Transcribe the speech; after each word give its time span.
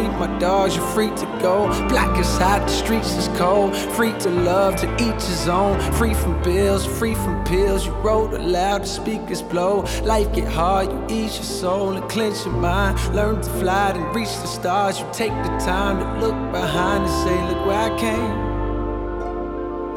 free 0.00 0.18
my 0.18 0.38
dogs, 0.38 0.76
you're 0.76 0.86
free 0.88 1.10
to 1.10 1.26
go. 1.42 1.68
Black 1.88 2.18
is 2.18 2.38
hot, 2.38 2.62
the 2.66 2.72
streets 2.72 3.14
is 3.16 3.28
cold, 3.38 3.76
free 3.76 4.12
to 4.20 4.30
love, 4.30 4.76
to 4.76 4.92
each 4.94 5.24
his 5.24 5.48
own, 5.48 5.78
free 5.92 6.14
from 6.14 6.42
bills, 6.42 6.86
free 6.86 7.14
from 7.14 7.44
pills. 7.44 7.86
You 7.86 7.92
wrote 7.92 8.32
aloud, 8.34 8.82
the 8.82 8.86
speakers 8.86 9.42
blow. 9.42 9.84
Life 10.02 10.32
get 10.32 10.48
hard, 10.48 10.90
you 10.90 11.06
ease 11.16 11.36
your 11.36 11.44
soul 11.44 11.92
and 11.92 12.08
cleanse 12.10 12.44
your 12.44 12.54
mind. 12.54 12.98
Learn 13.14 13.42
to 13.42 13.50
fly 13.50 13.90
and 13.90 14.14
reach 14.14 14.34
the 14.40 14.46
stars. 14.46 15.00
You 15.00 15.06
take 15.12 15.32
the 15.32 15.58
time 15.58 15.98
to 15.98 16.26
look 16.26 16.52
behind 16.52 17.04
and 17.04 17.12
say, 17.24 17.36
Look 17.48 17.66
where 17.66 17.92
I 17.92 17.98
came, 17.98 18.34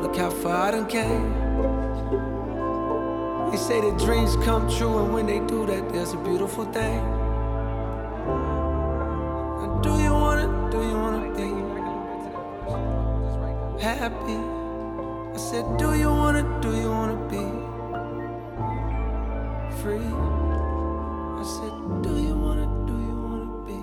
look 0.01 0.15
how 0.15 0.29
far 0.29 0.67
I 0.67 0.71
done 0.71 0.87
came. 0.87 1.33
They 3.51 3.57
say 3.57 3.81
that 3.81 3.99
dreams 3.99 4.35
come 4.43 4.69
true, 4.69 4.97
and 4.97 5.13
when 5.13 5.27
they 5.27 5.39
do 5.39 5.65
that, 5.67 5.89
there's 5.93 6.13
a 6.13 6.17
beautiful 6.17 6.65
thing. 6.65 7.12
Happy? 13.84 14.39
I 15.34 15.38
said, 15.38 15.66
do 15.78 15.94
you 15.94 16.08
wanna, 16.08 16.44
do 16.62 16.70
you 16.73 16.89
wanna 16.89 17.17
be 17.28 17.44
free? 19.81 20.09
I 21.42 21.44
said, 21.44 21.76
do 22.02 22.14
you 22.22 22.34
wanna, 22.34 22.67
do 22.88 22.94
you 22.94 23.16
wanna 23.28 23.50
be? 23.67 23.80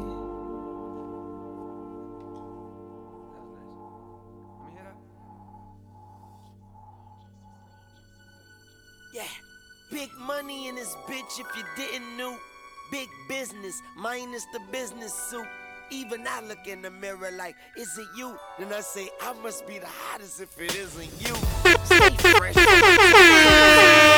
Yeah, 9.13 9.33
big 9.93 10.11
money 10.19 10.69
in 10.69 10.77
this 10.77 10.97
bitch 11.07 11.39
if 11.39 11.47
you 11.57 11.65
didn't 11.77 12.17
know. 12.17 12.39
Big 12.91 13.09
business 13.29 13.81
minus 13.97 14.47
the 14.53 14.61
business 14.73 15.13
suit. 15.15 15.47
Even 15.93 16.27
I 16.27 16.41
look 16.43 16.67
in 16.67 16.83
the 16.83 16.91
mirror 16.91 17.31
like, 17.37 17.57
is 17.77 17.97
it 17.99 18.07
you? 18.17 18.37
Then 18.59 18.73
I 18.73 18.81
say, 18.81 19.09
I 19.21 19.33
must 19.43 19.67
be 19.67 19.79
the 19.79 19.87
hottest 19.87 20.41
if 20.41 20.59
it 20.61 20.75
isn't 20.77 21.11
you. 21.21 21.35
Stay 21.85 22.17
fresh. 22.39 22.57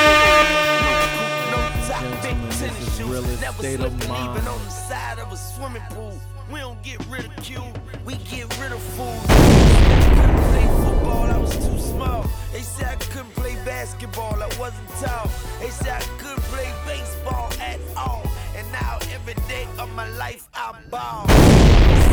No 1.52 1.58
top, 1.86 2.02
big 2.22 2.36
tennis 2.58 2.96
shoes. 2.96 3.40
Never 3.40 3.58
state 3.58 3.80
of 3.80 4.08
mind. 4.08 4.48
on 4.48 4.64
the 4.64 4.70
side 4.70 5.18
of 5.18 5.30
a 5.32 5.36
swimming 5.36 5.82
pool. 5.90 6.18
We 6.50 6.60
don't 6.60 6.82
get 6.82 7.04
ridiculed, 7.06 7.78
we 8.06 8.14
get 8.16 8.48
rid 8.60 8.72
of 8.72 8.80
fools. 8.80 9.26
Play 9.26 10.66
football, 10.84 11.30
I 11.30 11.36
was 11.38 11.54
too 11.56 11.78
small. 11.78 12.24
They 12.52 12.62
said 12.62 12.88
I 12.88 12.96
couldn't 12.96 13.34
play 13.34 13.54
basketball, 13.64 14.42
I 14.42 14.46
wasn't 14.58 14.88
tall. 15.00 15.30
They 15.60 15.68
said 15.68 16.02
I 16.02 16.04
couldn't 16.18 16.42
play 16.44 16.72
baseball 16.86 17.50
at 17.60 17.78
all. 17.96 18.22
And 18.56 18.70
now 18.72 18.98
every 19.12 19.34
day 19.48 19.66
of 19.78 19.92
my 19.94 20.08
life 20.16 20.48
I 20.54 20.72
ball. 20.90 21.26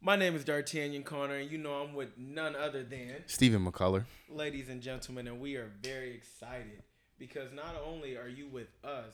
My 0.00 0.14
name 0.16 0.36
is 0.36 0.44
D'Artagnan 0.44 1.02
Connor, 1.02 1.34
and 1.34 1.50
you 1.50 1.58
know 1.58 1.72
I'm 1.72 1.92
with 1.92 2.16
none 2.16 2.54
other 2.54 2.84
than, 2.84 3.16
Stephan 3.26 3.64
McCullough. 3.64 4.04
ladies 4.28 4.68
and 4.68 4.80
gentlemen, 4.80 5.26
and 5.26 5.40
we 5.40 5.56
are 5.56 5.72
very 5.82 6.14
excited 6.14 6.82
because 7.18 7.52
not 7.52 7.74
only 7.84 8.16
are 8.16 8.28
you 8.28 8.46
with 8.46 8.68
us, 8.84 9.12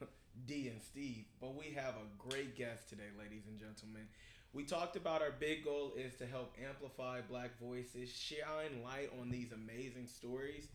D 0.46 0.68
and 0.68 0.80
Steve, 0.82 1.26
but 1.40 1.54
we 1.54 1.74
have 1.76 1.94
a 1.94 2.28
great 2.30 2.56
guest 2.56 2.88
today, 2.88 3.10
ladies 3.18 3.42
and 3.46 3.58
gentlemen. 3.58 4.08
We 4.54 4.64
talked 4.64 4.96
about 4.96 5.20
our 5.20 5.32
big 5.38 5.62
goal 5.64 5.92
is 5.96 6.14
to 6.14 6.26
help 6.26 6.54
amplify 6.66 7.20
black 7.28 7.58
voices, 7.60 8.10
shine 8.10 8.82
light 8.82 9.10
on 9.20 9.30
these 9.30 9.52
amazing 9.52 10.06
stories, 10.06 10.68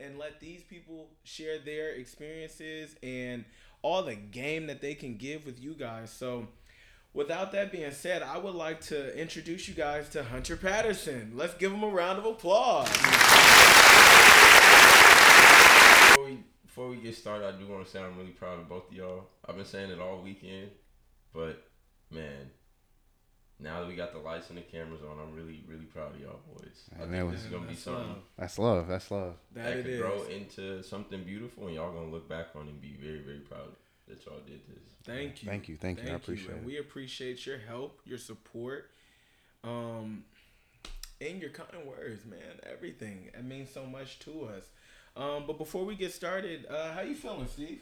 and 0.00 0.18
let 0.18 0.40
these 0.40 0.62
people 0.62 1.10
share 1.24 1.58
their 1.58 1.90
experiences 1.90 2.96
and 3.02 3.44
all 3.82 4.02
the 4.02 4.14
game 4.14 4.66
that 4.68 4.80
they 4.80 4.94
can 4.94 5.16
give 5.16 5.44
with 5.44 5.60
you 5.60 5.74
guys. 5.74 6.10
So, 6.10 6.48
without 7.14 7.52
that 7.52 7.72
being 7.72 7.92
said, 7.92 8.22
I 8.22 8.36
would 8.36 8.54
like 8.54 8.80
to 8.82 9.16
introduce 9.18 9.68
you 9.68 9.74
guys 9.74 10.08
to 10.10 10.24
Hunter 10.24 10.56
Patterson. 10.56 11.32
Let's 11.34 11.54
give 11.54 11.72
him 11.72 11.82
a 11.82 11.88
round 11.88 12.18
of 12.18 12.26
applause. 12.26 12.88
Before 16.08 16.24
we, 16.26 16.38
before 16.66 16.88
we 16.90 16.96
get 16.96 17.14
started, 17.14 17.46
I 17.46 17.52
do 17.58 17.66
want 17.66 17.84
to 17.84 17.90
say 17.90 18.00
I'm 18.02 18.18
really 18.18 18.32
proud 18.32 18.58
of 18.58 18.68
both 18.68 18.90
of 18.90 18.96
y'all. 18.96 19.28
I've 19.48 19.56
been 19.56 19.64
saying 19.64 19.90
it 19.90 20.00
all 20.00 20.20
weekend, 20.20 20.70
but 21.32 21.62
man, 22.10 22.50
now 23.60 23.80
that 23.80 23.88
we 23.88 23.94
got 23.94 24.12
the 24.12 24.18
lights 24.18 24.48
and 24.48 24.58
the 24.58 24.62
cameras 24.62 25.00
on, 25.02 25.18
I'm 25.18 25.34
really, 25.34 25.62
really 25.68 25.84
proud 25.84 26.14
of 26.14 26.20
y'all 26.20 26.40
boys. 26.52 26.90
I 26.94 27.04
Man, 27.06 27.10
think 27.10 27.30
that 27.30 27.36
this 27.36 27.44
is 27.44 27.50
gonna 27.50 27.62
be 27.62 27.68
That's 27.68 27.82
something 27.82 28.08
love. 28.08 28.18
That's 28.36 28.58
love. 28.58 28.88
That's 28.88 29.10
love. 29.10 29.34
That 29.54 29.64
that 29.64 29.76
it 29.78 29.82
could 29.84 29.92
is. 29.92 30.00
grow 30.00 30.22
into 30.24 30.82
something 30.82 31.22
beautiful, 31.22 31.66
and 31.66 31.76
y'all 31.76 31.92
gonna 31.92 32.10
look 32.10 32.28
back 32.28 32.48
on 32.56 32.66
it 32.66 32.70
and 32.70 32.80
be 32.82 32.96
very, 33.00 33.20
very 33.20 33.38
proud 33.38 33.68
that 34.08 34.24
y'all 34.26 34.40
did 34.46 34.60
this. 34.68 34.82
Thank 35.04 35.42
you. 35.42 35.48
Thank 35.48 35.68
you, 35.68 35.76
thank 35.76 36.02
you. 36.02 36.10
I 36.10 36.14
appreciate 36.14 36.50
and 36.50 36.60
it. 36.60 36.64
We 36.66 36.78
appreciate 36.78 37.44
your 37.46 37.58
help, 37.58 38.00
your 38.04 38.18
support, 38.18 38.90
um, 39.62 40.24
and 41.20 41.40
your 41.40 41.50
kind 41.50 41.86
words, 41.86 42.24
man. 42.26 42.38
Everything. 42.70 43.30
It 43.36 43.44
means 43.44 43.70
so 43.70 43.84
much 43.86 44.18
to 44.20 44.44
us. 44.46 44.64
Um, 45.16 45.44
but 45.46 45.58
before 45.58 45.84
we 45.84 45.94
get 45.94 46.12
started, 46.12 46.66
uh, 46.68 46.92
how 46.92 47.02
you 47.02 47.14
feeling, 47.14 47.46
Steve? 47.46 47.80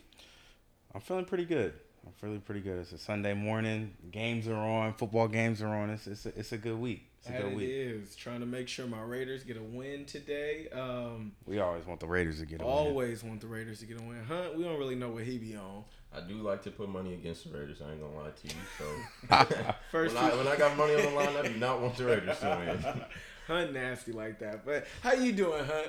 I'm 0.94 1.00
feeling 1.00 1.24
pretty 1.24 1.46
good. 1.46 1.72
I'm 2.04 2.12
feeling 2.20 2.40
pretty 2.40 2.60
good. 2.60 2.80
It's 2.80 2.92
a 2.92 2.98
Sunday 2.98 3.32
morning. 3.32 3.94
Games 4.10 4.48
are 4.48 4.54
on. 4.56 4.92
Football 4.94 5.28
games 5.28 5.62
are 5.62 5.69
on. 5.69 5.90
It's 5.90 6.06
it's 6.08 6.26
a, 6.26 6.38
it's 6.38 6.52
a 6.52 6.58
good 6.58 6.78
week. 6.78 7.08
It's 7.20 7.28
a 7.28 7.32
That 7.32 7.42
good 7.42 7.52
it 7.52 7.56
week. 7.56 7.69
is. 7.70 8.16
Trying 8.16 8.40
to 8.40 8.46
make 8.46 8.66
sure 8.69 8.86
my 8.86 9.00
Raiders 9.00 9.44
get 9.44 9.56
a 9.56 9.62
win 9.62 10.04
today. 10.04 10.69
Um, 10.72 11.32
We 11.46 11.60
always 11.60 11.86
want 11.86 12.00
the 12.00 12.06
Raiders 12.08 12.40
to 12.40 12.46
get 12.46 12.60
a 12.60 12.64
win. 12.64 12.72
always 12.72 13.22
want 13.22 13.40
the 13.40 13.46
Raiders 13.46 13.78
to 13.80 13.86
get 13.86 14.00
a 14.00 14.02
win. 14.02 14.22
Hunt, 14.24 14.56
we 14.58 14.64
don't 14.64 14.78
really 14.80 14.96
know 14.96 15.10
what 15.10 15.22
he 15.22 15.38
be 15.38 15.54
on. 15.56 15.84
I 16.14 16.20
do 16.20 16.34
like 16.34 16.62
to 16.64 16.70
put 16.70 16.88
money 16.88 17.14
against 17.14 17.50
the 17.50 17.58
Raiders. 17.58 17.80
I 17.80 17.90
ain't 17.92 18.00
gonna 18.00 18.14
lie 18.16 18.30
to 18.30 18.46
you. 18.48 18.54
So 18.78 19.74
First, 19.90 20.14
when, 20.14 20.24
I, 20.24 20.34
when 20.36 20.46
I 20.46 20.56
got 20.56 20.76
money 20.76 20.94
on 20.94 21.02
the 21.02 21.10
line, 21.10 21.36
I 21.36 21.48
do 21.48 21.54
not 21.54 21.80
want 21.80 21.96
the 21.96 22.04
Raiders 22.04 22.38
to 22.40 22.80
win. 22.84 23.02
Hunt 23.46 23.72
nasty 23.72 24.12
like 24.12 24.38
that. 24.40 24.64
But 24.64 24.86
how 25.02 25.12
you 25.14 25.32
doing, 25.32 25.64
Hunt? 25.64 25.88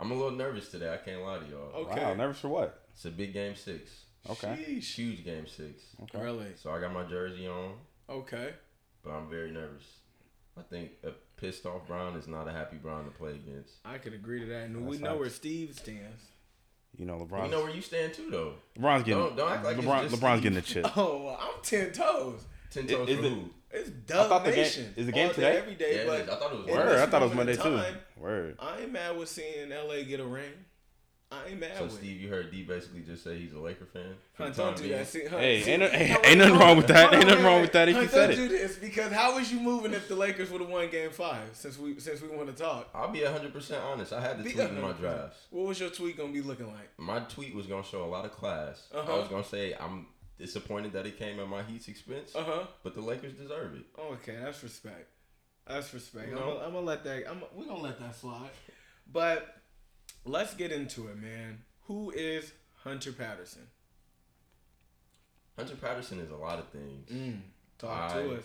I'm 0.00 0.10
a 0.10 0.14
little 0.14 0.30
nervous 0.32 0.68
today. 0.68 0.92
I 0.92 0.96
can't 0.96 1.22
lie 1.22 1.38
to 1.38 1.46
y'all. 1.46 1.72
Okay. 1.86 2.02
Wow, 2.02 2.14
nervous 2.14 2.40
for 2.40 2.48
what? 2.48 2.84
It's 2.94 3.04
a 3.04 3.10
big 3.10 3.32
game 3.32 3.56
six. 3.56 3.90
Okay. 4.28 4.64
Sheesh. 4.68 4.94
Huge 4.94 5.24
game 5.24 5.46
six. 5.46 5.82
Okay. 6.04 6.22
Really? 6.22 6.46
So 6.60 6.70
I 6.70 6.80
got 6.80 6.92
my 6.92 7.04
jersey 7.04 7.46
on, 7.46 7.74
Okay. 8.08 8.50
but 9.04 9.10
I'm 9.10 9.28
very 9.28 9.50
nervous. 9.50 9.84
I 10.58 10.62
think 10.62 10.90
a 11.04 11.10
pissed 11.36 11.66
off 11.66 11.86
Bron 11.86 12.16
is 12.16 12.26
not 12.26 12.48
a 12.48 12.52
happy 12.52 12.76
Bron 12.76 13.04
to 13.04 13.10
play 13.10 13.30
against. 13.32 13.74
I 13.84 13.98
could 13.98 14.12
agree 14.14 14.40
to 14.40 14.46
that. 14.46 14.64
And 14.66 14.86
we 14.86 14.98
know 14.98 15.10
facts. 15.10 15.20
where 15.20 15.30
Steve 15.30 15.74
stands. 15.78 16.22
You 16.98 17.04
know, 17.06 17.14
LeBron. 17.18 17.44
You 17.44 17.50
know 17.52 17.62
where 17.62 17.70
you 17.74 17.80
stand 17.80 18.12
too, 18.12 18.28
though. 18.30 18.54
LeBron's 18.78 19.04
getting 19.04 19.22
Don't- 19.22 19.36
don't 19.36 19.52
act 19.52 19.64
like 19.64 19.76
LeBron, 19.76 20.02
just 20.10 20.16
LeBron's 20.20 20.40
Steve. 20.40 20.42
getting 20.42 20.54
the 20.56 20.62
chip. 20.62 20.86
Oh, 20.96 21.22
well, 21.24 21.38
I'm 21.40 21.62
ten 21.62 21.92
toes. 21.92 22.44
Ten 22.70 22.86
toes 22.86 23.08
is 23.08 23.18
for 23.18 23.24
it- 23.24 23.30
who? 23.30 23.50
It's 23.70 23.90
I 23.90 23.92
Dub 24.06 24.28
thought 24.30 24.44
the 24.46 24.52
game- 24.52 24.64
is 24.96 25.06
the 25.06 25.12
game 25.12 25.30
today? 25.34 25.58
Every 25.58 25.74
day, 25.74 25.98
Yeah, 25.98 26.06
but. 26.06 26.22
I 26.30 26.36
thought 26.38 26.52
it 26.52 26.58
was 26.58 26.66
Word, 26.66 26.98
I 26.98 27.06
thought 27.06 27.22
it 27.22 27.24
was 27.26 27.34
Monday 27.34 27.52
in 27.52 27.58
too. 27.60 27.82
Word. 28.18 28.56
I 28.58 28.80
ain't 28.80 28.92
mad 28.92 29.16
with 29.16 29.28
seeing 29.28 29.68
LA 29.70 30.02
get 30.04 30.20
a 30.20 30.24
ring. 30.26 30.52
I 31.30 31.48
ain't 31.50 31.60
mad 31.60 31.76
So 31.76 31.84
with. 31.84 31.92
it. 31.92 31.96
Steve, 31.98 32.20
you 32.22 32.28
heard 32.30 32.50
D 32.50 32.62
basically 32.62 33.00
just 33.00 33.22
say 33.22 33.38
he's 33.38 33.52
a 33.52 33.58
Laker 33.58 33.84
fan. 33.84 34.14
Hunt, 34.38 34.56
don't 34.56 34.74
do 34.76 34.88
that. 34.88 35.06
See, 35.06 35.26
Hunt, 35.26 35.42
Hey, 35.42 35.60
see, 35.60 35.72
ain't 35.72 35.80
no- 35.82 35.88
hey, 35.90 36.16
ain't 36.24 36.38
nothing 36.38 36.56
wrong 36.58 36.76
with 36.78 36.86
that. 36.86 37.12
Ain't 37.12 37.26
nothing 37.26 37.44
wrong 37.44 37.60
with 37.60 37.72
that 37.72 37.86
if 37.88 37.94
you 37.96 38.00
Hunt, 38.00 38.10
said 38.10 38.26
don't 38.30 38.38
it. 38.40 38.48
do 38.48 38.48
this 38.48 38.76
because 38.76 39.12
how 39.12 39.34
was 39.36 39.52
you 39.52 39.60
moving 39.60 39.92
if 39.92 40.08
the 40.08 40.16
Lakers 40.16 40.50
would 40.50 40.62
have 40.62 40.70
won 40.70 40.88
Game 40.88 41.10
Five? 41.10 41.50
Since 41.52 41.78
we 41.78 42.00
since 42.00 42.22
we 42.22 42.28
want 42.28 42.48
to 42.48 42.54
talk. 42.54 42.88
I'll 42.94 43.08
be 43.10 43.18
100% 43.20 43.84
honest. 43.84 44.12
I 44.14 44.22
had 44.22 44.38
the 44.38 44.44
Be 44.44 44.52
tweet 44.52 44.68
in 44.70 44.80
my 44.80 44.92
drafts. 44.92 45.36
What 45.50 45.66
was 45.66 45.78
your 45.78 45.90
tweet 45.90 46.16
gonna 46.16 46.32
be 46.32 46.40
looking 46.40 46.68
like? 46.68 46.88
My 46.98 47.20
tweet 47.20 47.54
was 47.54 47.66
gonna 47.66 47.84
show 47.84 48.04
a 48.04 48.06
lot 48.06 48.24
of 48.24 48.32
class. 48.32 48.86
Uh-huh. 48.94 49.12
I 49.12 49.18
was 49.18 49.28
gonna 49.28 49.44
say 49.44 49.74
I'm 49.78 50.06
disappointed 50.38 50.94
that 50.94 51.04
it 51.04 51.18
came 51.18 51.38
at 51.40 51.48
my 51.48 51.62
Heat's 51.62 51.88
expense, 51.88 52.32
Uh 52.34 52.42
huh. 52.44 52.62
but 52.82 52.94
the 52.94 53.02
Lakers 53.02 53.34
deserve 53.34 53.74
it. 53.74 53.84
Okay, 54.00 54.36
that's 54.42 54.62
respect. 54.62 55.08
That's 55.66 55.92
respect. 55.92 56.30
You 56.30 56.38
I'm, 56.38 56.42
gonna, 56.42 56.60
I'm 56.60 56.72
gonna 56.72 56.86
let 56.86 57.04
that. 57.04 57.30
I'm, 57.30 57.42
we're 57.54 57.66
gonna 57.66 57.82
let 57.82 58.00
that 58.00 58.16
slide. 58.16 58.48
But 59.10 59.56
let's 60.28 60.54
get 60.54 60.70
into 60.72 61.08
it, 61.08 61.16
man. 61.20 61.58
Who 61.86 62.10
is 62.10 62.52
Hunter 62.84 63.12
Patterson? 63.12 63.62
Hunter 65.56 65.76
Patterson 65.76 66.20
is 66.20 66.30
a 66.30 66.36
lot 66.36 66.58
of 66.58 66.68
things. 66.68 67.10
Mm, 67.10 67.40
talk 67.78 68.12
I- 68.14 68.22
to 68.22 68.34
us. 68.36 68.44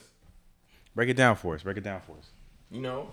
Break 0.96 1.10
it 1.10 1.16
down 1.18 1.36
for 1.36 1.56
us. 1.56 1.64
Break 1.64 1.78
it 1.78 1.84
down 1.84 2.02
for 2.02 2.14
us. 2.18 2.30
You 2.70 2.82
know, 2.82 3.10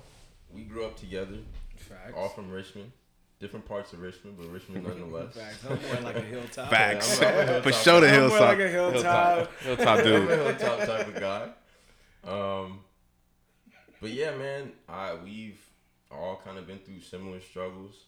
we 0.54 0.62
grew 0.64 0.84
up 0.84 0.96
together, 0.96 1.38
Facts. 1.76 2.12
all 2.14 2.28
from 2.28 2.50
Richmond, 2.50 2.92
different 3.40 3.64
parts 3.66 3.92
of 3.94 4.00
Richmond, 4.02 4.36
but 4.38 4.48
Richmond 4.50 4.86
nonetheless. 4.86 5.34
Facts. 5.34 5.64
I'm 5.68 5.80
more 5.82 6.00
like 6.02 6.16
a 6.16 6.20
hilltop. 6.20 6.70
Facts. 6.70 7.20
I'm 7.20 7.24
a- 7.24 7.28
I'm 7.28 7.34
a 7.38 7.44
hilltop 7.46 7.62
For 7.64 7.72
sure 7.72 8.00
the 8.00 8.06
guy. 8.06 8.14
I'm 8.16 8.28
more 8.28 8.40
like 8.40 8.58
a 8.58 8.68
hilltop. 8.68 9.52
Hilltop 9.60 9.86
I'm 9.88 9.98
a 9.98 10.02
dude. 10.04 10.28
hilltop 10.28 10.78
type 10.80 11.08
of 11.08 11.20
guy. 11.20 11.48
Um, 12.30 12.80
but 14.00 14.10
yeah, 14.10 14.36
man, 14.36 14.72
I 14.88 15.14
we've 15.14 15.60
all 16.10 16.40
kind 16.44 16.58
of 16.58 16.66
been 16.66 16.78
through 16.80 17.00
similar 17.00 17.40
struggles. 17.40 18.04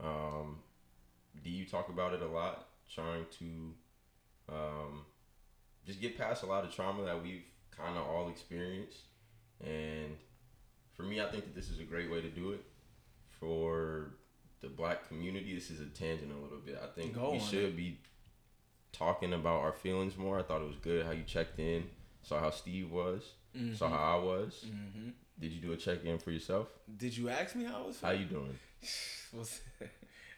Um, 0.00 0.58
do 1.42 1.50
you 1.50 1.64
talk 1.64 1.88
about 1.88 2.12
it 2.14 2.22
a 2.22 2.26
lot? 2.26 2.66
Trying 2.92 3.24
to 3.38 4.54
um, 4.54 5.04
just 5.86 6.00
get 6.00 6.18
past 6.18 6.42
a 6.42 6.46
lot 6.46 6.64
of 6.64 6.74
trauma 6.74 7.04
that 7.04 7.22
we've 7.22 7.42
kind 7.76 7.96
of 7.96 8.06
all 8.06 8.28
experienced, 8.28 8.98
and 9.64 10.16
for 10.94 11.02
me, 11.04 11.20
I 11.20 11.26
think 11.26 11.44
that 11.44 11.54
this 11.54 11.70
is 11.70 11.80
a 11.80 11.84
great 11.84 12.10
way 12.10 12.20
to 12.20 12.28
do 12.28 12.52
it. 12.52 12.62
For 13.40 14.10
the 14.60 14.68
black 14.68 15.08
community, 15.08 15.54
this 15.54 15.70
is 15.70 15.80
a 15.80 15.86
tangent 15.86 16.30
a 16.30 16.40
little 16.40 16.58
bit. 16.58 16.78
I 16.80 16.86
think 16.86 17.14
Go 17.14 17.32
we 17.32 17.40
should 17.40 17.76
be 17.76 17.98
talking 18.92 19.32
about 19.32 19.62
our 19.62 19.72
feelings 19.72 20.16
more. 20.16 20.38
I 20.38 20.42
thought 20.42 20.60
it 20.60 20.68
was 20.68 20.76
good 20.76 21.04
how 21.04 21.10
you 21.12 21.24
checked 21.24 21.58
in, 21.58 21.84
saw 22.22 22.38
how 22.38 22.50
Steve 22.50 22.92
was, 22.92 23.32
saw 23.74 23.88
how 23.88 24.20
I 24.20 24.22
was. 24.22 24.64
hmm 24.66 25.08
Did 25.40 25.52
you 25.52 25.60
do 25.60 25.72
a 25.72 25.76
check 25.76 26.04
in 26.04 26.18
for 26.18 26.30
yourself? 26.30 26.68
Did 26.96 27.16
you 27.16 27.30
ask 27.30 27.56
me 27.56 27.64
how 27.64 27.82
I 27.82 27.86
was 27.86 28.00
How 28.00 28.10
you 28.10 28.26
doing? 28.26 28.56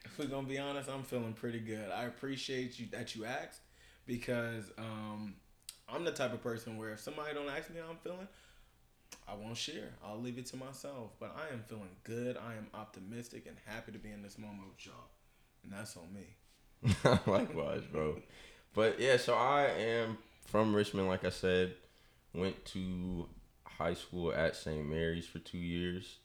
If 0.04 0.18
we're 0.18 0.26
gonna 0.26 0.46
be 0.46 0.58
honest, 0.58 0.88
I'm 0.90 1.02
feeling 1.02 1.32
pretty 1.32 1.60
good. 1.60 1.90
I 1.90 2.04
appreciate 2.04 2.78
you 2.78 2.86
that 2.92 3.16
you 3.16 3.24
asked 3.24 3.60
because 4.06 4.70
um, 4.78 5.34
I'm 5.88 6.04
the 6.04 6.12
type 6.12 6.32
of 6.32 6.42
person 6.42 6.76
where 6.76 6.92
if 6.92 7.00
somebody 7.00 7.34
don't 7.34 7.48
ask 7.48 7.70
me 7.70 7.76
how 7.82 7.90
I'm 7.90 7.96
feeling, 7.96 8.28
I 9.26 9.34
won't 9.34 9.56
share. 9.56 9.94
I'll 10.04 10.20
leave 10.20 10.38
it 10.38 10.46
to 10.46 10.56
myself. 10.56 11.12
But 11.18 11.36
I 11.36 11.52
am 11.52 11.62
feeling 11.66 11.96
good. 12.04 12.36
I 12.36 12.54
am 12.54 12.66
optimistic 12.74 13.46
and 13.46 13.56
happy 13.64 13.92
to 13.92 13.98
be 13.98 14.10
in 14.10 14.22
this 14.22 14.38
moment 14.38 14.68
with 14.68 14.86
y'all, 14.86 15.10
and 15.62 15.72
that's 15.72 15.96
on 15.96 16.12
me. 16.12 16.36
Likewise, 17.26 17.82
bro. 17.90 18.20
But 18.74 19.00
yeah, 19.00 19.16
so 19.16 19.34
I 19.34 19.64
am 19.64 20.18
from 20.46 20.74
Richmond, 20.74 21.08
like 21.08 21.24
I 21.24 21.30
said. 21.30 21.74
Went 22.34 22.64
to 22.66 23.28
high 23.64 23.94
school 23.94 24.32
at 24.32 24.56
St. 24.56 24.84
Mary's 24.84 25.26
for 25.26 25.38
two 25.38 25.58
years, 25.58 26.18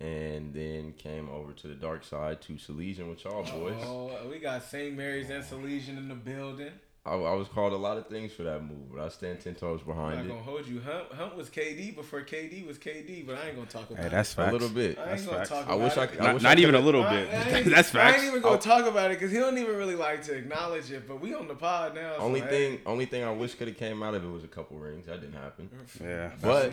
and 0.00 0.52
then 0.52 0.92
came 0.98 1.28
over 1.30 1.52
to 1.52 1.68
the 1.68 1.74
dark 1.74 2.04
side 2.04 2.42
to 2.42 2.54
Salesian 2.54 3.08
with 3.08 3.24
y'all 3.24 3.42
boys. 3.44 3.74
Oh, 3.82 4.10
we 4.30 4.38
got 4.38 4.62
St. 4.62 4.94
Mary's 4.96 5.30
and 5.30 5.42
Salesian 5.44 5.96
in 5.96 6.08
the 6.08 6.14
building. 6.14 6.72
I, 7.06 7.12
I 7.14 7.34
was 7.34 7.46
called 7.46 7.72
a 7.72 7.76
lot 7.76 7.96
of 7.98 8.08
things 8.08 8.32
for 8.32 8.42
that 8.42 8.64
move, 8.64 8.92
but 8.92 9.00
I 9.00 9.08
stand 9.10 9.40
ten 9.40 9.54
toes 9.54 9.80
I'm 9.82 9.86
behind 9.94 10.16
not 10.16 10.24
it. 10.24 10.28
gonna 10.28 10.42
hold 10.42 10.66
you. 10.66 10.80
Hunt, 10.80 11.12
Hunt 11.12 11.36
was 11.36 11.48
KD 11.48 11.94
before 11.94 12.22
KD 12.22 12.66
was 12.66 12.78
KD, 12.78 13.24
but 13.24 13.38
I 13.38 13.46
ain't 13.46 13.54
gonna 13.54 13.68
talk 13.68 13.88
about 13.88 14.00
Hey, 14.00 14.06
it. 14.06 14.10
that's 14.10 14.36
A 14.36 14.50
little 14.50 14.68
bit. 14.68 14.98
I 14.98 15.12
ain't 15.12 15.24
gonna 15.24 15.38
facts. 15.38 15.48
talk 15.50 15.68
I 15.68 15.74
about 15.74 15.80
wish 15.84 15.96
I 15.96 16.02
it. 16.02 16.10
could. 16.10 16.20
I 16.20 16.24
Not, 16.24 16.34
wish 16.34 16.42
not 16.42 16.58
I 16.58 16.60
even 16.60 16.74
a 16.74 16.80
little 16.80 17.04
I- 17.04 17.10
bit. 17.14 17.28
I 17.32 17.50
ain't- 17.58 17.66
That's 17.70 17.88
I 17.94 17.98
facts. 17.98 18.16
ain't 18.18 18.26
even 18.30 18.42
gonna 18.42 18.58
talk 18.58 18.86
about 18.86 19.12
it 19.12 19.20
because 19.20 19.30
he 19.30 19.38
don't 19.38 19.56
even 19.56 19.76
really 19.76 19.94
like 19.94 20.24
to 20.24 20.34
acknowledge 20.34 20.90
it. 20.90 21.06
But 21.06 21.20
we 21.20 21.32
on 21.32 21.46
the 21.46 21.54
pod 21.54 21.94
now. 21.94 22.14
so 22.16 22.22
Only 22.22 22.40
hey. 22.40 22.48
thing, 22.48 22.80
only 22.86 23.06
thing 23.06 23.22
I 23.22 23.30
wish 23.30 23.54
could 23.54 23.68
have 23.68 23.76
came 23.78 24.02
out 24.02 24.14
of 24.14 24.24
it 24.24 24.28
was 24.28 24.42
a 24.42 24.48
couple 24.48 24.76
rings. 24.76 25.06
That 25.06 25.20
didn't 25.20 25.36
happen. 25.40 25.70
Yeah. 26.02 26.30
But, 26.42 26.72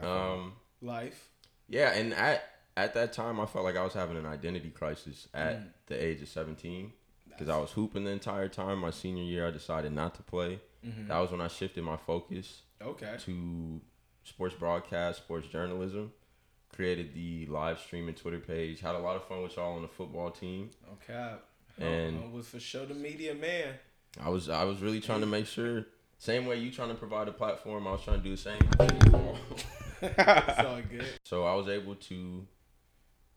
yeah. 0.00 0.30
Um, 0.32 0.54
life. 0.80 1.28
yeah, 1.68 1.90
and 1.92 2.14
at 2.14 2.42
at 2.76 2.94
that 2.94 3.12
time, 3.12 3.38
I 3.40 3.46
felt 3.46 3.64
like 3.64 3.76
I 3.76 3.84
was 3.84 3.94
having 3.94 4.16
an 4.16 4.26
identity 4.26 4.70
crisis 4.70 5.28
at 5.34 5.56
Mm. 5.60 5.66
the 5.86 6.04
age 6.04 6.22
of 6.22 6.28
seventeen 6.28 6.92
because 7.28 7.48
I 7.48 7.58
was 7.58 7.70
hooping 7.72 8.04
the 8.04 8.10
entire 8.10 8.48
time. 8.48 8.78
My 8.78 8.90
senior 8.90 9.22
year, 9.24 9.46
I 9.46 9.50
decided 9.50 9.92
not 9.92 10.14
to 10.16 10.22
play. 10.22 10.60
Mm-hmm. 10.84 11.08
That 11.08 11.18
was 11.18 11.30
when 11.30 11.40
I 11.40 11.48
shifted 11.48 11.82
my 11.84 11.96
focus 11.96 12.62
Okay. 12.82 13.16
to 13.20 13.80
sports 14.24 14.54
broadcast, 14.54 15.18
sports 15.20 15.48
journalism. 15.48 16.12
Created 16.72 17.14
the 17.14 17.46
live 17.46 17.78
stream 17.78 18.08
and 18.08 18.16
Twitter 18.16 18.40
page. 18.40 18.80
Had 18.80 18.96
a 18.96 18.98
lot 18.98 19.14
of 19.16 19.24
fun 19.28 19.42
with 19.44 19.54
y'all 19.56 19.76
on 19.76 19.82
the 19.82 19.88
football 19.88 20.30
team. 20.32 20.70
Okay. 20.94 21.34
And- 21.78 22.16
And 22.18 22.32
was 22.32 22.48
for 22.48 22.58
show 22.60 22.84
the 22.84 22.94
media 22.94 23.34
man. 23.34 23.74
I 24.20 24.28
was 24.28 24.48
I 24.48 24.64
was 24.64 24.80
really 24.80 25.00
trying 25.00 25.20
to 25.20 25.26
make 25.26 25.46
sure. 25.46 25.86
Same 26.18 26.46
way 26.46 26.56
you 26.58 26.70
trying 26.70 26.88
to 26.88 26.94
provide 26.94 27.28
a 27.28 27.32
platform, 27.32 27.86
I 27.86 27.92
was 27.92 28.02
trying 28.02 28.18
to 28.18 28.24
do 28.24 28.30
the 28.30 28.36
same. 28.36 28.58
It's 30.02 30.58
all 30.60 30.80
good. 30.82 31.06
So 31.24 31.44
I 31.44 31.54
was 31.54 31.68
able 31.68 31.94
to 31.94 32.46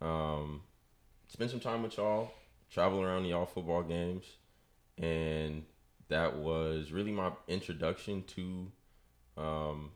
um, 0.01 0.61
spend 1.27 1.49
some 1.49 1.59
time 1.59 1.83
with 1.83 1.97
y'all, 1.97 2.31
travel 2.69 3.03
around 3.03 3.23
to 3.23 3.29
y'all 3.29 3.45
football 3.45 3.83
games, 3.83 4.25
and 4.97 5.63
that 6.09 6.37
was 6.37 6.91
really 6.91 7.11
my 7.11 7.31
introduction 7.47 8.23
to 8.23 8.71
um, 9.41 9.91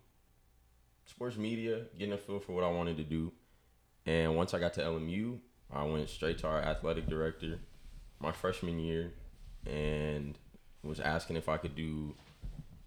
sports 1.06 1.38
media, 1.38 1.82
getting 1.98 2.14
a 2.14 2.18
feel 2.18 2.40
for 2.40 2.54
what 2.54 2.64
I 2.64 2.70
wanted 2.70 2.98
to 2.98 3.04
do. 3.04 3.32
And 4.06 4.36
once 4.36 4.54
I 4.54 4.60
got 4.60 4.74
to 4.76 4.82
LMU, 4.82 5.40
I 5.72 5.84
went 5.84 6.10
straight 6.10 6.40
to 6.40 6.48
our 6.48 6.62
athletic 6.62 7.08
director 7.08 7.60
my 8.20 8.32
freshman 8.32 8.80
year 8.80 9.14
and 9.66 10.38
was 10.84 11.00
asking 11.00 11.38
if 11.38 11.50
I 11.50 11.58
could 11.58 11.76
do 11.76 12.14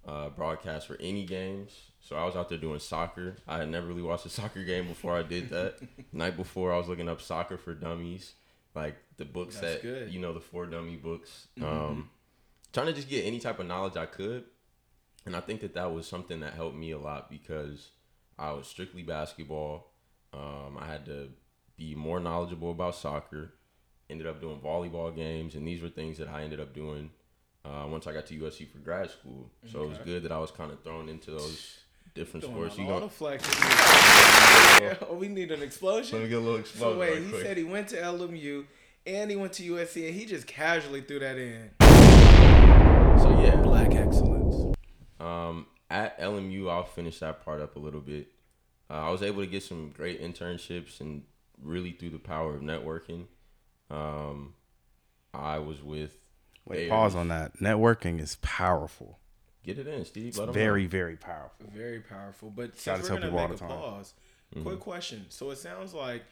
uh, 0.06 0.28
broadcast 0.30 0.86
for 0.86 0.96
any 1.00 1.24
games. 1.24 1.72
So 2.00 2.16
I 2.16 2.24
was 2.24 2.36
out 2.36 2.48
there 2.48 2.58
doing 2.58 2.78
soccer. 2.80 3.36
I 3.48 3.58
had 3.58 3.68
never 3.70 3.86
really 3.86 4.02
watched 4.02 4.26
a 4.26 4.28
soccer 4.40 4.62
game 4.62 4.86
before 4.88 5.16
I 5.16 5.22
did 5.22 5.50
that. 5.50 5.78
Night 6.12 6.36
before, 6.36 6.72
I 6.72 6.78
was 6.78 6.88
looking 6.88 7.08
up 7.08 7.20
soccer 7.20 7.56
for 7.56 7.74
dummies, 7.74 8.34
like 8.74 8.96
the 9.16 9.24
books 9.24 9.58
That's 9.58 9.76
that 9.76 9.82
good. 9.82 10.12
you 10.12 10.20
know 10.20 10.32
the 10.32 10.40
four 10.40 10.66
dummy 10.66 10.96
books. 10.96 11.48
Um, 11.62 12.10
trying 12.72 12.86
to 12.86 12.92
just 12.92 13.08
get 13.08 13.24
any 13.24 13.38
type 13.40 13.58
of 13.58 13.66
knowledge 13.66 13.96
I 13.96 14.06
could, 14.06 14.44
and 15.24 15.34
I 15.34 15.40
think 15.40 15.60
that 15.62 15.74
that 15.74 15.92
was 15.92 16.06
something 16.06 16.40
that 16.40 16.54
helped 16.54 16.76
me 16.76 16.90
a 16.90 16.98
lot 16.98 17.30
because 17.30 17.88
I 18.38 18.52
was 18.52 18.66
strictly 18.66 19.02
basketball. 19.02 19.90
Um, 20.32 20.76
I 20.78 20.86
had 20.86 21.06
to 21.06 21.28
be 21.76 21.94
more 21.94 22.20
knowledgeable 22.20 22.70
about 22.72 22.96
soccer. 22.96 23.54
Ended 24.10 24.26
up 24.26 24.40
doing 24.40 24.60
volleyball 24.60 25.14
games, 25.14 25.54
and 25.54 25.66
these 25.66 25.80
were 25.80 25.88
things 25.88 26.18
that 26.18 26.28
I 26.28 26.42
ended 26.42 26.60
up 26.60 26.74
doing 26.74 27.10
uh, 27.64 27.86
once 27.88 28.06
I 28.06 28.12
got 28.12 28.26
to 28.26 28.38
USC 28.38 28.68
for 28.70 28.78
grad 28.78 29.10
school. 29.10 29.50
So 29.70 29.82
it 29.84 29.88
was 29.88 29.98
good 29.98 30.22
that 30.24 30.32
I 30.32 30.38
was 30.38 30.50
kind 30.50 30.70
of 30.70 30.82
thrown 30.82 31.08
into 31.08 31.30
those 31.30 31.78
different 32.14 32.44
sports. 32.44 32.74
all 32.78 32.84
You 32.84 32.92
the 32.92 33.00
go, 33.00 33.08
flexing. 33.08 33.54
oh, 35.10 35.14
we 35.18 35.28
need 35.28 35.50
an 35.50 35.62
explosion. 35.62 36.18
let 36.18 36.24
me 36.24 36.28
get 36.30 36.38
a 36.38 36.40
little 36.40 36.60
explosion. 36.60 36.94
So 36.94 36.98
wait, 37.00 37.22
he 37.22 37.30
quick. 37.30 37.42
said 37.42 37.56
he 37.56 37.64
went 37.64 37.88
to 37.88 37.96
LMU 37.96 38.64
and 39.06 39.30
he 39.30 39.36
went 39.36 39.52
to 39.54 39.62
USC 39.72 40.06
and 40.06 40.14
he 40.14 40.24
just 40.26 40.46
casually 40.46 41.00
threw 41.02 41.18
that 41.20 41.36
in. 41.38 41.70
so 43.18 43.40
yeah, 43.42 43.56
Black 43.62 43.94
excellence. 43.94 44.76
Um, 45.20 45.66
at 45.90 46.18
LMU, 46.20 46.70
I'll 46.70 46.84
finish 46.84 47.18
that 47.20 47.44
part 47.44 47.60
up 47.60 47.76
a 47.76 47.78
little 47.78 48.00
bit. 48.00 48.28
Uh, 48.90 48.94
I 49.06 49.10
was 49.10 49.22
able 49.22 49.42
to 49.42 49.46
get 49.48 49.62
some 49.62 49.90
great 49.90 50.20
internships 50.22 51.00
and 51.00 51.22
really 51.62 51.92
through 51.92 52.10
the 52.10 52.18
power 52.18 52.54
of 52.54 52.60
networking. 52.60 53.26
Um, 53.90 54.54
I 55.32 55.58
was 55.58 55.82
with. 55.82 56.16
Wait, 56.66 56.76
Bears. 56.76 56.90
pause 56.90 57.14
on 57.14 57.28
that. 57.28 57.58
Networking 57.58 58.20
is 58.20 58.36
powerful. 58.42 59.18
Get 59.62 59.78
it 59.78 59.86
in, 59.86 60.04
Steve. 60.04 60.28
It's 60.28 60.38
Let 60.38 60.48
'em 60.48 60.54
very, 60.54 60.86
very 60.86 61.16
powerful. 61.16 61.66
Very 61.74 62.00
powerful. 62.00 62.50
But 62.50 62.70
Gotta 62.72 62.80
since 62.80 63.06
tell 63.08 63.16
we're 63.16 63.20
gonna 63.22 63.32
people 63.32 63.38
all 63.38 63.48
make 63.48 63.56
a 63.56 63.60
the 63.62 63.68
time. 63.68 63.78
pause, 63.80 64.14
Mm-hmm. 64.54 64.62
quick 64.68 64.80
question. 64.80 65.26
So 65.30 65.50
it 65.50 65.56
sounds 65.56 65.94
like 65.94 66.22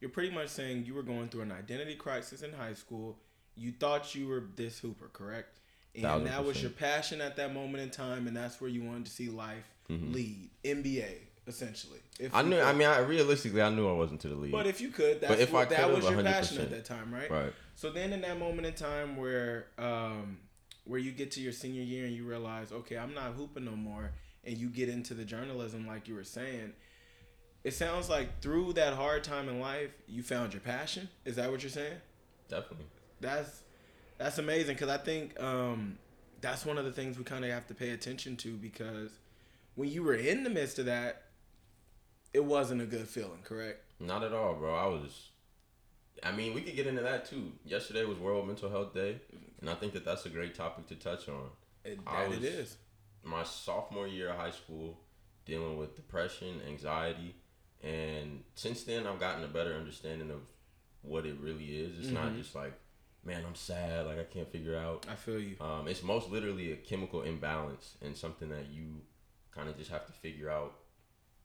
you're 0.00 0.10
pretty 0.10 0.30
much 0.34 0.48
saying 0.48 0.84
you 0.86 0.94
were 0.94 1.02
going 1.02 1.28
through 1.28 1.42
an 1.42 1.52
identity 1.52 1.94
crisis 1.94 2.42
in 2.42 2.52
high 2.52 2.74
school. 2.74 3.18
You 3.54 3.72
thought 3.72 4.14
you 4.14 4.26
were 4.26 4.44
this 4.56 4.78
hooper, 4.78 5.08
correct? 5.12 5.60
And 5.94 6.02
Thousand 6.04 6.26
that 6.28 6.44
was 6.44 6.60
your 6.62 6.70
passion 6.70 7.20
at 7.20 7.36
that 7.36 7.52
moment 7.54 7.82
in 7.82 7.90
time, 7.90 8.26
and 8.26 8.36
that's 8.36 8.60
where 8.60 8.70
you 8.70 8.82
wanted 8.82 9.06
to 9.06 9.12
see 9.12 9.28
life 9.28 9.64
Mm-hmm. 9.90 10.12
lead 10.12 10.50
NBA, 10.64 11.27
essentially. 11.48 11.98
If 12.20 12.34
I 12.34 12.42
knew. 12.42 12.60
I 12.60 12.72
mean, 12.72 12.86
I, 12.86 12.98
realistically, 12.98 13.62
I 13.62 13.70
knew 13.70 13.88
I 13.88 13.92
wasn't 13.92 14.20
to 14.20 14.28
the 14.28 14.36
league. 14.36 14.52
but 14.52 14.66
if 14.66 14.80
you 14.80 14.90
could, 14.90 15.20
that's 15.20 15.40
if 15.40 15.52
what, 15.52 15.72
I 15.72 15.76
that 15.76 15.92
was 15.92 16.08
your 16.08 16.22
passion 16.22 16.58
100%. 16.58 16.62
at 16.62 16.70
that 16.70 16.84
time, 16.84 17.12
right? 17.12 17.30
right. 17.30 17.52
So 17.74 17.90
then, 17.90 18.12
in 18.12 18.20
that 18.20 18.38
moment 18.38 18.66
in 18.66 18.74
time 18.74 19.16
where 19.16 19.66
um, 19.78 20.38
where 20.84 21.00
you 21.00 21.12
get 21.12 21.30
to 21.32 21.40
your 21.40 21.52
senior 21.52 21.82
year 21.82 22.06
and 22.06 22.14
you 22.14 22.24
realize, 22.24 22.72
okay, 22.72 22.98
I'm 22.98 23.14
not 23.14 23.32
hooping 23.34 23.64
no 23.64 23.72
more, 23.72 24.12
and 24.44 24.56
you 24.56 24.68
get 24.68 24.88
into 24.88 25.14
the 25.14 25.24
journalism, 25.24 25.86
like 25.86 26.08
you 26.08 26.14
were 26.14 26.24
saying, 26.24 26.72
it 27.64 27.74
sounds 27.74 28.08
like 28.08 28.40
through 28.40 28.74
that 28.74 28.94
hard 28.94 29.24
time 29.24 29.48
in 29.48 29.60
life, 29.60 29.90
you 30.06 30.22
found 30.22 30.52
your 30.52 30.60
passion. 30.60 31.08
Is 31.24 31.36
that 31.36 31.50
what 31.50 31.62
you're 31.62 31.70
saying? 31.70 31.98
Definitely. 32.48 32.86
That's 33.20 33.62
That's 34.18 34.38
amazing 34.38 34.74
because 34.74 34.88
I 34.88 34.98
think 34.98 35.40
um, 35.40 35.98
that's 36.40 36.64
one 36.64 36.78
of 36.78 36.84
the 36.84 36.92
things 36.92 37.18
we 37.18 37.24
kind 37.24 37.44
of 37.44 37.50
have 37.50 37.66
to 37.68 37.74
pay 37.74 37.90
attention 37.90 38.36
to 38.38 38.54
because 38.54 39.10
when 39.74 39.88
you 39.88 40.02
were 40.02 40.14
in 40.14 40.42
the 40.42 40.50
midst 40.50 40.78
of 40.78 40.86
that, 40.86 41.22
it 42.34 42.44
wasn't 42.44 42.82
a 42.82 42.86
good 42.86 43.08
feeling, 43.08 43.40
correct? 43.44 43.80
Not 44.00 44.22
at 44.22 44.32
all, 44.32 44.54
bro. 44.54 44.74
I 44.74 44.86
was. 44.86 45.30
I 46.22 46.32
mean, 46.32 46.54
we 46.54 46.62
could 46.62 46.74
get 46.76 46.86
into 46.86 47.02
that 47.02 47.26
too. 47.26 47.52
Yesterday 47.64 48.04
was 48.04 48.18
World 48.18 48.46
Mental 48.46 48.68
Health 48.70 48.92
Day, 48.94 49.20
and 49.60 49.70
I 49.70 49.74
think 49.74 49.92
that 49.92 50.04
that's 50.04 50.26
a 50.26 50.28
great 50.28 50.54
topic 50.54 50.86
to 50.88 50.94
touch 50.96 51.28
on. 51.28 51.50
It, 51.84 52.04
that 52.04 52.28
was- 52.28 52.38
is. 52.44 52.76
My 53.24 53.42
sophomore 53.44 54.06
year 54.06 54.30
of 54.30 54.36
high 54.36 54.50
school, 54.52 54.98
dealing 55.44 55.76
with 55.76 55.96
depression, 55.96 56.60
anxiety, 56.66 57.34
and 57.82 58.42
since 58.54 58.84
then 58.84 59.06
I've 59.06 59.20
gotten 59.20 59.44
a 59.44 59.48
better 59.48 59.74
understanding 59.74 60.30
of 60.30 60.40
what 61.02 61.26
it 61.26 61.36
really 61.40 61.76
is. 61.78 61.98
It's 61.98 62.08
not 62.08 62.32
Mhm. 62.32 62.38
just 62.38 62.54
like, 62.54 62.72
man, 63.24 63.44
I'm 63.44 63.54
sad, 63.54 64.06
like 64.06 64.18
I 64.18 64.24
can't 64.24 64.50
figure 64.50 64.76
out. 64.76 65.06
I 65.08 65.14
feel 65.16 65.38
you. 65.40 65.56
Um, 65.60 65.88
it's 65.88 66.02
most 66.02 66.30
literally 66.30 66.72
a 66.72 66.76
chemical 66.76 67.22
imbalance 67.22 67.96
and 68.00 68.16
something 68.16 68.48
that 68.50 68.66
you 68.68 69.02
kind 69.50 69.68
of 69.68 69.76
just 69.76 69.90
have 69.90 70.06
to 70.06 70.12
figure 70.12 70.48
out 70.50 70.74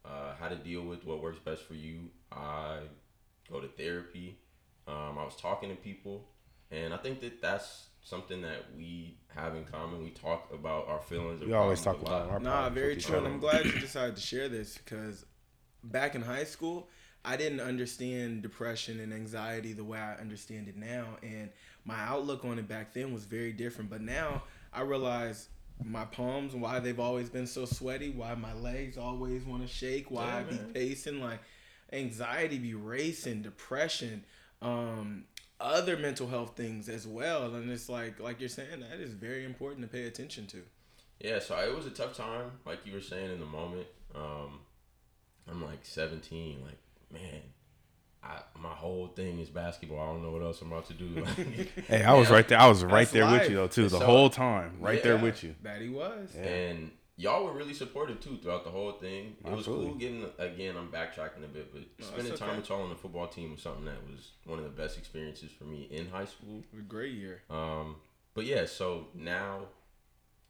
uh, 0.05 0.33
how 0.39 0.47
to 0.49 0.55
deal 0.55 0.81
with, 0.83 1.05
what 1.05 1.21
works 1.21 1.39
best 1.43 1.63
for 1.63 1.73
you. 1.75 2.09
I 2.31 2.79
go 3.51 3.59
to 3.59 3.67
therapy. 3.67 4.37
Um, 4.87 5.17
I 5.17 5.23
was 5.23 5.35
talking 5.35 5.69
to 5.69 5.75
people, 5.75 6.27
and 6.71 6.93
I 6.93 6.97
think 6.97 7.21
that 7.21 7.41
that's 7.41 7.87
something 8.03 8.41
that 8.41 8.65
we 8.75 9.17
have 9.33 9.55
in 9.55 9.63
common. 9.63 10.03
We 10.03 10.09
talk 10.09 10.49
about 10.53 10.87
our 10.89 10.99
feelings. 11.01 11.39
and 11.41 11.49
We 11.49 11.55
always 11.55 11.81
talk 11.81 12.03
problems 12.03 12.09
a 12.09 12.11
lot. 12.11 12.21
about 12.23 12.31
our 12.33 12.39
Nah, 12.41 12.51
problems 12.69 12.75
very 12.75 12.95
true. 12.97 13.17
And. 13.17 13.27
I'm 13.27 13.39
glad 13.39 13.65
you 13.65 13.79
decided 13.79 14.15
to 14.17 14.21
share 14.21 14.49
this 14.49 14.77
because 14.77 15.25
back 15.83 16.15
in 16.15 16.21
high 16.21 16.43
school, 16.43 16.89
I 17.23 17.37
didn't 17.37 17.61
understand 17.61 18.41
depression 18.41 18.99
and 18.99 19.13
anxiety 19.13 19.71
the 19.71 19.85
way 19.85 19.97
I 19.99 20.15
understand 20.15 20.67
it 20.67 20.75
now. 20.75 21.17
And 21.23 21.49
my 21.85 21.97
outlook 22.01 22.43
on 22.43 22.59
it 22.59 22.67
back 22.67 22.93
then 22.93 23.13
was 23.13 23.23
very 23.23 23.53
different. 23.53 23.89
But 23.89 24.01
now 24.01 24.43
I 24.73 24.81
realize 24.81 25.47
my 25.85 26.05
palms, 26.05 26.55
why 26.55 26.79
they've 26.79 26.99
always 26.99 27.29
been 27.29 27.47
so 27.47 27.65
sweaty, 27.65 28.09
why 28.09 28.35
my 28.35 28.53
legs 28.53 28.97
always 28.97 29.43
want 29.43 29.61
to 29.61 29.67
shake, 29.67 30.09
why 30.11 30.25
Yeah, 30.25 30.37
I 30.37 30.43
be 30.43 30.55
man. 30.55 30.71
pacing, 30.73 31.19
like 31.21 31.39
anxiety 31.91 32.57
be 32.57 32.73
racing, 32.73 33.41
depression, 33.41 34.23
um, 34.61 35.25
other 35.59 35.97
mental 35.97 36.27
health 36.27 36.55
things 36.55 36.89
as 36.89 37.07
well. 37.07 37.53
And 37.55 37.69
it's 37.69 37.89
like, 37.89 38.19
like 38.19 38.39
you're 38.39 38.49
saying, 38.49 38.79
that 38.81 38.99
is 38.99 39.13
very 39.13 39.45
important 39.45 39.81
to 39.83 39.87
pay 39.87 40.05
attention 40.05 40.47
to. 40.47 40.63
Yeah, 41.19 41.39
so 41.39 41.55
it 41.57 41.73
was 41.75 41.85
a 41.85 41.91
tough 41.91 42.15
time, 42.17 42.51
like 42.65 42.85
you 42.85 42.93
were 42.93 43.01
saying 43.01 43.31
in 43.31 43.39
the 43.39 43.45
moment. 43.45 43.87
Um, 44.15 44.59
I'm 45.49 45.63
like 45.63 45.79
17, 45.83 46.61
like 46.63 46.77
man, 47.11 47.41
I 48.23 48.39
my 48.59 48.69
whole 48.73 49.07
thing 49.07 49.39
is 49.39 49.49
basketball. 49.49 49.99
I 49.99 50.05
don't 50.13 50.23
know 50.23 50.31
what 50.31 50.41
else 50.41 50.61
I'm 50.61 50.71
about 50.71 50.87
to 50.87 50.93
do. 50.93 51.25
Hey, 51.87 52.03
I 52.03 52.13
was 52.13 52.29
right 52.29 52.47
there. 52.47 52.59
I 52.59 52.67
was 52.67 52.83
right 52.83 52.99
That's 53.01 53.11
there 53.11 53.25
life. 53.25 53.41
with 53.41 53.49
you 53.51 53.55
though 53.57 53.67
too, 53.67 53.83
the 53.89 53.99
So- 53.99 54.05
whole 54.05 54.29
time, 54.29 54.77
right 54.79 55.03
there 55.03 55.17
with 55.17 55.43
you. 55.43 55.55
That 55.63 55.81
he 55.81 55.89
was. 55.89 56.29
Yeah. 56.35 56.43
and 56.43 56.91
y'all 57.17 57.43
were 57.43 57.51
really 57.53 57.73
supportive 57.73 58.19
too 58.21 58.37
throughout 58.41 58.63
the 58.63 58.71
whole 58.71 58.93
thing. 58.93 59.35
It 59.45 59.51
was 59.51 59.65
cool 59.65 59.93
getting 59.95 60.25
again. 60.39 60.75
I'm 60.77 60.87
backtracking 60.89 61.43
a 61.43 61.47
bit, 61.47 61.73
but 61.73 61.81
No, 61.99 62.05
spending 62.05 62.35
time 62.35 62.49
okay. 62.51 62.57
with 62.59 62.69
y'all 62.69 62.81
on 62.83 62.89
the 62.89 62.95
football 62.95 63.27
team 63.27 63.51
was 63.51 63.61
something 63.61 63.85
that 63.85 64.01
was 64.09 64.31
one 64.45 64.57
of 64.57 64.63
the 64.65 64.71
best 64.71 64.97
experiences 64.97 65.51
for 65.51 65.65
me 65.65 65.87
in 65.91 66.09
high 66.09 66.25
school. 66.25 66.63
A 66.77 66.81
great 66.81 67.13
year. 67.13 67.41
Um, 67.49 67.97
but 68.33 68.45
yeah, 68.45 68.65
so 68.65 69.07
now, 69.13 69.65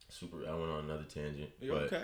super. 0.09 0.37
I 0.47 0.51
went 0.53 0.71
on 0.71 0.85
another 0.85 1.03
tangent. 1.03 1.49
You 1.59 1.71
but, 1.71 1.81
okay? 1.83 2.03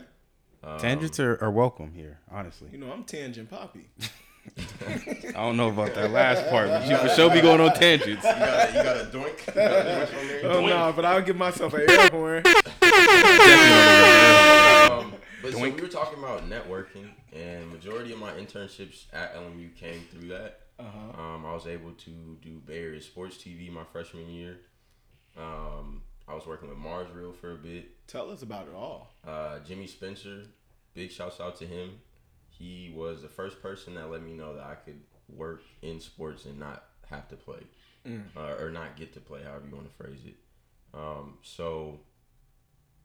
um, 0.63 0.79
Tangents 0.79 1.19
are, 1.19 1.41
are 1.41 1.51
welcome 1.51 1.93
here, 1.93 2.19
honestly. 2.29 2.69
You 2.71 2.79
know, 2.79 2.91
I'm 2.91 3.03
tangent 3.05 3.49
poppy. 3.49 3.89
I 5.29 5.31
don't 5.33 5.57
know 5.57 5.69
about 5.69 5.93
that 5.95 6.11
last 6.11 6.47
part, 6.49 6.67
but 6.69 6.87
you 6.87 6.97
for 6.97 7.09
sure 7.09 7.29
be 7.31 7.41
going 7.41 7.61
on 7.61 7.73
tangents. 7.75 8.23
You 8.23 8.31
got 8.31 8.69
a, 8.69 8.77
you 8.77 8.83
got 8.83 8.97
a 8.97 9.05
doink. 9.05 9.47
You 9.47 9.53
got 9.53 9.71
a 9.71 9.89
doink 9.89 10.07
from 10.07 10.27
there? 10.27 10.41
Oh 10.45 10.61
Doink. 10.61 10.69
no, 10.69 10.93
but 10.95 11.05
I'll 11.05 11.21
give 11.21 11.37
myself 11.37 11.73
an 11.73 11.89
air 11.89 12.09
horn. 12.09 12.43
Um, 14.89 15.13
but 15.41 15.53
so 15.53 15.59
we 15.59 15.71
were 15.71 15.87
talking 15.87 16.19
about 16.19 16.49
networking, 16.49 17.09
and 17.31 17.71
majority 17.71 18.11
of 18.11 18.19
my 18.19 18.31
internships 18.31 19.05
at 19.13 19.35
LMU 19.35 19.73
came 19.75 20.01
through 20.11 20.29
that. 20.29 20.61
Uh-huh. 20.79 21.21
Um, 21.21 21.45
I 21.45 21.53
was 21.53 21.67
able 21.67 21.91
to 21.91 22.37
do 22.41 22.61
Bay 22.65 22.79
Area 22.79 23.01
Sports 23.01 23.37
TV 23.37 23.71
my 23.71 23.83
freshman 23.91 24.29
year. 24.29 24.57
Um, 25.37 26.01
I 26.27 26.33
was 26.33 26.45
working 26.45 26.69
with 26.69 26.77
Mars 26.77 27.07
Reel 27.13 27.33
for 27.33 27.51
a 27.53 27.55
bit. 27.55 28.05
Tell 28.07 28.29
us 28.31 28.41
about 28.41 28.67
it 28.67 28.73
all. 28.75 29.13
Uh, 29.27 29.59
Jimmy 29.67 29.87
Spencer, 29.87 30.43
big 30.93 31.11
shouts 31.11 31.39
out 31.39 31.57
to 31.57 31.65
him. 31.65 31.99
He 32.59 32.91
was 32.95 33.21
the 33.23 33.27
first 33.29 33.61
person 33.61 33.95
that 33.95 34.11
let 34.11 34.21
me 34.21 34.33
know 34.33 34.53
that 34.55 34.65
I 34.65 34.75
could 34.75 34.99
work 35.29 35.61
in 35.81 35.99
sports 35.99 36.45
and 36.45 36.59
not 36.59 36.83
have 37.09 37.27
to 37.29 37.35
play, 37.35 37.61
Mm. 38.05 38.23
uh, 38.35 38.61
or 38.63 38.69
not 38.69 38.95
get 38.97 39.13
to 39.13 39.19
play, 39.19 39.41
however 39.43 39.65
you 39.69 39.75
want 39.75 39.89
to 39.89 39.95
phrase 40.03 40.19
it. 40.25 40.35
Um, 40.93 41.37
so, 41.41 41.99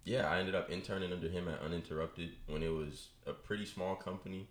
yeah, 0.04 0.28
I 0.30 0.38
ended 0.40 0.54
up 0.54 0.70
interning 0.70 1.12
under 1.12 1.28
him 1.28 1.48
at 1.48 1.60
Uninterrupted 1.62 2.32
when 2.48 2.62
it 2.62 2.68
was 2.72 3.08
a 3.26 3.32
pretty 3.32 3.64
small 3.64 3.94
company. 3.96 4.48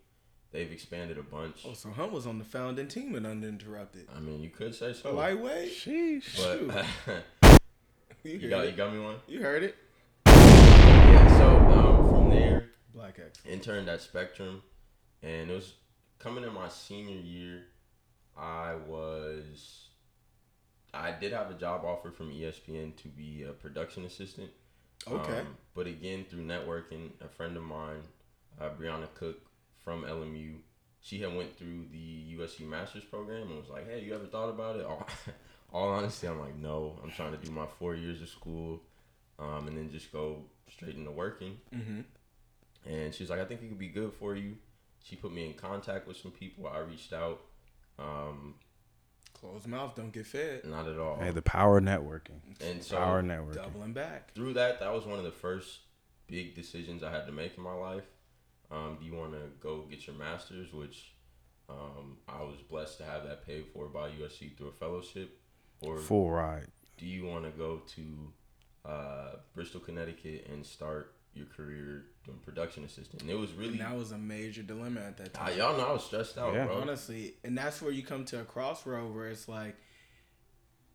They've 0.52 0.72
expanded 0.72 1.18
a 1.18 1.24
bunch. 1.24 1.64
Oh, 1.68 1.74
so 1.74 1.90
Hunt 1.90 2.12
was 2.12 2.28
on 2.28 2.38
the 2.38 2.44
founding 2.46 2.88
team 2.88 3.16
at 3.16 3.26
Uninterrupted. 3.26 4.08
I 4.16 4.20
mean, 4.20 4.42
you 4.42 4.50
could 4.50 4.74
say 4.76 4.92
A 4.92 4.94
so, 4.94 5.14
lightweight. 5.14 5.72
Sheesh. 5.74 6.68
but 6.68 7.22
You, 8.24 8.38
you 8.38 8.50
got 8.50 8.64
it. 8.66 8.72
you 8.72 8.78
got 8.78 8.94
me 8.94 9.00
one. 9.00 9.16
You 9.28 9.42
heard 9.42 9.64
it. 9.64 9.76
Yeah. 10.28 11.38
So 11.38 11.58
um, 11.58 12.10
from 12.10 12.30
there, 12.30 12.70
Black 12.94 13.20
X. 13.20 13.40
interned 13.46 13.90
at 13.90 14.02
Spectrum, 14.02 14.62
and 15.24 15.50
it 15.50 15.54
was 15.54 15.74
coming 16.20 16.44
in 16.44 16.54
my 16.54 16.70
senior 16.70 17.20
year. 17.20 17.64
I 18.38 18.76
was, 18.88 19.88
I 20.94 21.12
did 21.12 21.34
have 21.34 21.50
a 21.52 21.54
job 21.54 21.84
offer 21.86 22.12
from 22.12 22.32
ESPN 22.32 22.96
to 22.98 23.08
be 23.08 23.44
a 23.44 23.54
production 23.54 24.06
assistant. 24.06 24.50
Okay. 25.10 25.40
Um, 25.40 25.58
but 25.74 25.88
again, 25.88 26.26
through 26.30 26.46
networking, 26.46 27.12
a 27.24 27.28
friend 27.28 27.58
of 27.58 27.64
mine, 27.64 28.04
uh, 28.60 28.70
Brianna 28.70 29.08
Cook 29.16 29.40
from 29.84 30.04
LMU, 30.04 30.56
she 31.02 31.20
had 31.20 31.36
went 31.36 31.58
through 31.58 31.86
the 31.92 32.38
USC 32.38 32.62
Masters 32.62 33.04
program 33.04 33.50
and 33.50 33.58
was 33.58 33.70
like, 33.70 33.90
"Hey, 33.90 34.02
you 34.02 34.16
ever 34.16 34.26
thought 34.26 34.50
about 34.50 34.78
it?" 34.78 34.86
All, 34.86 35.06
all 35.74 35.90
honesty, 35.90 36.28
I'm 36.28 36.40
like, 36.40 36.56
"No, 36.56 36.98
I'm 37.04 37.12
trying 37.12 37.32
to 37.32 37.38
do 37.38 37.52
my 37.52 37.66
four 37.78 37.94
years 37.96 38.22
of 38.22 38.30
school, 38.30 38.82
um, 39.38 39.68
and 39.68 39.78
then 39.78 39.92
just 39.92 40.14
go 40.14 40.44
straight 40.70 40.96
into 40.96 41.12
working." 41.12 41.58
mm-hmm. 41.76 42.02
And 42.86 43.14
she's 43.14 43.30
like, 43.30 43.40
I 43.40 43.46
think 43.46 43.62
it 43.62 43.70
could 43.70 43.80
be 43.80 43.88
good 43.88 44.14
for 44.14 44.36
you. 44.36 44.58
She 45.04 45.16
put 45.16 45.32
me 45.34 45.46
in 45.46 45.54
contact 45.54 46.08
with 46.08 46.18
some 46.18 46.32
people. 46.32 46.68
I 46.68 46.80
reached 46.80 47.14
out. 47.14 47.42
Um, 48.00 48.56
Closed 49.34 49.68
mouth 49.68 49.94
don't 49.96 50.14
get 50.14 50.26
fed. 50.26 50.64
not 50.66 50.88
at 50.88 50.98
all. 50.98 51.20
Hey, 51.20 51.32
the 51.32 51.42
power 51.42 51.78
of 51.78 51.84
networking. 51.84 52.40
And 52.62 52.82
so 52.82 52.98
Power 52.98 53.20
of 53.20 53.26
networking. 53.26 53.56
Doubling 53.56 53.94
back. 53.94 54.34
through 54.34 54.54
that, 54.54 54.80
that 54.80 54.94
was 54.94 55.06
one 55.06 55.20
of 55.20 55.26
the 55.26 55.32
first 55.32 55.80
big 56.28 56.56
decisions 56.56 57.04
I 57.04 57.12
had 57.12 57.26
to 57.26 57.32
make 57.34 57.58
in 57.58 57.64
my 57.64 57.74
life. 57.74 58.06
Um, 58.72 58.98
do 59.00 59.06
you 59.06 59.14
want 59.14 59.34
to 59.34 59.42
go 59.60 59.82
get 59.90 60.08
your 60.08 60.16
master's, 60.16 60.72
which 60.72 61.14
um, 61.70 62.18
I 62.28 62.42
was 62.42 62.56
blessed 62.70 62.98
to 63.00 63.04
have 63.04 63.24
that 63.26 63.46
paid 63.46 63.66
for 63.74 63.88
by 63.88 64.10
USC 64.10 64.58
through 64.58 64.70
a 64.70 64.72
fellowship, 64.72 65.40
or 65.82 65.98
Full 65.98 66.32
ride. 66.32 66.68
do 66.98 67.06
you 67.06 67.26
want 67.26 67.44
to 67.44 67.52
go 67.52 67.82
to 67.96 68.34
uh, 68.90 69.36
Bristol, 69.54 69.80
Connecticut, 69.82 70.48
and 70.52 70.66
start 70.66 71.14
your 71.34 71.46
career 71.48 72.06
doing 72.26 72.40
production 72.40 72.84
assistant? 72.84 73.22
And 73.22 73.32
it 73.32 73.36
was 73.38 73.52
really, 73.54 73.72
And 73.74 73.82
that 73.82 73.96
was 73.98 74.12
a 74.12 74.18
major 74.18 74.64
dilemma 74.64 75.02
at 75.02 75.18
that 75.18 75.38
Ah, 75.38 75.46
time. 75.48 75.58
y'all 75.58 75.78
know 75.78 75.88
I 75.88 75.92
was 75.94 76.04
stressed 76.06 76.38
out, 76.38 76.54
Yeah. 76.54 76.66
bro. 76.66 76.82
Honestly, 76.82 77.36
and 77.44 77.58
that's 77.58 77.82
where 77.82 77.92
you 77.92 78.04
come 78.04 78.26
to 78.26 78.42
a 78.42 78.46
crossroad 78.46 79.14
where 79.14 79.30
it's 79.30 79.48
like 79.48 79.76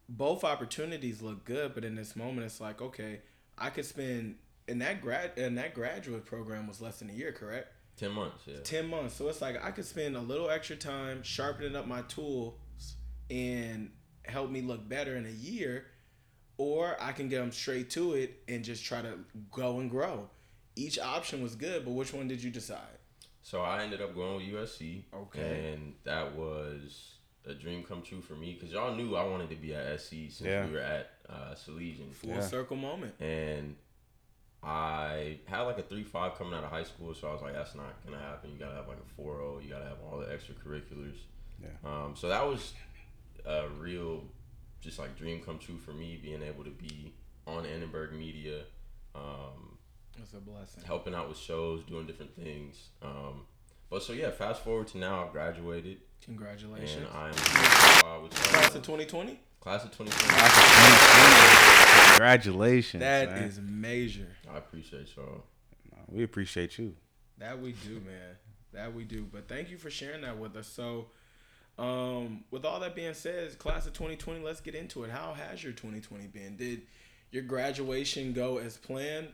both 0.08 0.44
opportunities 0.44 1.20
look 1.22 1.44
good, 1.44 1.74
but 1.74 1.84
in 1.84 1.94
this 1.94 2.16
moment, 2.16 2.46
it's 2.46 2.60
like 2.60 2.80
okay, 2.80 3.20
I 3.56 3.70
could 3.70 3.84
spend 3.84 4.36
and 4.66 4.80
that 4.82 5.00
grad 5.00 5.32
and 5.36 5.56
that 5.58 5.74
graduate 5.74 6.24
program 6.24 6.66
was 6.66 6.80
less 6.80 6.98
than 7.00 7.10
a 7.10 7.12
year, 7.12 7.32
correct? 7.32 7.68
Ten 7.96 8.12
months, 8.12 8.44
yeah. 8.46 8.60
10 8.62 8.86
months. 8.86 9.16
So 9.16 9.28
it's 9.28 9.40
like 9.40 9.62
I 9.62 9.70
could 9.72 9.84
spend 9.84 10.16
a 10.16 10.20
little 10.20 10.48
extra 10.50 10.76
time 10.76 11.22
sharpening 11.22 11.74
up 11.74 11.86
my 11.86 12.02
tools 12.02 12.54
and 13.30 13.90
help 14.24 14.50
me 14.50 14.60
look 14.62 14.88
better 14.88 15.16
in 15.16 15.26
a 15.26 15.30
year, 15.30 15.86
or 16.58 16.96
I 17.00 17.12
can 17.12 17.28
get 17.28 17.38
them 17.40 17.50
straight 17.50 17.90
to 17.90 18.14
it 18.14 18.40
and 18.46 18.62
just 18.64 18.84
try 18.84 19.02
to 19.02 19.18
go 19.50 19.80
and 19.80 19.90
grow. 19.90 20.30
Each 20.78 20.98
option 20.98 21.42
was 21.42 21.54
good, 21.56 21.84
but 21.84 21.90
which 21.92 22.12
one 22.14 22.28
did 22.28 22.42
you 22.42 22.50
decide? 22.50 22.98
So 23.42 23.62
I 23.62 23.82
ended 23.82 24.00
up 24.00 24.14
going 24.14 24.36
with 24.36 24.44
USC. 24.44 25.02
Okay. 25.12 25.72
And 25.74 25.94
that 26.04 26.34
was 26.36 27.14
a 27.46 27.54
dream 27.54 27.82
come 27.82 28.02
true 28.02 28.20
for 28.20 28.34
me 28.34 28.52
because 28.54 28.72
y'all 28.72 28.94
knew 28.94 29.16
I 29.16 29.24
wanted 29.24 29.50
to 29.50 29.56
be 29.56 29.74
at 29.74 30.00
SC 30.00 30.10
since 30.30 30.42
Yeah. 30.42 30.66
we 30.66 30.72
were 30.72 30.78
at 30.80 31.10
uh, 31.28 31.54
Salesian. 31.54 32.12
Full 32.14 32.30
Yeah. 32.30 32.40
circle 32.40 32.76
moment. 32.76 33.14
And 33.20 33.74
I 34.62 35.38
had 35.46 35.62
like 35.62 35.78
a 35.78 35.82
3 35.82 36.02
5 36.04 36.34
coming 36.36 36.54
out 36.54 36.64
of 36.64 36.70
high 36.70 36.82
school, 36.84 37.14
so 37.14 37.28
I 37.28 37.32
was 37.32 37.42
like, 37.42 37.54
that's 37.54 37.74
not 37.74 38.04
going 38.04 38.16
to 38.18 38.22
happen. 38.24 38.50
You 38.52 38.58
got 38.58 38.70
to 38.70 38.74
have 38.76 38.88
like 38.88 38.98
a 38.98 39.14
4 39.16 39.36
0, 39.36 39.60
you 39.62 39.70
got 39.70 39.78
to 39.80 39.84
have 39.86 39.98
all 40.10 40.18
the 40.18 40.26
extracurriculars. 40.26 41.16
Yeah. 41.62 41.68
Um, 41.84 42.14
so 42.16 42.28
that 42.28 42.46
was 42.46 42.72
a 43.46 43.68
real, 43.78 44.24
just 44.80 44.98
like 44.98 45.16
dream 45.16 45.40
come 45.44 45.58
true 45.58 45.78
for 45.78 45.92
me, 45.92 46.18
being 46.22 46.42
able 46.42 46.64
to 46.64 46.70
be 46.70 47.12
on 47.46 47.64
Annenberg 47.66 48.12
Media. 48.12 48.62
Um, 49.14 49.78
It's 50.22 50.34
a 50.34 50.38
blessing. 50.38 50.82
helping 50.84 51.14
out 51.14 51.28
with 51.28 51.38
shows, 51.38 51.82
doing 51.84 52.06
different 52.06 52.34
things. 52.36 52.88
Um, 53.02 53.42
but 53.90 54.02
so 54.02 54.12
yeah, 54.12 54.30
fast 54.30 54.62
forward 54.62 54.88
to 54.88 54.98
now, 54.98 55.24
I've 55.24 55.32
graduated 55.32 55.98
Congratulations. 56.22 56.96
and 56.96 57.06
I'm 57.16 57.32
uh, 57.32 58.28
Class 58.28 58.74
of 58.74 58.82
2020? 58.82 59.40
Class 59.60 59.84
of 59.84 59.90
2020. 59.96 62.08
Congratulations. 62.10 63.00
That 63.00 63.30
man. 63.30 63.44
is 63.44 63.60
major. 63.60 64.28
I 64.52 64.58
appreciate 64.58 65.08
y'all. 65.16 65.44
We 66.08 66.22
appreciate 66.22 66.78
you. 66.78 66.94
That 67.38 67.60
we 67.60 67.72
do, 67.72 67.94
man. 67.94 68.36
That 68.72 68.94
we 68.94 69.04
do. 69.04 69.26
But 69.30 69.48
thank 69.48 69.70
you 69.70 69.78
for 69.78 69.90
sharing 69.90 70.22
that 70.22 70.38
with 70.38 70.56
us. 70.56 70.66
So, 70.66 71.06
um, 71.78 72.44
with 72.50 72.64
all 72.64 72.80
that 72.80 72.94
being 72.94 73.14
said, 73.14 73.58
class 73.58 73.86
of 73.86 73.92
2020, 73.92 74.40
let's 74.40 74.60
get 74.60 74.74
into 74.74 75.04
it. 75.04 75.10
How 75.10 75.34
has 75.34 75.62
your 75.62 75.72
2020 75.72 76.26
been? 76.26 76.56
Did 76.56 76.82
your 77.30 77.42
graduation 77.42 78.32
go 78.32 78.58
as 78.58 78.76
planned? 78.76 79.28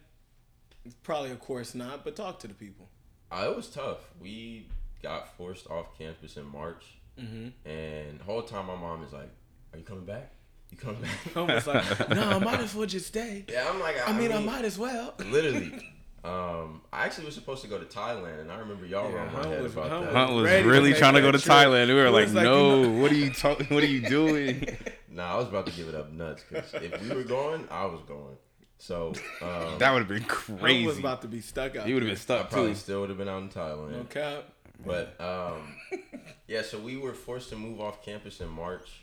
Probably, 1.02 1.30
of 1.30 1.40
course, 1.40 1.74
not. 1.74 2.04
But 2.04 2.16
talk 2.16 2.38
to 2.40 2.48
the 2.48 2.54
people. 2.54 2.88
Uh, 3.32 3.48
it 3.50 3.56
was 3.56 3.68
tough. 3.68 3.98
We 4.20 4.68
got 5.02 5.36
forced 5.36 5.68
off 5.70 5.96
campus 5.98 6.36
in 6.36 6.44
March, 6.46 6.84
Mm-hmm. 7.20 7.68
and 7.68 8.18
the 8.18 8.24
whole 8.24 8.42
time 8.42 8.66
my 8.66 8.74
mom 8.76 9.04
is 9.04 9.12
like, 9.12 9.30
"Are 9.72 9.78
you 9.78 9.84
coming 9.84 10.04
back? 10.04 10.32
You 10.70 10.76
coming 10.78 11.00
back?" 11.02 11.10
I 11.36 11.40
was 11.54 11.66
like, 11.66 12.08
no, 12.10 12.22
I 12.30 12.38
might 12.38 12.60
as 12.60 12.74
well 12.74 12.86
just 12.86 13.06
stay. 13.06 13.44
yeah, 13.48 13.68
I'm 13.70 13.78
like, 13.80 13.96
I 14.08 14.12
mean, 14.12 14.32
I 14.32 14.40
might 14.40 14.64
as 14.64 14.78
well. 14.78 15.14
literally. 15.30 15.90
Um, 16.24 16.80
I 16.92 17.04
actually 17.04 17.26
was 17.26 17.34
supposed 17.34 17.60
to 17.62 17.68
go 17.68 17.78
to 17.78 17.84
Thailand, 17.84 18.40
and 18.40 18.50
I 18.50 18.56
remember 18.56 18.86
y'all 18.86 19.10
were 19.10 19.18
on 19.20 19.26
my 19.26 19.32
Hunt 19.32 19.46
head 19.46 19.62
was- 19.62 19.72
about 19.74 19.90
Hunt 19.90 20.04
that. 20.04 20.12
was- 20.12 20.16
Hunt 20.16 20.32
was 20.34 20.44
ready 20.44 20.66
really 20.66 20.90
make 20.90 20.98
trying 20.98 21.14
to 21.14 21.20
go 21.20 21.30
to 21.30 21.38
trip. 21.38 21.54
Thailand. 21.54 21.88
We 21.88 21.94
were 21.94 22.10
like, 22.10 22.32
like, 22.32 22.44
no, 22.44 22.82
you 22.82 22.90
what 23.02 23.12
are 23.12 23.16
you 23.16 23.30
talking? 23.30 23.66
What 23.68 23.82
are 23.82 23.86
you 23.86 24.00
doing? 24.08 24.66
Nah, 25.10 25.34
I 25.34 25.36
was 25.38 25.46
about 25.48 25.66
to 25.66 25.72
give 25.72 25.86
it 25.88 25.94
up 25.94 26.10
nuts 26.12 26.42
because 26.48 26.72
if 26.74 27.00
we 27.02 27.14
were 27.14 27.22
going, 27.24 27.68
I 27.70 27.84
was 27.84 28.00
going. 28.08 28.36
So 28.84 29.14
um, 29.40 29.78
that 29.78 29.92
would 29.92 30.00
have 30.00 30.08
been 30.08 30.20
Hunt 30.20 30.60
crazy. 30.60 30.86
was 30.86 30.98
about 30.98 31.22
to 31.22 31.28
be 31.28 31.40
stuck 31.40 31.74
out. 31.74 31.86
He 31.86 31.94
would 31.94 32.02
have 32.02 32.08
been 32.08 32.16
I 32.16 32.20
stuck 32.20 32.50
probably 32.50 32.72
too. 32.72 32.76
still 32.76 33.00
would 33.00 33.08
have 33.08 33.16
been 33.16 33.30
out 33.30 33.40
in 33.40 33.48
Thailand. 33.48 33.92
No 33.92 34.04
cap. 34.04 34.44
But 34.84 35.18
um, 35.18 35.74
yeah, 36.46 36.60
so 36.60 36.78
we 36.78 36.98
were 36.98 37.14
forced 37.14 37.48
to 37.48 37.56
move 37.56 37.80
off 37.80 38.04
campus 38.04 38.42
in 38.42 38.48
March. 38.48 39.00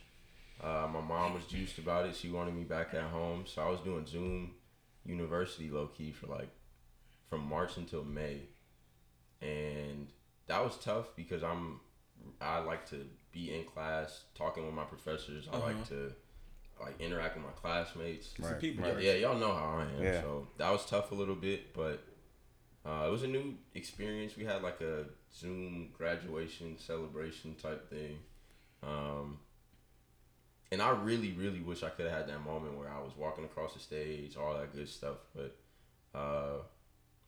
Uh, 0.63 0.87
my 0.93 1.01
mom 1.01 1.33
was 1.33 1.45
juiced 1.45 1.79
about 1.79 2.05
it. 2.05 2.15
She 2.15 2.29
wanted 2.29 2.53
me 2.53 2.63
back 2.63 2.93
at 2.93 3.05
home, 3.05 3.45
so 3.47 3.63
I 3.63 3.69
was 3.71 3.79
doing 3.79 4.05
Zoom 4.05 4.51
University 5.03 5.71
low 5.71 5.87
key 5.87 6.11
for 6.11 6.27
like 6.27 6.49
from 7.27 7.49
March 7.49 7.77
until 7.77 8.03
May, 8.03 8.41
and 9.41 10.09
that 10.45 10.63
was 10.63 10.77
tough 10.77 11.07
because 11.15 11.41
I'm 11.41 11.79
I 12.39 12.59
like 12.59 12.87
to 12.91 13.07
be 13.31 13.55
in 13.55 13.63
class 13.63 14.25
talking 14.35 14.63
with 14.63 14.75
my 14.75 14.83
professors. 14.83 15.49
I 15.51 15.57
like 15.57 15.87
to 15.87 16.13
like 16.81 16.99
interact 16.99 17.35
with 17.35 17.45
my 17.45 17.51
classmates. 17.51 18.33
Right, 18.39 18.59
people 18.59 18.85
Yeah, 18.85 18.99
yeah, 18.99 19.13
y'all 19.13 19.37
know 19.37 19.53
how 19.53 19.79
I 19.79 19.83
am. 19.83 20.03
Yeah. 20.03 20.21
So 20.21 20.47
that 20.57 20.71
was 20.71 20.85
tough 20.85 21.11
a 21.11 21.15
little 21.15 21.35
bit, 21.35 21.73
but 21.73 22.03
uh, 22.85 23.05
it 23.07 23.11
was 23.11 23.23
a 23.23 23.27
new 23.27 23.55
experience. 23.75 24.35
We 24.35 24.45
had 24.45 24.63
like 24.63 24.81
a 24.81 25.05
Zoom 25.33 25.89
graduation 25.97 26.77
celebration 26.77 27.55
type 27.55 27.89
thing. 27.89 28.17
Um, 28.83 29.39
and 30.71 30.81
I 30.81 30.89
really, 30.91 31.33
really 31.33 31.59
wish 31.59 31.83
I 31.83 31.89
could 31.89 32.05
have 32.05 32.17
had 32.17 32.27
that 32.29 32.43
moment 32.43 32.77
where 32.77 32.89
I 32.89 32.99
was 32.99 33.11
walking 33.17 33.43
across 33.43 33.73
the 33.73 33.79
stage, 33.79 34.37
all 34.37 34.53
that 34.53 34.73
good 34.73 34.89
stuff. 34.89 35.17
But 35.35 35.55
uh, 36.17 36.61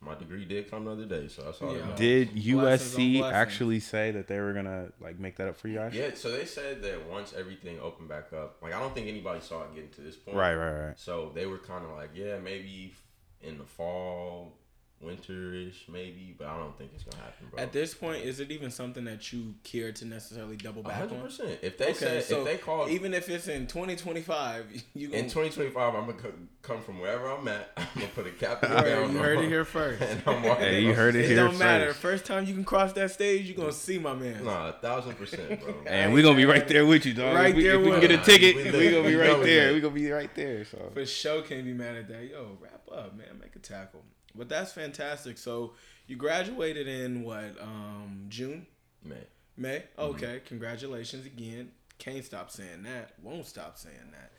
my 0.05 0.15
degree 0.15 0.45
did 0.45 0.69
come 0.69 0.85
the 0.85 0.91
other 0.91 1.05
day, 1.05 1.27
so 1.27 1.43
that's 1.43 1.61
all 1.61 1.69
that 1.69 1.77
Yeah. 1.79 1.85
matters. 1.85 1.99
Did 1.99 2.29
USC 2.35 3.19
blessings. 3.19 3.33
actually 3.35 3.79
say 3.79 4.11
that 4.11 4.27
they 4.27 4.39
were 4.39 4.53
gonna 4.53 4.91
like 4.99 5.19
make 5.19 5.37
that 5.37 5.47
up 5.47 5.55
for 5.57 5.67
you 5.67 5.75
guys? 5.77 5.93
Yeah, 5.93 6.11
so 6.15 6.31
they 6.31 6.45
said 6.45 6.81
that 6.83 7.07
once 7.07 7.33
everything 7.37 7.79
opened 7.79 8.09
back 8.09 8.33
up, 8.33 8.57
like 8.61 8.73
I 8.73 8.79
don't 8.79 8.93
think 8.93 9.07
anybody 9.07 9.39
saw 9.41 9.63
it 9.63 9.73
getting 9.75 9.89
to 9.91 10.01
this 10.01 10.15
point. 10.15 10.37
Right, 10.37 10.55
right, 10.55 10.87
right. 10.87 10.99
So 10.99 11.31
they 11.33 11.45
were 11.45 11.57
kind 11.59 11.85
of 11.85 11.91
like, 11.91 12.09
yeah, 12.13 12.37
maybe 12.39 12.93
in 13.41 13.57
the 13.57 13.65
fall, 13.65 14.57
winterish, 15.03 15.87
maybe, 15.89 16.33
but 16.37 16.47
I 16.47 16.57
don't 16.57 16.77
think 16.77 16.91
it's 16.95 17.03
gonna 17.03 17.21
happen, 17.23 17.47
bro. 17.51 17.59
At 17.61 17.71
this 17.73 17.93
point, 17.93 18.23
is 18.23 18.39
it 18.39 18.51
even 18.51 18.71
something 18.71 19.03
that 19.05 19.31
you 19.33 19.53
care 19.63 19.91
to 19.91 20.05
necessarily 20.05 20.55
double 20.55 20.81
back 20.81 20.93
hundred 20.95 21.17
on? 21.17 21.21
percent. 21.23 21.59
If 21.61 21.77
they 21.77 21.87
Okay, 21.87 21.93
said, 21.93 22.23
so 22.23 22.39
if 22.39 22.45
they 22.45 22.57
called 22.57 22.89
even 22.89 23.13
if 23.13 23.27
it's 23.29 23.47
in 23.49 23.67
2025, 23.67 24.83
you 24.95 25.07
in 25.07 25.11
gonna, 25.11 25.23
2025, 25.23 25.95
I'm 25.95 26.05
gonna 26.05 26.13
co- 26.13 26.33
come 26.61 26.81
from 26.81 26.99
wherever 26.99 27.29
I'm 27.29 27.45
at. 27.49 27.71
I'm 27.77 27.85
gonna 27.95 28.07
put 28.07 28.27
a 28.27 28.31
cap 28.31 28.63
and 28.63 28.73
Right, 28.73 28.85
gown 28.85 29.11
you 29.11 29.17
on, 29.17 29.23
heard 29.23 29.39
it 29.39 29.49
here 29.49 29.65
first. 29.65 30.01
and 30.01 30.21
I'm 30.25 30.41
walking. 30.43 30.65
Hey, 30.65 30.81
you 30.81 30.93
heard 30.93 31.15
it 31.15 31.19
it 31.19 31.23
stage. 31.25 31.35
here 31.37 31.45
don't 31.47 31.59
matter. 31.59 31.87
first. 31.87 31.99
First 31.99 32.25
time 32.25 32.45
you 32.45 32.53
can 32.53 32.63
cross 32.63 32.93
that 32.93 33.11
stage, 33.11 33.45
you 33.47 33.55
gonna 33.55 33.73
see 33.73 33.99
my 33.99 34.13
man. 34.13 34.45
Nah, 34.45 34.69
a 34.69 34.73
thousand 34.73 35.15
percent, 35.15 35.59
bro. 35.61 35.75
And 35.85 36.13
we 36.13 36.21
gonna 36.21 36.37
be 36.37 36.45
right 36.45 36.65
there 36.67 36.85
with 36.85 37.05
you, 37.05 37.13
dog. 37.13 37.35
Right 37.35 37.49
if 37.49 37.55
we, 37.57 37.63
there 37.63 37.75
if 37.75 37.81
we 37.81 37.89
with 37.91 37.99
can 37.99 38.09
get 38.09 38.11
a 38.11 38.19
you. 38.19 38.23
ticket, 38.23 38.55
We 38.55 38.63
we, 38.85 38.89
gonna 38.91 39.07
be 39.09 39.15
right 39.15 39.43
there. 39.43 39.73
We 39.73 39.81
gonna 39.81 39.93
be 39.93 40.09
right 40.09 40.33
there. 40.33 40.63
So 40.63 40.91
For 40.93 41.05
sure, 41.05 41.41
can't 41.41 41.65
be 41.65 41.73
mad 41.73 41.97
at 41.97 42.07
that. 42.07 42.23
Yo, 42.29 42.57
wrap 42.61 42.87
up, 42.89 43.17
man. 43.17 43.27
Make 43.41 43.55
a 43.57 43.59
tackle. 43.59 44.03
But 44.35 44.49
that's 44.49 44.71
fantastic. 44.73 45.37
So 45.37 45.73
you 46.07 46.15
graduated 46.15 46.87
in 46.87 47.23
what? 47.23 47.55
Um, 47.61 48.25
June, 48.29 48.65
Man, 49.03 49.17
May. 49.57 49.77
Mm-hmm. 49.97 50.01
Okay, 50.15 50.41
congratulations 50.45 51.25
again. 51.25 51.71
Can't 51.99 52.23
stop 52.25 52.49
saying 52.51 52.83
that. 52.83 53.13
Won't 53.21 53.45
stop 53.45 53.77
saying 53.77 54.11
that. 54.11 54.31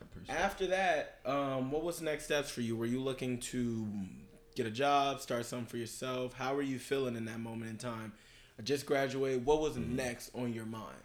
I 0.00 0.04
appreciate. 0.04 0.34
it. 0.34 0.38
After 0.40 0.66
that, 0.68 1.18
um, 1.26 1.70
what 1.70 1.84
was 1.84 1.98
the 1.98 2.04
next 2.06 2.24
steps 2.24 2.50
for 2.50 2.60
you? 2.62 2.76
Were 2.76 2.86
you 2.86 3.00
looking 3.00 3.38
to 3.40 3.86
get 4.54 4.66
a 4.66 4.70
job, 4.70 5.20
start 5.20 5.44
something 5.46 5.66
for 5.66 5.76
yourself? 5.76 6.32
How 6.34 6.54
were 6.54 6.62
you 6.62 6.78
feeling 6.78 7.14
in 7.16 7.26
that 7.26 7.38
moment 7.40 7.70
in 7.70 7.76
time? 7.76 8.12
I 8.58 8.62
just 8.62 8.86
graduated. 8.86 9.44
What 9.44 9.60
was 9.60 9.74
Mm-hmm. 9.74 9.96
next 9.96 10.30
on 10.34 10.52
your 10.54 10.64
mind? 10.66 10.96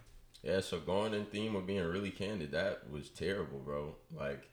Yeah, 0.42 0.60
so 0.60 0.80
going 0.80 1.12
in 1.14 1.26
theme 1.26 1.54
of 1.54 1.66
being 1.66 1.84
really 1.84 2.10
candid, 2.10 2.50
that 2.52 2.90
was 2.90 3.10
terrible, 3.10 3.58
bro. 3.60 3.94
Like 4.12 4.48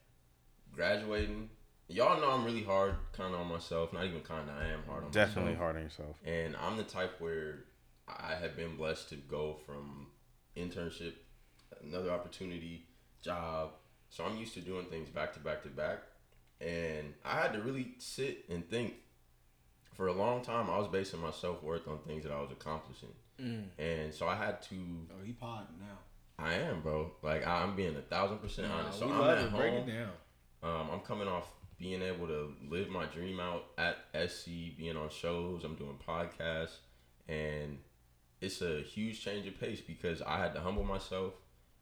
graduating, 0.76 1.50
y'all 1.90 2.20
know 2.22 2.32
I'm 2.32 2.46
really 2.46 2.64
hard 2.64 2.96
kind 3.12 3.34
of 3.34 3.42
on 3.42 3.48
myself. 3.48 3.92
Not 3.92 4.06
even 4.06 4.22
kind 4.22 4.50
of, 4.50 4.56
I 4.56 4.66
am 4.68 4.84
hard 4.88 5.04
on 5.04 5.10
myself. 5.10 5.14
definitely 5.14 5.54
myself. 5.54 5.64
hard 5.64 5.76
on 5.78 5.82
yourself. 5.84 6.16
And 6.26 6.56
I'm 6.56 6.78
the 6.78 6.84
type 6.84 7.20
where 7.20 7.66
I 8.08 8.36
have 8.36 8.56
been 8.56 8.76
blessed 8.78 9.10
to 9.10 9.16
go 9.16 9.58
from 9.66 10.08
internship, 10.56 11.14
another 11.84 12.12
opportunity, 12.12 12.86
job. 13.22 13.72
So 14.10 14.24
I'm 14.24 14.38
used 14.38 14.54
to 14.56 14.62
doing 14.62 14.86
things 14.86 15.10
back 15.10 15.34
to 15.34 15.40
back 15.40 15.64
to 15.64 15.70
back. 15.70 16.00
And 16.62 17.14
I 17.24 17.40
had 17.42 17.54
to 17.54 17.62
really 17.62 17.94
sit 17.98 18.46
and 18.50 18.70
think. 18.70 18.94
For 19.94 20.08
a 20.08 20.14
long 20.14 20.42
time, 20.42 20.70
I 20.70 20.78
was 20.78 20.88
basing 20.88 21.20
my 21.20 21.32
self 21.32 21.62
worth 21.62 21.86
on 21.86 22.00
things 22.08 22.24
that 22.24 22.32
I 22.32 22.40
was 22.40 22.52
accomplishing. 22.52 23.10
And 23.78 24.14
so 24.14 24.28
I 24.30 24.36
had 24.36 24.62
to 24.64 24.76
Oh, 25.12 25.24
he 25.26 25.34
podding 25.34 25.76
now. 25.80 25.98
I 26.38 26.54
am, 26.54 26.80
bro. 26.82 27.12
Like 27.22 27.46
I'm 27.46 27.76
being 27.76 27.98
a 27.98 28.02
thousand 28.02 28.38
percent 28.38 28.72
honest. 28.72 29.00
So 29.00 29.10
I'm 29.10 29.20
love 29.20 29.38
at 29.38 29.46
it. 29.46 29.52
Break 29.52 29.74
home. 29.74 29.90
it 29.90 29.92
down. 29.92 30.12
Um, 30.64 30.90
I'm 30.94 31.00
coming 31.02 31.28
off 31.28 31.48
being 31.80 32.02
able 32.02 32.28
to 32.28 32.54
live 32.70 32.90
my 32.90 33.06
dream 33.06 33.40
out 33.40 33.66
at 33.78 33.98
SC, 34.30 34.48
being 34.78 34.98
on 34.98 35.10
shows. 35.10 35.64
I'm 35.64 35.76
doing 35.76 35.98
podcasts, 36.06 36.78
and 37.28 37.78
it's 38.42 38.62
a 38.62 38.82
huge 38.82 39.24
change 39.24 39.48
of 39.48 39.60
pace 39.60 39.80
because 39.82 40.22
I 40.22 40.38
had 40.40 40.54
to 40.56 40.60
humble 40.62 40.84
myself, 40.84 41.34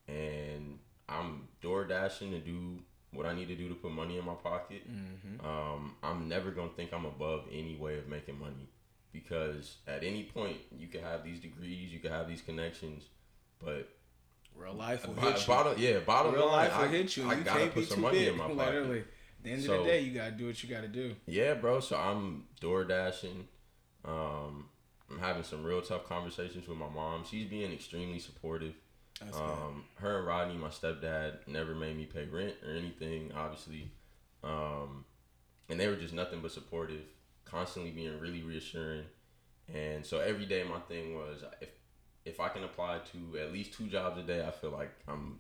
and 0.08 0.80
I'm 1.10 1.48
door 1.62 1.86
dashing 1.86 2.32
to 2.32 2.40
do 2.40 2.80
what 3.12 3.26
I 3.26 3.34
need 3.34 3.48
to 3.48 3.56
do 3.56 3.70
to 3.70 3.76
put 3.76 3.92
money 3.92 4.18
in 4.18 4.26
my 4.26 4.34
pocket. 4.36 4.84
Um, 5.44 5.96
I'm 6.04 6.28
never 6.28 6.52
gonna 6.52 6.70
think 6.76 6.94
I'm 6.94 7.06
above 7.06 7.46
any 7.52 7.76
way 7.76 7.98
of 7.98 8.08
making 8.08 8.38
money 8.40 8.68
because 9.12 9.78
at 9.88 10.04
any 10.04 10.24
point 10.24 10.58
you 10.78 10.88
can 10.88 11.02
have 11.02 11.24
these 11.24 11.40
degrees, 11.40 11.92
you 11.92 12.00
can 12.00 12.12
have 12.12 12.28
these 12.28 12.42
connections, 12.42 13.06
but 13.64 13.90
Real 14.56 14.74
life 14.74 15.08
will 15.08 15.14
Bo- 15.14 15.22
hit 15.22 15.40
you. 15.42 15.48
bottom, 15.48 15.74
yeah, 15.78 16.00
bottom 16.00 16.34
Real 16.34 16.48
line, 16.48 16.70
life 16.70 16.78
will 16.78 16.86
I, 16.86 16.88
hit 16.88 17.16
you. 17.18 17.30
I 17.30 17.36
you 17.36 17.44
gotta 17.44 17.60
can't 17.62 17.74
put 17.74 17.88
some 17.88 18.02
money 18.02 18.20
big. 18.20 18.28
in 18.30 18.38
my 18.38 18.44
pocket. 18.48 18.58
Literally. 18.58 19.04
At 19.48 19.60
the 19.60 19.70
end 19.70 19.80
of 19.80 19.86
the 19.86 19.90
day, 19.92 20.02
you 20.02 20.14
gotta 20.14 20.32
do 20.32 20.48
what 20.48 20.62
you 20.62 20.70
gotta 20.70 20.88
do. 20.88 21.16
Yeah, 21.26 21.54
bro. 21.54 21.80
So 21.80 21.98
I'm 21.98 22.46
door 22.60 22.84
dashing. 22.84 23.48
Um, 24.04 24.66
I'm 25.10 25.20
having 25.20 25.44
some 25.44 25.64
real 25.64 25.82
tough 25.82 26.08
conversations 26.08 26.68
with 26.68 26.78
my 26.78 26.90
mom. 26.90 27.24
She's 27.30 27.48
being 27.48 27.72
extremely 27.72 28.20
supportive. 28.20 28.74
That's 29.20 29.38
good. 29.38 29.44
Um, 29.44 29.86
her 29.96 30.20
and 30.20 30.28
Rodney, 30.28 30.56
my 30.56 30.68
stepdad, 30.68 31.48
never 31.48 31.74
made 31.74 31.98
me 31.98 32.06
pay 32.06 32.26
rent 32.26 32.56
or 32.66 32.74
anything, 32.74 33.32
obviously. 33.36 33.90
Um, 34.44 35.06
and 35.70 35.80
they 35.80 35.88
were 35.88 35.96
just 35.96 36.14
nothing 36.14 36.42
but 36.42 36.52
supportive, 36.52 37.06
constantly 37.46 37.92
being 37.92 38.20
really 38.20 38.44
reassuring. 38.44 39.06
And 39.74 40.06
so 40.06 40.20
every 40.20 40.46
day, 40.46 40.64
my 40.64 40.80
thing 40.80 41.16
was 41.16 41.44
if 41.62 41.70
if 42.26 42.40
I 42.42 42.50
can 42.50 42.64
apply 42.64 43.00
to 43.14 43.40
at 43.40 43.54
least 43.54 43.74
two 43.74 43.88
jobs 43.88 44.20
a 44.20 44.24
day, 44.24 44.46
I 44.46 44.52
feel 44.52 44.72
like 44.72 44.92
I'm 45.08 45.40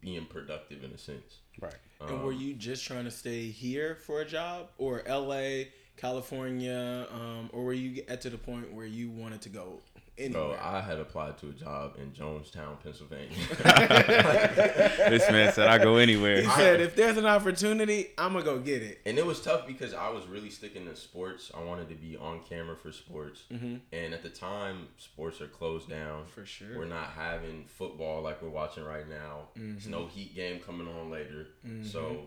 being 0.00 0.26
productive 0.26 0.84
in 0.84 0.92
a 0.92 0.98
sense. 0.98 1.38
Right. 1.60 1.74
And 2.08 2.22
were 2.22 2.32
you 2.32 2.54
just 2.54 2.84
trying 2.84 3.04
to 3.04 3.10
stay 3.10 3.46
here 3.46 3.98
for 4.06 4.20
a 4.20 4.24
job, 4.24 4.68
or 4.78 5.02
L.A., 5.06 5.68
California, 5.96 7.06
um, 7.12 7.50
or 7.52 7.64
were 7.64 7.72
you 7.72 8.02
at 8.08 8.22
to 8.22 8.30
the 8.30 8.38
point 8.38 8.72
where 8.72 8.86
you 8.86 9.10
wanted 9.10 9.42
to 9.42 9.50
go 9.50 9.80
Bro. 10.28 10.56
I 10.60 10.80
had 10.80 10.98
applied 10.98 11.38
to 11.38 11.48
a 11.48 11.52
job 11.52 11.94
in 11.98 12.12
Johnstown, 12.12 12.76
Pennsylvania. 12.82 13.36
This 15.10 15.28
man 15.30 15.52
said 15.52 15.68
I 15.68 15.78
go 15.78 15.96
anywhere. 15.96 16.42
he 16.42 16.48
said, 16.50 16.80
"If 16.80 16.94
there's 16.94 17.16
an 17.16 17.26
opportunity, 17.26 18.08
I'm 18.18 18.32
gonna 18.32 18.44
go 18.44 18.58
get 18.58 18.82
it." 18.82 19.00
and 19.06 19.18
it 19.18 19.26
was 19.26 19.40
tough 19.40 19.66
because 19.66 19.94
I 19.94 20.08
was 20.10 20.26
really 20.26 20.50
sticking 20.50 20.86
to 20.86 20.94
sports. 20.94 21.50
I 21.54 21.62
wanted 21.62 21.88
to 21.88 21.94
be 21.94 22.16
on 22.16 22.40
camera 22.48 22.76
for 22.76 22.92
sports, 22.92 23.42
mm-hmm. 23.50 23.76
and 23.92 24.14
at 24.14 24.22
the 24.22 24.28
time, 24.28 24.88
sports 24.98 25.40
are 25.40 25.48
closed 25.48 25.88
down. 25.88 26.26
For 26.26 26.44
sure. 26.44 26.76
we're 26.76 26.84
not 26.84 27.08
having 27.16 27.64
football 27.66 28.22
like 28.22 28.42
we're 28.42 28.50
watching 28.50 28.84
right 28.84 29.08
now. 29.08 29.48
There's 29.56 29.86
no 29.86 30.00
mm-hmm. 30.00 30.08
Heat 30.10 30.34
game 30.34 30.60
coming 30.60 30.88
on 30.88 31.10
later, 31.10 31.48
so 31.82 32.00
mm-hmm. 32.02 32.24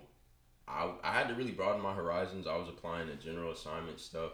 I 0.67 0.91
I 1.03 1.13
had 1.13 1.27
to 1.29 1.35
really 1.35 1.51
broaden 1.51 1.81
my 1.81 1.93
horizons. 1.93 2.47
I 2.47 2.57
was 2.57 2.69
applying 2.69 3.07
to 3.07 3.15
general 3.15 3.51
assignment 3.51 3.99
stuff, 3.99 4.31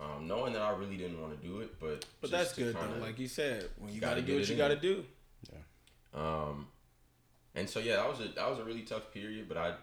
um, 0.00 0.26
knowing 0.26 0.52
that 0.54 0.62
I 0.62 0.70
really 0.70 0.96
didn't 0.96 1.20
want 1.20 1.40
to 1.40 1.46
do 1.46 1.60
it, 1.60 1.78
but 1.80 2.04
But 2.20 2.30
just 2.30 2.32
that's 2.32 2.52
good 2.54 2.74
though. 2.74 2.98
Like 3.00 3.18
you 3.18 3.28
said, 3.28 3.68
when 3.78 3.92
you 3.92 4.00
gotta 4.00 4.20
gotta, 4.20 4.26
do 4.26 4.38
what 4.38 4.46
you 4.48 4.52
in. 4.54 4.58
gotta 4.58 4.76
do. 4.76 5.04
Yeah. 5.52 5.58
Um, 6.20 6.68
and 7.54 7.68
so 7.68 7.78
yeah, 7.80 7.96
that 7.96 8.08
was 8.08 8.20
a 8.20 8.28
that 8.34 8.48
was 8.50 8.58
a 8.58 8.64
really 8.64 8.82
tough 8.82 9.12
period, 9.12 9.48
but 9.48 9.56
I 9.56 9.74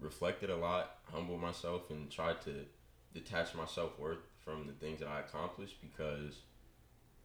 reflected 0.00 0.50
a 0.50 0.56
lot, 0.56 0.98
humbled 1.12 1.40
myself, 1.40 1.90
and 1.90 2.10
tried 2.10 2.40
to 2.42 2.64
detach 3.12 3.54
my 3.54 3.66
self 3.66 3.98
worth 3.98 4.18
from 4.44 4.66
the 4.66 4.72
things 4.74 5.00
that 5.00 5.08
I 5.08 5.20
accomplished 5.20 5.76
because 5.80 6.36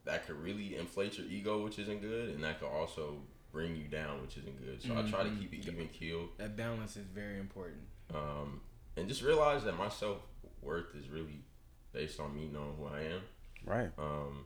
that 0.05 0.25
could 0.25 0.35
really 0.41 0.75
inflate 0.75 1.17
your 1.17 1.27
ego, 1.27 1.63
which 1.63 1.79
isn't 1.79 2.01
good, 2.01 2.29
and 2.29 2.43
that 2.43 2.59
could 2.59 2.69
also 2.69 3.17
bring 3.51 3.75
you 3.75 3.85
down, 3.85 4.21
which 4.21 4.37
isn't 4.37 4.63
good. 4.63 4.81
So 4.81 4.97
I 4.97 5.09
try 5.09 5.23
to 5.23 5.29
Mhm. 5.29 5.39
keep 5.39 5.53
it 5.53 5.67
even 5.67 5.87
keeled, 5.89 6.29
That 6.37 6.55
balance 6.55 6.95
is 6.97 7.07
very 7.07 7.39
important. 7.39 7.81
um, 8.13 8.61
and 8.95 9.07
just 9.07 9.21
realize 9.21 9.63
that 9.63 9.77
my 9.77 9.89
self 9.89 10.19
worth 10.61 10.93
is 10.95 11.09
really 11.09 11.43
based 11.91 12.19
on 12.19 12.35
me 12.35 12.49
knowing 12.51 12.75
who 12.77 12.85
I 12.85 13.01
am, 13.01 13.21
Right. 13.65 13.89
um, 13.97 14.45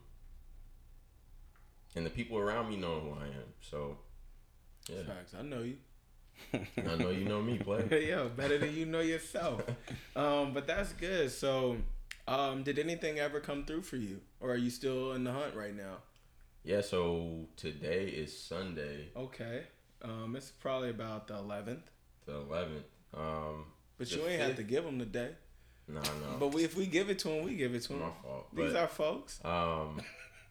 and 1.96 2.06
the 2.06 2.10
people 2.10 2.38
around 2.38 2.70
me 2.70 2.78
knowing 2.78 3.02
who 3.02 3.12
I 3.12 3.26
am. 3.28 3.54
So 3.62 3.98
yeah, 4.90 5.04
Facts. 5.04 5.34
I 5.38 5.42
know 5.44 5.62
you. 5.62 5.78
I 6.54 6.96
know 6.96 7.10
you 7.12 7.26
know 7.26 7.42
me, 7.42 7.58
play. 7.60 8.08
yeah, 8.10 8.24
better 8.36 8.58
than 8.58 8.76
you 8.76 8.86
know 8.86 9.00
yourself. 9.02 9.62
Um, 10.16 10.54
but 10.54 10.68
that's 10.68 10.94
good. 10.94 11.32
So, 11.32 11.78
um, 12.28 12.62
did 12.64 12.78
anything 12.78 13.18
ever 13.20 13.40
come 13.40 13.66
through 13.66 13.82
for 13.82 13.96
you, 13.96 14.22
or 14.40 14.52
are 14.52 14.58
you 14.58 14.70
still 14.70 15.14
in 15.14 15.24
the 15.24 15.32
hunt 15.32 15.56
right 15.56 15.76
now? 15.76 15.98
Yeah, 16.64 16.82
so 16.82 17.48
today 17.58 18.06
is 18.10 18.38
Sunday, 18.38 19.10
Okay. 19.16 19.64
Um, 20.04 20.36
it's 20.36 20.52
probably 20.52 20.90
about 20.92 21.28
the 21.28 21.36
eleventh, 21.36 21.90
the 22.26 22.34
11th. 22.34 22.84
Um, 23.18 23.66
but 23.98 24.12
you 24.12 24.22
ain't 24.28 24.42
have 24.42 24.56
to 24.58 24.64
give 24.64 24.84
them 24.84 24.98
the 24.98 25.06
day. 25.06 25.32
No, 25.88 26.02
no, 26.02 26.38
But 26.40 26.48
we, 26.54 26.64
if 26.64 26.76
we 26.78 26.86
give 26.86 27.10
it 27.10 27.20
to 27.20 27.30
him, 27.30 27.44
we 27.46 27.56
give 27.56 27.74
it 27.76 27.82
to 27.84 27.94
my 27.94 28.10
fault. 28.24 28.48
These 28.56 28.74
But, 28.74 28.82
are 28.84 28.88
folks. 28.88 29.40
um, 29.46 30.02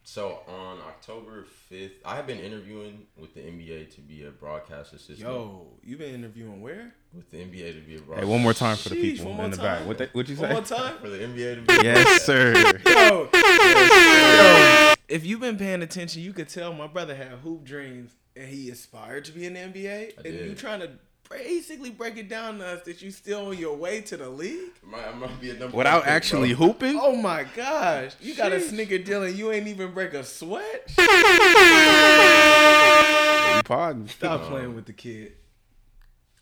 so 0.05 0.39
on 0.47 0.79
October 0.79 1.45
5th, 1.71 1.91
I 2.05 2.15
have 2.17 2.27
been 2.27 2.39
interviewing 2.39 3.07
with 3.17 3.33
the 3.33 3.39
NBA 3.41 3.95
to 3.95 4.01
be 4.01 4.25
a 4.25 4.31
broadcast 4.31 4.91
assistant. 4.93 5.19
Yo, 5.19 5.67
you've 5.83 5.99
been 5.99 6.13
interviewing 6.13 6.61
where? 6.61 6.93
With 7.13 7.31
the 7.31 7.37
NBA 7.37 7.73
to 7.73 7.81
be 7.87 7.95
a 7.95 7.99
Hey, 7.99 8.03
broadcast 8.05 8.27
one 8.27 8.41
more 8.41 8.53
time 8.53 8.75
for 8.75 8.89
the 8.89 8.95
people 9.01 9.27
one 9.27 9.35
more 9.37 9.45
in 9.45 9.51
the 9.51 9.57
time. 9.57 9.65
back. 9.79 9.87
What 9.87 9.97
they, 9.99 10.09
what 10.11 10.27
you 10.27 10.35
say? 10.35 10.41
One 10.41 10.51
more 10.53 10.61
time. 10.61 10.97
For 10.99 11.09
the 11.09 11.19
NBA 11.19 11.55
to 11.55 11.61
be 11.61 11.73
a 11.75 11.83
Yes, 11.93 12.23
sir. 12.23 12.53
Yo, 12.85 13.29
yo, 13.33 14.93
if 15.07 15.25
you've 15.25 15.39
been 15.39 15.57
paying 15.57 15.81
attention, 15.81 16.21
you 16.21 16.33
could 16.33 16.49
tell 16.49 16.73
my 16.73 16.87
brother 16.87 17.15
had 17.15 17.27
hoop 17.39 17.63
dreams 17.63 18.11
and 18.35 18.47
he 18.49 18.69
aspired 18.69 19.25
to 19.25 19.31
be 19.31 19.45
in 19.45 19.53
the 19.53 19.59
NBA. 19.59 20.15
and 20.17 20.23
did. 20.23 20.47
you 20.49 20.55
trying 20.55 20.79
to 20.81 20.89
basically 21.37 21.89
break 21.91 22.17
it 22.17 22.29
down 22.29 22.59
to 22.59 22.65
us 22.65 22.83
that 22.83 23.01
you 23.01 23.11
still 23.11 23.47
on 23.47 23.57
your 23.57 23.75
way 23.75 24.01
to 24.01 24.17
the 24.17 24.29
league. 24.29 24.71
I 24.93 25.11
might 25.13 25.39
be 25.41 25.51
a 25.51 25.53
number 25.55 25.77
Without 25.77 26.03
pick, 26.03 26.11
actually 26.11 26.53
bro. 26.53 26.67
hooping? 26.67 26.99
Oh 27.01 27.15
my 27.15 27.45
gosh, 27.55 28.13
you 28.21 28.35
got 28.35 28.51
a 28.51 28.59
sneaker 28.59 28.97
deal 28.97 29.23
and 29.23 29.35
you 29.35 29.51
ain't 29.51 29.67
even 29.67 29.93
break 29.93 30.13
a 30.13 30.23
sweat. 30.23 30.91
Pardon. 33.65 34.07
Stop 34.07 34.41
playing 34.43 34.75
with 34.75 34.85
the 34.85 34.93
kid. 34.93 35.33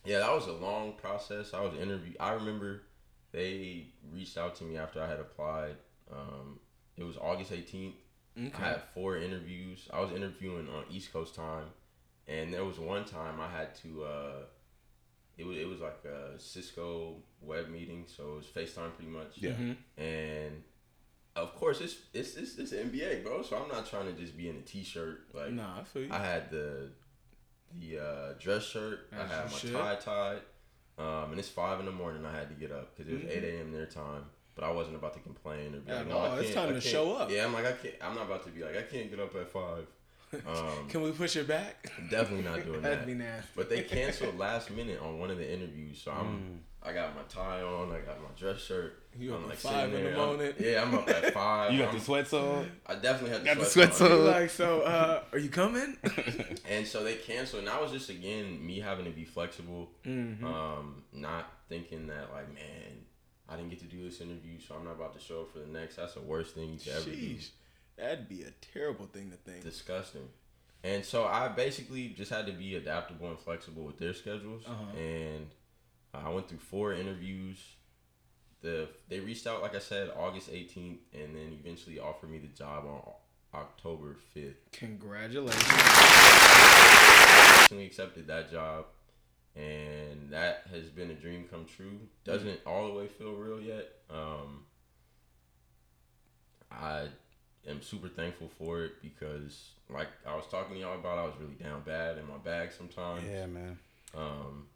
Yeah, 0.05 0.19
that 0.19 0.31
was 0.33 0.47
a 0.47 0.53
long 0.53 0.93
process. 0.93 1.53
I 1.53 1.61
was 1.61 1.73
interviewed. 1.75 2.17
I 2.19 2.33
remember 2.33 2.81
they 3.31 3.87
reached 4.11 4.37
out 4.37 4.55
to 4.55 4.63
me 4.63 4.77
after 4.77 5.01
I 5.01 5.07
had 5.07 5.19
applied. 5.19 5.75
Um, 6.11 6.59
it 6.97 7.03
was 7.03 7.17
August 7.17 7.51
18th. 7.51 7.93
I 8.37 8.57
had 8.59 8.81
four 8.93 9.17
interviews. 9.17 9.87
I 9.93 9.99
was 9.99 10.11
interviewing 10.11 10.67
on 10.69 10.85
East 10.89 11.13
Coast 11.13 11.35
time, 11.35 11.65
and 12.27 12.53
there 12.53 12.65
was 12.65 12.79
one 12.79 13.05
time 13.05 13.39
I 13.39 13.49
had 13.49 13.75
to. 13.83 14.03
Uh, 14.03 14.31
it 15.41 15.45
was 15.47 15.57
it 15.57 15.67
was 15.67 15.81
like 15.81 16.03
a 16.05 16.39
Cisco 16.39 17.15
web 17.41 17.69
meeting, 17.69 18.05
so 18.07 18.33
it 18.33 18.35
was 18.37 18.45
FaceTime 18.45 18.95
pretty 18.95 19.11
much. 19.11 19.33
Yeah. 19.37 19.51
And 19.97 20.63
of 21.35 21.55
course, 21.55 21.81
it's 21.81 21.95
it's 22.13 22.35
it's, 22.35 22.57
it's 22.57 22.71
NBA, 22.73 23.23
bro. 23.23 23.41
So 23.41 23.57
I'm 23.57 23.67
not 23.69 23.89
trying 23.89 24.05
to 24.07 24.13
just 24.13 24.37
be 24.37 24.49
in 24.49 24.55
a 24.57 24.61
t-shirt. 24.61 25.27
Like 25.33 25.51
Nah, 25.51 25.79
I 25.79 25.83
feel 25.83 26.03
you. 26.03 26.09
I 26.11 26.19
had 26.19 26.49
the 26.51 26.89
the 27.79 27.99
uh, 27.99 28.33
dress 28.39 28.63
shirt. 28.63 29.07
As 29.13 29.31
I 29.31 29.33
had 29.35 29.45
my 29.51 29.57
should. 29.57 29.73
tie 29.73 29.95
tied. 29.95 30.41
Um, 30.97 31.31
and 31.31 31.39
it's 31.39 31.49
five 31.49 31.79
in 31.79 31.85
the 31.85 31.91
morning. 31.91 32.25
I 32.25 32.31
had 32.31 32.49
to 32.49 32.55
get 32.55 32.71
up 32.71 32.95
because 32.95 33.11
it 33.11 33.15
was 33.15 33.31
eight 33.31 33.43
a.m. 33.43 33.71
their 33.71 33.85
time. 33.87 34.23
But 34.53 34.65
I 34.65 34.71
wasn't 34.71 34.97
about 34.97 35.13
to 35.13 35.21
complain 35.21 35.73
or 35.73 35.79
be 35.79 35.89
At 35.91 35.99
like, 35.99 36.07
no, 36.09 36.17
all. 36.17 36.25
I 36.33 36.39
It's 36.39 36.53
can't- 36.53 36.55
time 36.55 36.63
I 36.65 36.67
to 36.67 36.73
can't- 36.73 36.83
show 36.83 37.13
up. 37.15 37.31
Yeah, 37.31 37.45
I'm 37.45 37.53
like, 37.53 37.65
I 37.65 37.71
can't. 37.71 37.95
I'm 38.01 38.13
not 38.15 38.25
about 38.25 38.43
to 38.43 38.49
be 38.51 38.61
like, 38.63 38.77
I 38.77 38.81
can't 38.83 39.09
get 39.09 39.19
up 39.19 39.33
at 39.35 39.49
five. 39.49 39.87
Um, 40.47 40.87
Can 40.89 41.01
we 41.01 41.11
push 41.11 41.35
it 41.35 41.47
back? 41.47 41.91
definitely 42.09 42.43
not 42.49 42.63
doing 42.65 42.81
That'd 42.83 42.99
that. 42.99 43.07
be 43.07 43.13
nasty. 43.13 43.49
But 43.55 43.69
they 43.69 43.81
canceled 43.83 44.37
last 44.37 44.71
minute 44.71 44.99
on 45.01 45.19
one 45.19 45.29
of 45.31 45.37
the 45.37 45.51
interviews, 45.51 46.01
so 46.03 46.11
I'm. 46.11 46.25
Mm. 46.25 46.57
I 46.83 46.93
got 46.93 47.15
my 47.15 47.21
tie 47.29 47.61
on. 47.61 47.91
I 47.91 47.99
got 47.99 48.19
my 48.23 48.29
dress 48.35 48.59
shirt. 48.59 49.03
You 49.19 49.35
I'm 49.35 49.45
up 49.45 49.51
at 49.51 49.59
sitting 49.59 49.77
five 49.77 49.85
in 49.89 49.91
the 49.91 50.09
there, 50.09 50.17
I'm- 50.17 50.27
morning? 50.27 50.53
yeah, 50.59 50.81
I'm 50.81 50.95
up 50.95 51.07
at 51.09 51.31
five. 51.33 51.71
You 51.73 51.79
got 51.79 51.89
I'm- 51.89 51.97
the 51.99 52.03
sweats 52.03 52.33
on? 52.33 52.71
I 52.87 52.95
definitely 52.95 53.29
had 53.29 53.41
the 53.41 53.45
Got 53.45 53.57
the 53.59 53.65
sweats, 53.65 53.97
sweats 53.97 54.11
on. 54.11 54.19
on. 54.19 54.25
Like, 54.25 54.49
so, 54.49 54.81
uh, 54.81 55.23
are 55.31 55.37
you 55.37 55.49
coming? 55.49 55.97
And 56.69 56.87
so 56.87 57.03
they 57.03 57.15
canceled, 57.15 57.63
and 57.63 57.69
I 57.69 57.79
was 57.81 57.91
just 57.91 58.09
again 58.09 58.65
me 58.65 58.79
having 58.79 59.05
to 59.05 59.11
be 59.11 59.25
flexible, 59.25 59.91
Mm-hmm. 60.07 60.43
um, 60.45 61.03
not 61.13 61.51
thinking 61.69 62.07
that 62.07 62.31
like, 62.33 62.51
man, 62.53 63.05
I 63.47 63.57
didn't 63.57 63.69
get 63.69 63.79
to 63.81 63.85
do 63.85 64.03
this 64.03 64.19
interview, 64.21 64.59
so 64.65 64.73
I'm 64.75 64.85
not 64.85 64.93
about 64.95 65.13
to 65.13 65.19
show 65.19 65.41
up 65.41 65.51
for 65.51 65.59
the 65.59 65.67
next. 65.67 65.97
That's 65.97 66.13
the 66.15 66.21
worst 66.21 66.55
thing 66.55 66.71
you 66.73 66.79
could 66.79 66.93
ever 66.93 67.09
do. 67.11 67.35
Sheesh. 68.01 68.09
That'd 68.09 68.29
be 68.29 68.43
a 68.43 68.51
terrible 68.73 69.05
thing 69.07 69.31
to 69.31 69.37
think. 69.37 69.63
Disgusting. 69.63 70.27
And 70.83 71.05
so 71.05 71.25
I 71.25 71.47
basically 71.47 72.09
just 72.09 72.31
had 72.31 72.47
to 72.47 72.51
be 72.53 72.75
adaptable 72.75 73.27
and 73.29 73.37
flexible 73.39 73.83
with 73.83 73.99
their 73.99 74.13
schedules, 74.15 74.63
Uh-huh. 74.65 74.97
and 74.97 75.47
I 76.13 76.29
went 76.29 76.49
through 76.49 76.57
four 76.59 76.93
interviews. 76.93 77.57
The 78.61 78.89
they 79.07 79.19
reached 79.19 79.45
out, 79.47 79.61
like 79.61 79.75
I 79.75 79.79
said, 79.79 80.11
August 80.17 80.51
18th, 80.51 80.99
and 81.13 81.35
then 81.35 81.57
eventually 81.63 81.99
offered 81.99 82.29
me 82.31 82.39
the 82.39 82.47
job 82.47 82.85
on 82.85 83.01
October 83.59 84.15
5th. 84.35 84.55
Congratulations. 84.71 85.63
recently 87.61 87.85
accepted 87.85 88.27
that 88.27 88.51
job, 88.51 88.85
and 89.55 90.29
that 90.31 90.65
has 90.71 90.89
been 90.89 91.11
a 91.11 91.15
dream 91.15 91.47
come 91.49 91.65
true. 91.65 91.99
Doesn't 92.23 92.59
all 92.65 92.87
the 92.87 92.93
way 92.93 93.07
feel 93.07 93.33
real 93.33 93.59
yet. 93.61 93.87
Um, 94.09 94.65
I 96.71 97.07
am 97.67 97.81
super 97.81 98.07
thankful 98.07 98.49
for 98.57 98.83
it 98.83 99.01
because, 99.01 99.71
like 99.89 100.07
I 100.25 100.35
was 100.35 100.45
talking 100.49 100.75
to 100.75 100.81
y'all 100.81 100.99
about, 100.99 101.17
I 101.17 101.25
was 101.25 101.33
really 101.39 101.55
down 101.55 101.81
bad 101.85 102.17
in 102.17 102.27
my 102.27 102.37
bag 102.37 102.71
sometimes. 102.71 103.23
Yeah, 103.29 103.45
man. 103.45 103.77
Um, 104.15 104.67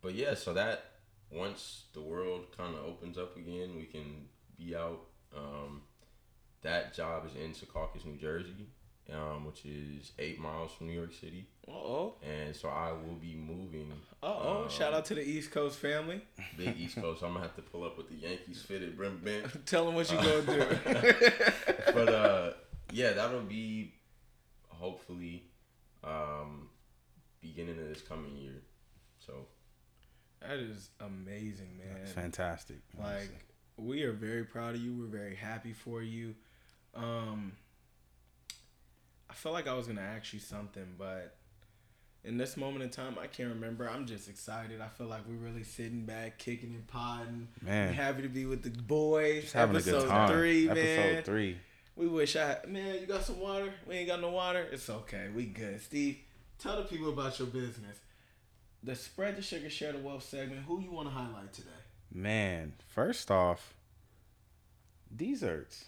but 0.00 0.14
yeah, 0.14 0.34
so 0.34 0.54
that 0.54 0.92
once 1.30 1.84
the 1.92 2.00
world 2.00 2.46
kind 2.56 2.74
of 2.74 2.84
opens 2.84 3.18
up 3.18 3.36
again, 3.36 3.76
we 3.76 3.84
can 3.84 4.26
be 4.56 4.76
out. 4.76 5.00
Um, 5.36 5.82
that 6.62 6.94
job 6.94 7.26
is 7.26 7.34
in 7.34 7.52
Secaucus, 7.52 8.04
New 8.04 8.16
Jersey, 8.16 8.68
um, 9.12 9.46
which 9.46 9.64
is 9.64 10.12
eight 10.18 10.38
miles 10.38 10.72
from 10.72 10.88
New 10.88 10.92
York 10.92 11.12
City, 11.12 11.46
oh. 11.68 12.14
and 12.22 12.54
so 12.54 12.68
I 12.68 12.92
will 12.92 13.16
be 13.20 13.34
moving. 13.34 13.92
Uh 14.22 14.26
oh. 14.26 14.62
um, 14.64 14.70
Shout 14.70 14.94
out 14.94 15.04
to 15.06 15.14
the 15.14 15.22
East 15.22 15.50
Coast 15.50 15.78
family. 15.78 16.22
Big 16.56 16.78
East 16.78 16.96
Coast. 16.96 17.22
I'm 17.22 17.32
gonna 17.32 17.44
have 17.44 17.56
to 17.56 17.62
pull 17.62 17.84
up 17.84 17.96
with 17.96 18.08
the 18.08 18.16
Yankees 18.16 18.62
fitted 18.62 18.96
brim 18.96 19.20
bent. 19.22 19.66
Tell 19.66 19.86
them 19.86 19.94
what 19.94 20.10
you 20.10 20.16
gonna 20.16 20.42
do. 20.42 20.66
but 21.94 22.08
uh, 22.08 22.52
yeah, 22.92 23.12
that'll 23.12 23.40
be 23.40 23.94
hopefully 24.68 25.44
um, 26.04 26.68
beginning 27.40 27.78
of 27.78 27.88
this 27.88 28.02
coming 28.02 28.36
year. 28.36 28.62
So 29.24 29.46
that 30.40 30.58
is 30.58 30.90
amazing, 31.00 31.78
man. 31.78 31.98
It's 32.02 32.12
fantastic. 32.12 32.78
Like 32.98 33.30
we 33.76 34.02
are 34.02 34.12
very 34.12 34.44
proud 34.44 34.74
of 34.74 34.80
you. 34.80 34.94
We're 34.94 35.06
very 35.06 35.36
happy 35.36 35.72
for 35.72 36.02
you. 36.02 36.34
Um, 36.94 37.52
I 39.30 39.34
felt 39.34 39.54
like 39.54 39.66
I 39.66 39.74
was 39.74 39.86
gonna 39.86 40.02
ask 40.02 40.32
you 40.32 40.40
something, 40.40 40.94
but 40.98 41.36
in 42.24 42.36
this 42.36 42.56
moment 42.56 42.84
in 42.84 42.90
time, 42.90 43.16
I 43.20 43.26
can't 43.26 43.48
remember. 43.48 43.88
I'm 43.88 44.06
just 44.06 44.28
excited. 44.28 44.80
I 44.80 44.88
feel 44.88 45.08
like 45.08 45.22
we're 45.28 45.34
really 45.44 45.64
sitting 45.64 46.04
back, 46.04 46.38
kicking 46.38 46.70
and 46.74 46.86
potting. 46.86 47.48
Man. 47.60 47.88
We're 47.88 47.94
happy 47.94 48.22
to 48.22 48.28
be 48.28 48.46
with 48.46 48.62
the 48.62 48.70
boys. 48.70 49.42
Just 49.42 49.54
having 49.54 49.76
Episode 49.76 49.96
a 49.98 50.00
good 50.02 50.08
time. 50.08 50.28
three, 50.28 50.68
Episode 50.68 51.12
man. 51.14 51.22
three. 51.24 51.58
We 51.96 52.06
wish 52.06 52.36
I 52.36 52.58
man. 52.68 53.00
You 53.00 53.06
got 53.06 53.24
some 53.24 53.40
water? 53.40 53.72
We 53.86 53.96
ain't 53.96 54.08
got 54.08 54.20
no 54.20 54.30
water. 54.30 54.66
It's 54.70 54.88
okay. 54.88 55.28
We 55.34 55.46
good. 55.46 55.80
Steve, 55.82 56.18
tell 56.58 56.76
the 56.76 56.84
people 56.84 57.08
about 57.10 57.38
your 57.38 57.48
business. 57.48 57.98
The 58.84 58.94
spread 58.96 59.36
the 59.36 59.42
sugar, 59.42 59.68
share 59.68 59.92
the 59.92 59.98
wealth 59.98 60.24
segment. 60.24 60.62
Who 60.66 60.80
you 60.80 60.90
want 60.90 61.08
to 61.08 61.14
highlight 61.14 61.52
today? 61.52 61.68
Man, 62.12 62.72
first 62.94 63.30
off, 63.30 63.74
desserts. 65.14 65.86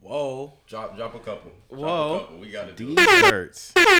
Whoa. 0.00 0.54
drop 0.66 0.96
drop 0.96 1.14
a 1.14 1.18
couple. 1.18 1.52
Drop 1.68 1.80
Whoa. 1.80 2.14
a 2.16 2.20
couple. 2.20 2.38
We 2.38 2.50
gotta 2.50 2.72
do 2.72 2.92
it. 2.92 2.96
Deezerts. 2.98 3.98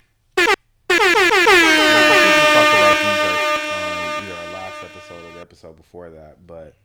episode 5.51 5.67
or 5.69 5.73
the 5.73 5.75
episode 5.75 5.75
before 5.77 6.09
that, 6.11 6.47
but 6.47 6.75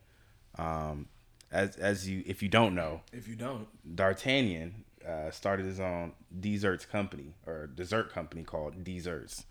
um, 0.59 1.07
as 1.53 1.77
as 1.77 2.09
you 2.09 2.23
if 2.27 2.43
you 2.43 2.49
don't 2.49 2.75
know, 2.75 3.01
If 3.13 3.29
you 3.29 3.37
don't, 3.37 3.67
D'Artagnan 3.97 4.85
uh, 5.07 5.31
started 5.31 5.67
his 5.67 5.81
own 5.81 6.13
desserts 6.41 6.85
company 6.85 7.35
or 7.47 7.69
dessert 7.69 8.13
company 8.13 8.43
called 8.43 8.85
Deezerts, 8.85 9.45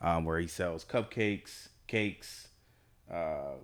um, 0.00 0.24
where 0.24 0.38
he 0.38 0.46
sells 0.46 0.84
cupcakes, 0.84 1.68
cakes, 1.86 2.48
uh, 3.10 3.54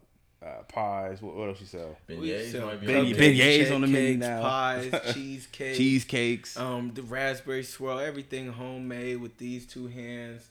uh, 0.43 0.63
pies. 0.69 1.21
What, 1.21 1.37
what 1.37 1.49
else 1.49 1.61
you 1.61 1.67
sell? 1.67 1.97
Beignets 2.09 2.53
sell 2.53 2.67
might 2.67 2.81
be 2.81 2.87
Ben- 2.87 2.97
on 3.07 3.13
beignets 3.13 3.75
on 3.75 3.81
the 3.83 3.87
menu 3.87 4.09
cakes, 4.15 4.21
now. 4.21 4.43
Pies, 4.43 4.95
cheesecake, 5.15 5.77
Cheesecakes. 5.77 6.57
um, 6.59 6.93
the 6.95 7.03
raspberry 7.03 7.63
swirl, 7.63 7.99
everything 7.99 8.53
homemade 8.53 9.21
with 9.21 9.37
these 9.39 9.67
two 9.67 9.87
hands. 9.89 10.49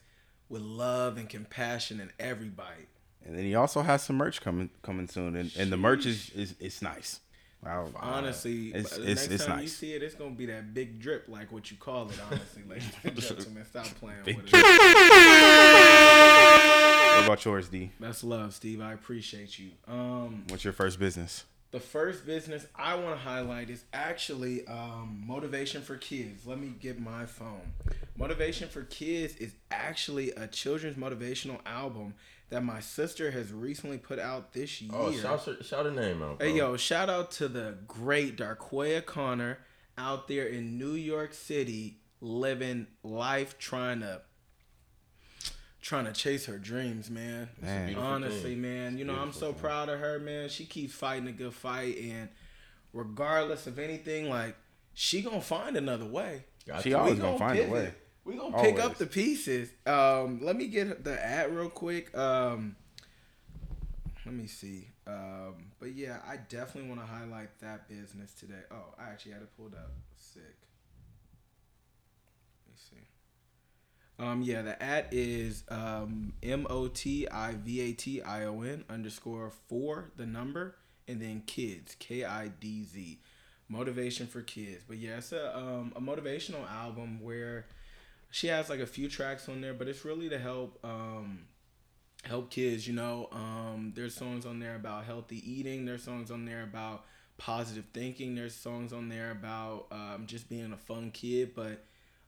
with 0.49 0.61
love 0.61 1.17
and 1.17 1.29
compassion 1.29 1.99
in 1.99 2.11
every 2.19 2.49
bite. 2.49 2.87
And 3.25 3.37
then 3.37 3.45
he 3.45 3.55
also 3.55 3.81
has 3.81 4.03
some 4.03 4.17
merch 4.17 4.41
coming 4.41 4.69
coming 4.81 5.07
soon, 5.07 5.35
and, 5.35 5.51
and 5.57 5.71
the 5.71 5.77
merch 5.77 6.05
is, 6.05 6.29
is 6.31 6.55
it's 6.59 6.81
nice. 6.81 7.21
Wow. 7.63 7.87
Honestly, 7.95 8.73
it's 8.73 8.97
the 8.97 9.09
it's, 9.09 9.21
next 9.21 9.31
it's 9.31 9.45
time 9.45 9.61
you 9.61 9.67
see 9.69 9.93
it, 9.93 10.03
it's 10.03 10.15
gonna 10.15 10.31
be 10.31 10.47
that 10.47 10.73
big 10.73 10.99
drip, 10.99 11.29
like 11.29 11.51
what 11.51 11.71
you 11.71 11.77
call 11.77 12.09
it. 12.09 12.19
Honestly, 12.29 12.63
ladies 12.67 12.91
and 13.03 13.15
gentlemen, 13.21 13.65
stop 13.65 13.85
playing 13.85 14.17
Big 14.25 14.37
with 14.37 14.47
drip. 14.47 14.61
it. 14.65 14.69
What 17.15 17.25
about 17.25 17.45
yours, 17.45 17.69
D? 17.69 17.91
That's 17.99 18.23
love, 18.23 18.53
Steve. 18.53 18.81
I 18.81 18.91
appreciate 18.93 19.57
you. 19.57 19.71
Um, 19.87 20.43
What's 20.49 20.63
your 20.65 20.73
first 20.73 20.99
business? 20.99 21.45
the 21.73 21.79
first 21.79 22.23
business 22.27 22.67
I 22.75 22.93
want 22.93 23.17
to 23.17 23.23
highlight 23.27 23.71
is 23.71 23.83
actually 23.93 24.65
um, 24.67 25.23
Motivation 25.25 25.81
for 25.81 25.97
Kids. 25.97 26.45
Let 26.45 26.59
me 26.59 26.71
get 26.79 26.99
my 26.99 27.25
phone. 27.25 27.73
Motivation 28.15 28.69
for 28.69 28.83
Kids 28.83 29.35
is 29.37 29.55
actually 29.71 30.29
a 30.33 30.45
children's 30.45 30.97
motivational 30.97 31.57
album 31.65 32.13
that 32.53 32.63
my 32.63 32.79
sister 32.79 33.31
has 33.31 33.51
recently 33.51 33.97
put 33.97 34.19
out 34.19 34.53
this 34.53 34.83
oh, 34.93 35.09
year. 35.09 35.19
Oh, 35.25 35.37
shout 35.37 35.45
her, 35.45 35.63
shout 35.63 35.85
her 35.85 35.91
name 35.91 36.21
out. 36.21 36.37
Bro. 36.37 36.47
Hey 36.47 36.55
yo, 36.55 36.77
shout 36.77 37.09
out 37.09 37.31
to 37.31 37.47
the 37.47 37.77
great 37.87 38.37
D'Arquoia 38.37 39.01
Connor 39.01 39.57
out 39.97 40.27
there 40.27 40.45
in 40.45 40.77
New 40.77 40.93
York 40.93 41.33
City 41.33 41.97
living 42.21 42.85
life 43.01 43.57
trying 43.57 44.01
to 44.01 44.21
trying 45.81 46.05
to 46.05 46.13
chase 46.13 46.45
her 46.45 46.59
dreams, 46.59 47.09
man. 47.09 47.49
Man. 47.59 47.95
Honestly, 47.95 48.51
thing. 48.51 48.61
man, 48.61 48.97
you 48.99 49.03
know, 49.03 49.15
I'm 49.15 49.33
so 49.33 49.51
thing. 49.51 49.61
proud 49.61 49.89
of 49.89 49.99
her, 49.99 50.19
man. 50.19 50.47
She 50.47 50.65
keeps 50.65 50.93
fighting 50.93 51.27
a 51.27 51.31
good 51.31 51.55
fight 51.55 51.97
and 51.97 52.29
regardless 52.93 53.65
of 53.65 53.79
anything, 53.79 54.29
like 54.29 54.55
she 54.93 55.23
gonna 55.23 55.41
find 55.41 55.75
another 55.75 56.05
way. 56.05 56.45
Got 56.67 56.83
She 56.83 56.91
to. 56.91 56.99
always 56.99 57.15
We 57.15 57.21
gonna 57.21 57.39
find 57.39 57.59
a 57.59 57.67
way. 57.67 57.93
We 58.25 58.35
gonna 58.35 58.61
pick 58.61 58.79
up 58.79 58.97
the 58.97 59.05
pieces. 59.05 59.69
Um, 59.85 60.39
let 60.41 60.55
me 60.55 60.67
get 60.67 61.03
the 61.03 61.23
ad 61.23 61.53
real 61.53 61.69
quick. 61.69 62.17
Um, 62.17 62.77
let 64.25 64.33
me 64.33 64.47
see. 64.47 64.87
Um, 65.05 65.71
but 65.79 65.93
yeah, 65.93 66.19
I 66.25 66.37
definitely 66.37 66.89
want 66.89 67.01
to 67.01 67.07
highlight 67.07 67.59
that 67.59 67.89
business 67.89 68.33
today. 68.33 68.61
Oh, 68.71 68.95
I 68.97 69.09
actually 69.09 69.33
had 69.33 69.41
it 69.41 69.49
pulled 69.57 69.73
up. 69.73 69.91
Sick. 70.15 70.41
Let 72.65 72.71
me 72.71 72.75
see. 72.75 74.23
Um, 74.23 74.41
yeah, 74.41 74.61
the 74.61 74.81
at 74.81 75.09
is 75.11 75.65
um, 75.67 76.33
M 76.41 76.65
O 76.69 76.87
T 76.87 77.27
I 77.27 77.55
V 77.55 77.81
A 77.81 77.93
T 77.93 78.21
I 78.21 78.45
O 78.45 78.61
N 78.61 78.85
underscore 78.89 79.51
four 79.67 80.11
the 80.15 80.25
number 80.25 80.75
and 81.07 81.21
then 81.21 81.43
kids 81.45 81.97
K 81.99 82.23
I 82.23 82.47
D 82.47 82.85
Z 82.85 83.19
motivation 83.67 84.27
for 84.27 84.41
kids. 84.41 84.85
But 84.87 84.97
yeah, 84.97 85.17
it's 85.17 85.33
a 85.33 85.57
um, 85.57 85.91
a 85.97 86.01
motivational 86.01 86.69
album 86.71 87.19
where 87.21 87.65
she 88.33 88.47
has 88.47 88.67
like 88.67 88.79
a 88.79 88.87
few 88.87 89.07
tracks 89.07 89.47
on 89.47 89.61
there, 89.61 89.75
but 89.75 89.87
it's 89.87 90.03
really 90.03 90.27
to 90.27 90.39
help 90.39 90.79
um, 90.83 91.41
help 92.23 92.49
kids. 92.49 92.87
You 92.87 92.95
know, 92.95 93.29
um, 93.31 93.93
there's 93.95 94.15
songs 94.15 94.43
on 94.43 94.57
there 94.57 94.75
about 94.75 95.05
healthy 95.05 95.39
eating. 95.49 95.85
There's 95.85 96.01
songs 96.01 96.31
on 96.31 96.43
there 96.43 96.63
about 96.63 97.05
positive 97.37 97.85
thinking. 97.93 98.33
There's 98.33 98.55
songs 98.55 98.91
on 98.91 99.07
there 99.07 99.29
about 99.29 99.85
um, 99.91 100.23
just 100.25 100.49
being 100.49 100.73
a 100.73 100.77
fun 100.77 101.11
kid, 101.11 101.53
but 101.53 101.85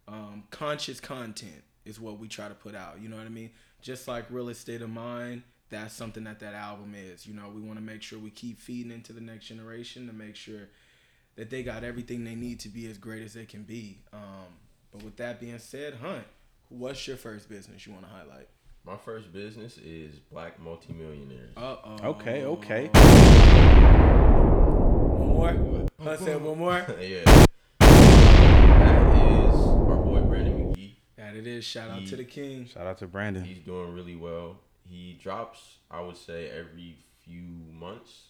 um, 0.07 0.43
conscious 0.51 0.99
content 0.99 1.63
is 1.85 1.99
what 1.99 2.19
we 2.19 2.27
try 2.27 2.49
to 2.49 2.53
put 2.53 2.75
out. 2.75 3.01
You 3.01 3.09
know 3.09 3.17
what 3.17 3.25
I 3.25 3.29
mean? 3.29 3.49
Just 3.81 4.07
like 4.07 4.25
Real 4.29 4.49
Estate 4.49 4.83
of 4.83 4.91
Mind, 4.91 5.41
that's 5.71 5.95
something 5.95 6.25
that 6.25 6.39
that 6.41 6.53
album 6.53 6.93
is. 6.95 7.25
You 7.25 7.33
know, 7.33 7.49
we 7.49 7.61
want 7.61 7.79
to 7.79 7.83
make 7.83 8.03
sure 8.03 8.19
we 8.19 8.29
keep 8.29 8.59
feeding 8.59 8.91
into 8.91 9.11
the 9.11 9.21
next 9.21 9.45
generation 9.45 10.05
to 10.05 10.13
make 10.13 10.35
sure 10.35 10.69
that 11.35 11.49
they 11.49 11.63
got 11.63 11.83
everything 11.83 12.23
they 12.23 12.35
need 12.35 12.59
to 12.59 12.69
be 12.69 12.87
as 12.91 12.99
great 12.99 13.23
as 13.23 13.33
they 13.33 13.45
can 13.45 13.63
be. 13.63 14.03
Um, 14.13 14.53
but 14.95 15.03
with 15.03 15.17
that 15.17 15.39
being 15.39 15.59
said, 15.59 15.95
Hunt, 15.95 16.23
what's 16.69 17.07
your 17.07 17.17
first 17.17 17.49
business 17.49 17.85
you 17.85 17.91
want 17.93 18.05
to 18.05 18.11
highlight? 18.11 18.47
My 18.85 18.95
first 18.97 19.33
business 19.33 19.77
is 19.77 20.15
Black 20.31 20.59
Multimillionaires. 20.59 21.51
Uh 21.57 21.75
oh. 21.83 21.97
Okay, 22.03 22.45
okay. 22.45 22.87
One 25.33 25.63
more. 25.63 25.85
Hunt 26.01 26.19
said 26.19 26.41
one 26.41 26.57
more. 26.57 26.85
yeah. 27.01 27.23
That 27.79 29.17
is 29.17 29.55
our 29.55 29.97
boy 29.97 30.21
Brandon 30.21 30.73
McGhee. 30.73 30.93
That 31.17 31.35
it 31.35 31.47
is. 31.47 31.65
Shout 31.65 31.89
out 31.89 32.05
to 32.05 32.15
the 32.15 32.23
king. 32.23 32.67
Shout 32.67 32.87
out 32.87 32.99
to 32.99 33.07
Brandon. 33.07 33.43
He's 33.43 33.59
doing 33.59 33.93
really 33.93 34.15
well. 34.15 34.59
He 34.87 35.19
drops, 35.21 35.77
I 35.89 35.99
would 35.99 36.15
say, 36.17 36.49
every 36.49 36.95
few 37.25 37.41
months. 37.73 38.27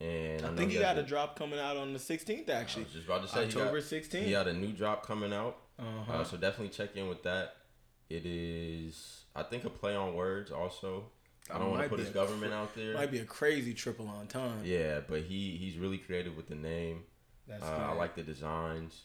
And 0.00 0.46
I 0.46 0.50
know 0.50 0.56
think 0.56 0.70
he 0.70 0.76
has 0.76 0.84
got 0.84 0.96
a 0.96 1.00
a- 1.00 1.02
drop 1.02 1.36
coming 1.36 1.58
out 1.58 1.76
on 1.76 1.92
the 1.92 1.98
16th, 1.98 2.48
I 2.48 2.52
actually. 2.52 2.84
was 2.84 2.92
just 2.92 3.06
about 3.06 3.22
to 3.22 3.28
say 3.28 3.40
he 3.40 3.46
October 3.46 3.80
16th. 3.80 4.22
He 4.22 4.30
got 4.30 4.46
a 4.46 4.52
new 4.52 4.72
drop 4.72 5.04
coming 5.04 5.32
out. 5.32 5.56
Uh-huh. 5.78 6.12
Uh, 6.12 6.24
so 6.24 6.36
definitely 6.36 6.70
check 6.70 6.96
in 6.96 7.08
with 7.08 7.22
that. 7.22 7.56
It 8.10 8.24
is, 8.24 9.24
I 9.36 9.42
think, 9.42 9.64
a 9.64 9.70
play 9.70 9.94
on 9.94 10.14
words. 10.14 10.50
Also, 10.50 11.04
I 11.52 11.58
don't 11.58 11.70
want 11.70 11.82
to 11.82 11.88
put 11.88 11.98
his 12.00 12.10
government 12.10 12.52
cra- 12.52 12.60
out 12.60 12.74
there. 12.74 12.94
Might 12.94 13.10
be 13.10 13.18
a 13.18 13.24
crazy 13.24 13.74
triple 13.74 14.08
on 14.08 14.26
time. 14.26 14.62
Yeah, 14.64 15.00
but 15.06 15.22
he 15.22 15.56
he's 15.56 15.76
really 15.78 15.98
creative 15.98 16.36
with 16.36 16.48
the 16.48 16.54
name. 16.54 17.02
That's 17.46 17.62
Uh, 17.62 17.88
I 17.90 17.92
like 17.92 18.14
the 18.14 18.22
designs. 18.22 19.02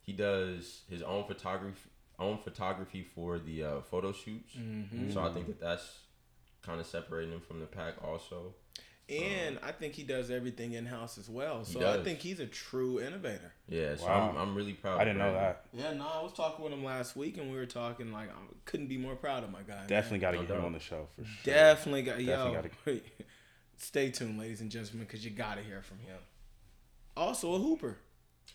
He 0.00 0.12
does 0.12 0.82
his 0.88 1.02
own 1.02 1.24
photography 1.24 1.90
own 2.18 2.38
photography 2.38 3.02
for 3.02 3.38
the 3.38 3.62
uh, 3.62 3.80
photo 3.82 4.12
shoots. 4.12 4.54
Mm-hmm. 4.54 5.12
So 5.12 5.22
I 5.22 5.32
think 5.32 5.46
that 5.46 5.60
that's 5.60 6.00
kind 6.62 6.80
of 6.80 6.86
separating 6.86 7.32
him 7.32 7.40
from 7.40 7.60
the 7.60 7.66
pack. 7.66 7.94
Also, 8.02 8.54
And 9.10 9.58
I 9.62 9.72
think 9.72 9.94
he 9.94 10.02
does 10.02 10.30
everything 10.30 10.72
in 10.74 10.84
house 10.84 11.16
as 11.16 11.30
well. 11.30 11.64
So 11.64 11.80
I 11.90 12.02
think 12.04 12.18
he's 12.18 12.40
a 12.40 12.46
true 12.46 13.00
innovator. 13.00 13.52
yeah. 13.68 13.96
So 13.96 14.04
Wow. 14.04 14.30
I'm, 14.30 14.36
I'm 14.50 14.54
really 14.54 14.74
proud. 14.74 15.00
I 15.00 15.04
didn't 15.04 15.18
know 15.18 15.32
that. 15.32 15.64
Yeah, 15.72 15.94
no, 15.94 16.06
I 16.06 16.22
was 16.22 16.32
talking 16.34 16.62
with 16.64 16.74
him 16.74 16.84
last 16.84 17.16
week, 17.16 17.38
and 17.38 17.50
we 17.50 17.56
were 17.56 17.64
talking 17.66 18.12
like 18.12 18.28
I 18.28 18.34
couldn't 18.66 18.88
be 18.88 18.98
more 18.98 19.16
proud 19.16 19.44
of 19.44 19.50
my 19.50 19.62
guy. 19.62 19.86
Definitely 19.86 20.18
got 20.18 20.32
to 20.32 20.38
get 20.38 20.50
him 20.50 20.64
on 20.64 20.72
the 20.72 20.78
show 20.80 21.08
for 21.16 21.24
sure. 21.24 21.32
definitely 21.54 22.02
got. 22.02 22.18
Definitely 22.18 22.74
yo, 22.86 23.00
stay 23.78 24.10
tuned, 24.10 24.38
ladies 24.38 24.60
and 24.60 24.70
gentlemen, 24.70 25.06
because 25.06 25.24
you 25.24 25.30
got 25.30 25.56
to 25.56 25.62
hear 25.62 25.80
from 25.82 25.98
him. 26.00 26.18
Also 27.16 27.54
a 27.54 27.58
hooper 27.58 27.96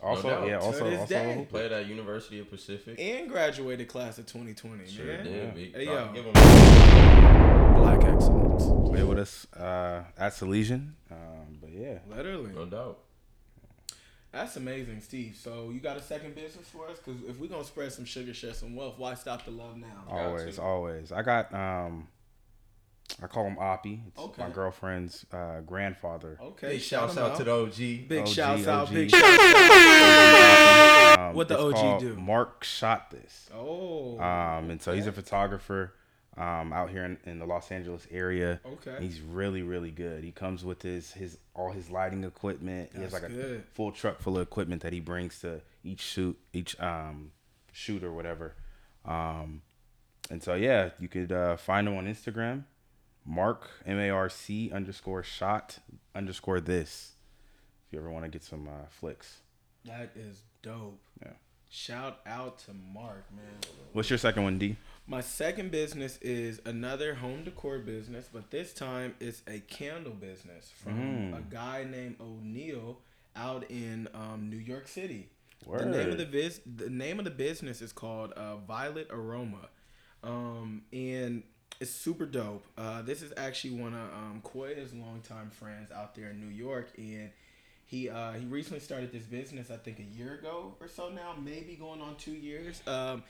Also, 0.02 0.30
doubt. 0.30 0.48
yeah, 0.48 0.58
To 0.60 0.64
also, 0.66 0.90
this 0.90 1.00
also. 1.00 1.14
day. 1.14 1.48
Played 1.50 1.72
at 1.72 1.88
University 1.88 2.40
of 2.40 2.50
Pacific. 2.50 3.00
and 3.00 3.28
graduated 3.30 3.88
class 3.88 4.18
of 4.20 4.26
2020. 4.28 4.86
Sure 4.88 5.06
man. 5.06 5.24
did. 5.26 5.56
Big 5.56 5.76
Hey, 5.76 5.86
yo. 5.86 6.12
Give 6.14 6.26
him 6.26 6.34
Black 6.34 8.04
excellence, 8.04 8.43
Play 8.58 9.04
with 9.04 9.20
us 9.20 9.48
uh, 9.56 10.04
at 10.18 10.34
Salesian. 10.34 10.92
Um, 11.12 11.58
but 11.62 11.72
yeah, 11.72 12.00
literally. 12.10 12.52
no 12.54 12.66
doubt. 12.66 13.00
That's 14.32 14.56
amazing, 14.56 15.02
Steve. 15.02 15.36
So 15.40 15.70
you 15.70 15.80
got 15.80 15.98
a 15.98 16.02
second 16.02 16.36
business 16.36 16.68
for 16.68 16.88
us? 16.88 16.98
Because 17.04 17.22
if 17.28 17.40
we're 17.40 17.48
gonna 17.50 17.64
spread 17.64 17.92
some 17.94 18.06
sugar, 18.06 18.34
share 18.34 18.54
some 18.54 18.76
wealth, 18.76 18.96
why 18.98 19.14
stop 19.16 19.46
the 19.46 19.52
love 19.52 19.78
now? 19.78 20.04
always, 20.10 20.58
always. 20.60 21.12
I 21.12 21.22
got 21.22 21.54
um, 21.54 22.08
I 23.22 23.28
call 23.28 23.46
him 23.46 23.58
Oppie. 23.58 24.08
It's 24.08 24.20
Okay. 24.20 24.42
my 24.44 24.50
girlfriend's 24.50 25.26
uh, 25.32 25.62
grandfather. 25.62 26.38
Okay, 26.42 26.70
Big 26.74 26.82
shout 26.82 27.10
shouts 27.12 27.18
him 27.18 27.24
out 27.24 27.38
to 27.38 27.44
the 27.44 27.52
OG. 27.52 28.08
Big 28.08 28.22
OG, 28.22 28.28
shouts 28.28 28.68
out, 28.68 28.92
big 28.92 29.10
shouts 29.12 29.24
out. 29.24 31.20
Um, 31.20 31.36
What 31.36 31.48
the 31.48 31.60
OG 31.60 32.00
do? 32.00 32.16
Mark 32.16 32.64
shot 32.64 33.12
this. 33.12 33.50
Oh, 33.54 34.20
Um, 34.20 34.70
and 34.72 34.82
so 34.82 34.94
he's 34.94 35.06
a 35.08 35.12
photographer 35.12 35.94
um, 36.38 36.74
out 36.74 36.90
here 36.90 37.06
in, 37.06 37.18
in 37.26 37.40
the 37.40 37.46
Los 37.46 37.72
Angeles 37.72 38.08
area. 38.12 38.60
Okay. 38.66 38.98
He's 39.04 39.22
really, 39.22 39.62
really 39.62 39.92
good. 39.92 40.24
He 40.24 40.32
comes 40.32 40.66
with 40.66 40.82
his 40.82 41.12
his 41.14 41.38
all 41.54 41.72
his 41.72 41.90
lighting 41.90 42.24
equipment. 42.24 42.92
he 42.96 43.02
has 43.02 43.12
That's 43.12 43.24
like 43.24 43.32
a 43.32 43.36
good. 43.36 43.64
full 43.74 43.92
truck 43.92 44.20
full 44.20 44.38
of 44.38 44.42
equipment 44.44 44.82
that 44.82 44.94
he 44.94 45.00
brings 45.00 45.40
to 45.42 45.62
each 45.84 46.02
shoot, 46.02 46.38
each 46.54 46.80
um, 46.80 47.32
shoot 47.72 48.04
or 48.04 48.12
whatever. 48.12 48.56
Um, 49.06 49.62
and 50.32 50.42
so 50.42 50.56
yeah, 50.56 50.90
you 51.00 51.08
could 51.08 51.32
uh, 51.32 51.58
find 51.58 51.88
him 51.88 51.98
on 51.98 52.08
Instagram, 52.08 52.64
Marc 53.26 53.70
M 53.86 54.00
A 54.00 54.10
R 54.10 54.30
C 54.30 54.72
underscore 54.72 55.24
shot 55.24 55.80
underscore 56.16 56.60
this. 56.60 57.12
If 57.88 57.94
you 57.94 58.00
ever 58.00 58.10
want 58.10 58.26
to 58.26 58.32
get 58.32 58.44
some 58.44 58.68
uh, 58.68 58.88
flicks. 58.90 59.42
that 59.86 60.12
is 60.16 60.42
dope. 60.64 61.00
Yeah. 61.22 61.34
Shout 61.70 62.20
out 62.26 62.60
to 62.60 62.72
Marc, 62.94 63.26
man. 63.36 63.46
What's 63.94 64.10
your 64.10 64.20
second 64.20 64.44
one, 64.44 64.58
D? 64.60 64.78
My 65.06 65.22
second 65.22 65.72
business 65.72 66.18
is 66.22 66.62
another 66.66 67.16
home 67.16 67.44
decor 67.44 67.80
business, 67.80 68.30
but 68.32 68.52
this 68.52 68.74
time 68.74 69.16
it's 69.20 69.42
a 69.48 69.60
candle 69.60 70.14
business 70.14 70.72
from 70.82 70.94
Mm. 70.98 71.38
a 71.38 71.42
guy 71.42 71.84
named 71.84 72.18
Oneil 72.20 72.98
out 73.36 73.70
in 73.70 74.08
um, 74.14 74.50
New 74.50 74.58
York 74.58 74.88
City. 74.88 75.30
The 75.66 75.86
name 75.86 76.10
of 76.12 76.18
the 76.18 76.26
vis- 76.26 76.62
the 76.66 76.90
name 76.90 77.20
of 77.20 77.26
the 77.26 77.32
business 77.32 77.82
is 77.82 77.92
called 77.94 78.32
uh, 78.34 78.58
Violet 78.58 79.08
Aroma, 79.10 79.70
um, 80.24 80.84
and 80.94 81.44
it's 81.80 81.92
super 81.92 82.26
dope. 82.26 82.66
Uh, 82.78 83.02
this 83.02 83.22
is 83.22 83.34
actually 83.38 83.76
one 83.80 83.94
of 83.94 84.14
um, 84.14 84.42
Koya's 84.44 84.94
longtime 84.94 85.50
friends 85.52 85.92
out 85.92 86.16
there 86.16 86.30
in 86.32 86.40
New 86.40 86.54
York, 86.54 86.90
and 86.98 87.30
he 87.86 88.10
uh, 88.10 88.34
he 88.34 88.46
recently 88.46 88.80
started 88.82 89.12
this 89.12 89.24
business. 89.24 89.70
I 89.72 89.78
think 89.78 90.00
a 90.00 90.04
year 90.18 90.34
ago 90.36 90.76
or 90.82 90.88
so 90.88 91.10
now, 91.10 91.34
maybe 91.42 91.76
going 91.76 92.02
on 92.02 92.16
two 92.18 92.32
years. 92.34 92.82
Um, 92.88 93.24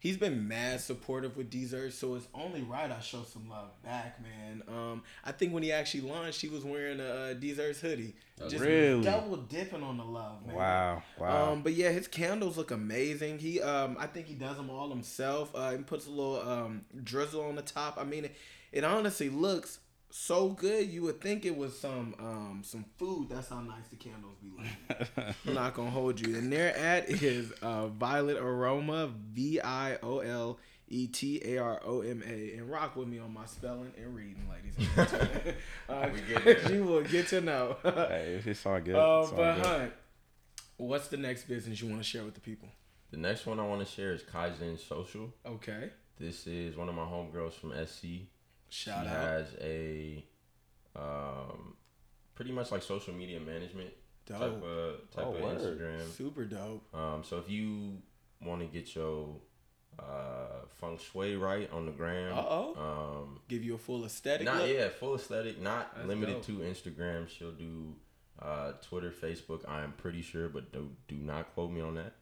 he's 0.00 0.16
been 0.16 0.48
mad 0.48 0.80
supportive 0.80 1.36
with 1.36 1.50
Deezerts, 1.50 1.92
so 1.92 2.16
it's 2.16 2.26
only 2.34 2.62
right 2.62 2.90
I 2.90 3.00
show 3.00 3.22
some 3.22 3.48
love 3.48 3.70
back, 3.84 4.20
man. 4.20 4.62
Um, 4.68 5.02
I 5.24 5.30
think 5.32 5.52
when 5.54 5.62
he 5.62 5.70
actually 5.70 6.00
launched, 6.00 6.40
he 6.40 6.48
was 6.48 6.64
wearing 6.64 6.98
a 6.98 7.04
uh, 7.04 7.34
Deezerts' 7.34 7.80
hoodie, 7.80 8.14
just 8.48 8.58
Really? 8.64 9.02
double 9.04 9.36
dipping 9.36 9.82
on 9.82 9.98
the 9.98 10.04
love, 10.04 10.44
man. 10.46 10.56
Wow. 10.56 11.02
Wow. 11.18 11.52
Um, 11.52 11.62
but 11.62 11.74
yeah, 11.74 11.90
his 11.90 12.08
candles 12.08 12.56
look 12.56 12.70
amazing. 12.72 13.38
He, 13.38 13.60
um, 13.60 13.96
I 14.00 14.06
think 14.06 14.26
he 14.26 14.34
does 14.34 14.56
them 14.56 14.70
all 14.70 14.88
himself. 14.88 15.52
Uh, 15.54 15.70
he 15.72 15.78
puts 15.78 16.06
a 16.06 16.10
little 16.10 16.40
um 16.40 16.82
drizzle 17.04 17.44
on 17.44 17.54
the 17.54 17.62
top. 17.62 17.96
I 18.00 18.04
mean, 18.04 18.24
it, 18.24 18.34
it 18.72 18.82
honestly 18.84 19.28
looks 19.28 19.78
so 20.10 20.48
good. 20.50 20.88
You 20.88 21.02
would 21.02 21.20
think 21.20 21.44
it 21.44 21.56
was 21.56 21.78
some 21.78 22.14
um 22.18 22.62
some 22.64 22.84
food. 22.98 23.28
That's 23.30 23.48
how 23.48 23.60
nice 23.60 23.86
the 23.90 23.96
candles 23.96 24.36
be 24.42 24.50
looking. 24.50 25.34
I'm 25.46 25.54
not 25.54 25.74
gonna 25.74 25.90
hold 25.90 26.20
you. 26.20 26.36
And 26.36 26.52
their 26.52 26.76
ad 26.76 27.04
is 27.08 27.52
uh, 27.62 27.86
Violet 27.88 28.36
Aroma, 28.38 29.10
V 29.32 29.60
I 29.60 29.96
O 30.02 30.18
L 30.20 30.58
E 30.88 31.06
T 31.06 31.40
A 31.44 31.58
R 31.58 31.80
O 31.84 32.00
M 32.00 32.22
A, 32.26 32.54
and 32.56 32.68
rock 32.70 32.96
with 32.96 33.06
me 33.08 33.18
on 33.18 33.32
my 33.32 33.46
spelling 33.46 33.92
and 33.96 34.14
reading, 34.16 34.48
ladies 34.50 34.74
and 34.76 35.08
gentlemen. 35.08 35.54
uh, 35.88 36.08
We 36.12 36.20
get 36.34 36.44
there. 36.64 36.72
you 36.74 36.84
will 36.84 37.02
get 37.02 37.28
to 37.28 37.40
know. 37.40 37.76
hey, 37.82 38.42
it's 38.44 38.66
all 38.66 38.80
good. 38.80 38.96
Uh, 38.96 39.20
It's 39.22 39.30
all 39.32 39.36
but 39.36 39.54
good. 39.56 39.66
Hunt, 39.66 39.92
what's 40.78 41.08
the 41.08 41.16
next 41.18 41.44
business 41.48 41.80
you 41.80 41.88
want 41.88 42.00
to 42.00 42.08
share 42.08 42.24
with 42.24 42.34
the 42.34 42.40
people? 42.40 42.68
The 43.12 43.16
next 43.18 43.46
one 43.46 43.58
I 43.60 43.66
want 43.66 43.86
to 43.86 43.92
share 43.92 44.12
is 44.12 44.22
Kyzen 44.22 44.78
Social. 44.78 45.32
Okay, 45.44 45.90
This 46.18 46.46
is 46.46 46.76
one 46.76 46.88
of 46.88 46.94
my 46.94 47.02
homegirls 47.04 47.54
from 47.54 47.72
SC. 47.86 48.26
Shout 48.70 49.04
she 49.04 49.10
out. 49.10 49.16
has 49.16 49.46
a 49.60 50.24
um, 50.96 51.74
pretty 52.34 52.52
much 52.52 52.70
like 52.72 52.82
social 52.82 53.14
media 53.14 53.40
management 53.40 53.90
type 54.26 54.40
of 54.40 55.10
type 55.14 55.26
Oh, 55.26 55.34
of 55.34 55.40
word. 55.42 55.58
Instagram. 55.58 56.10
Super 56.16 56.44
dope. 56.44 56.82
Um, 56.94 57.22
so 57.24 57.38
if 57.38 57.48
you 57.50 57.98
want 58.44 58.60
to 58.60 58.66
get 58.66 58.94
your 58.94 59.36
uh, 59.98 60.64
feng 60.80 60.98
shui 60.98 61.36
right 61.36 61.70
on 61.72 61.86
the 61.86 61.92
gram, 61.92 62.32
Uh-oh. 62.36 63.22
um, 63.24 63.40
Give 63.48 63.62
you 63.62 63.74
a 63.74 63.78
full 63.78 64.04
aesthetic. 64.04 64.44
not 64.46 64.62
look? 64.62 64.70
yeah, 64.70 64.88
full 64.88 65.14
aesthetic, 65.16 65.60
not 65.60 65.94
That's 65.94 66.08
limited 66.08 66.34
dope. 66.36 66.46
to 66.46 66.52
Instagram. 66.60 67.28
She'll 67.28 67.52
do 67.52 67.94
uh, 68.40 68.72
Twitter, 68.82 69.10
Facebook. 69.10 69.68
I 69.68 69.82
am 69.82 69.92
pretty 69.92 70.22
sure, 70.22 70.48
but 70.48 70.72
do 70.72 70.90
do 71.08 71.16
not 71.16 71.52
quote 71.54 71.70
me 71.70 71.80
on 71.80 71.94
that. 71.96 72.14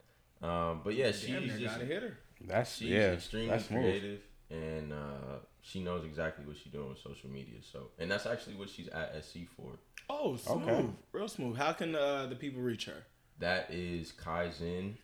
Um, 0.46 0.80
but 0.84 0.94
yeah, 0.94 1.12
she's 1.12 1.28
Damn, 1.30 1.48
just 1.48 1.64
gotta 1.64 1.84
hit 1.84 2.02
her. 2.02 2.18
That's 2.40 2.76
she's 2.76 2.88
yeah. 2.90 3.12
extremely 3.12 3.50
That's 3.50 3.66
smooth. 3.66 3.82
creative 3.82 4.20
and 4.50 4.92
uh, 4.92 5.36
she 5.68 5.80
knows 5.80 6.04
exactly 6.04 6.44
what 6.46 6.56
she's 6.56 6.72
doing 6.72 6.88
with 6.88 6.98
social 6.98 7.28
media. 7.28 7.58
So, 7.72 7.88
and 7.98 8.10
that's 8.10 8.24
actually 8.26 8.56
what 8.56 8.70
she's 8.70 8.88
at 8.88 9.22
SC 9.24 9.40
for. 9.56 9.72
Oh, 10.08 10.36
smooth, 10.36 10.62
Okay. 10.68 10.86
real 11.12 11.28
smooth. 11.28 11.56
How 11.58 11.72
can 11.72 11.94
uh, 11.94 12.26
the 12.26 12.36
people 12.36 12.62
reach 12.62 12.86
her? 12.86 13.04
That 13.38 13.70
is 13.70 14.12
Kyzen 14.12 14.94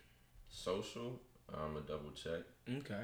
Social. 0.49 1.21
I'm 1.53 1.73
gonna 1.73 1.85
double 1.85 2.11
check. 2.11 2.41
Okay, 2.67 3.03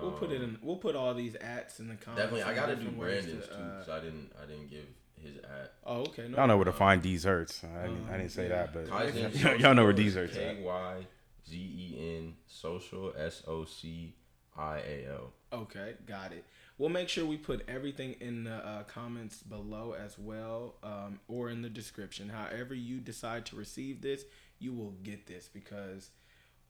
we'll 0.00 0.12
put 0.12 0.32
it 0.32 0.40
in. 0.42 0.58
We'll 0.62 0.76
put 0.76 0.96
all 0.96 1.12
these 1.14 1.36
ads 1.36 1.80
in 1.80 1.88
the 1.88 1.96
comments. 1.96 2.22
Definitely, 2.22 2.42
I 2.50 2.54
gotta 2.54 2.74
do 2.76 2.84
different 2.84 2.98
Brandon's 3.00 3.46
to, 3.46 3.54
too, 3.54 3.60
uh, 3.62 3.78
because 3.78 3.88
I 3.90 4.00
didn't 4.00 4.32
I 4.42 4.46
didn't 4.46 4.70
give 4.70 4.86
his 5.20 5.36
ad. 5.44 5.68
oh, 5.84 6.00
okay. 6.02 6.28
No, 6.28 6.38
Y'all 6.38 6.46
know 6.46 6.56
where 6.56 6.64
to 6.64 6.72
find 6.72 7.02
Deezerts. 7.02 7.64
I 7.64 7.88
didn't, 7.88 8.08
I 8.08 8.16
didn't 8.16 8.30
say 8.32 8.44
yeah. 8.48 8.66
that, 8.66 8.72
but 8.72 8.86
Kyzen 8.86 9.58
y'all 9.60 9.74
know 9.74 9.84
where 9.84 9.94
Social 9.96 10.22
Deezerts 10.22 10.36
at. 10.36 10.56
K 10.56 10.62
Y 10.62 11.06
Z 11.48 11.56
E 11.56 12.16
N 12.18 12.34
Social 12.46 13.12
S 13.18 13.42
O 13.46 13.64
C 13.64 14.14
I 14.56 14.78
A 14.78 15.06
L. 15.10 15.32
Okay, 15.52 15.94
got 16.06 16.32
it. 16.32 16.44
We'll 16.78 16.90
make 16.90 17.08
sure 17.08 17.26
we 17.26 17.36
put 17.36 17.68
everything 17.68 18.14
in 18.20 18.44
the 18.44 18.54
uh, 18.54 18.84
comments 18.84 19.42
below 19.42 19.96
as 19.98 20.16
well, 20.16 20.76
um, 20.84 21.18
or 21.26 21.50
in 21.50 21.60
the 21.60 21.68
description. 21.68 22.28
However 22.28 22.72
you 22.72 22.98
decide 22.98 23.46
to 23.46 23.56
receive 23.56 24.00
this, 24.00 24.24
you 24.60 24.72
will 24.72 24.94
get 25.02 25.26
this 25.26 25.48
because 25.52 26.10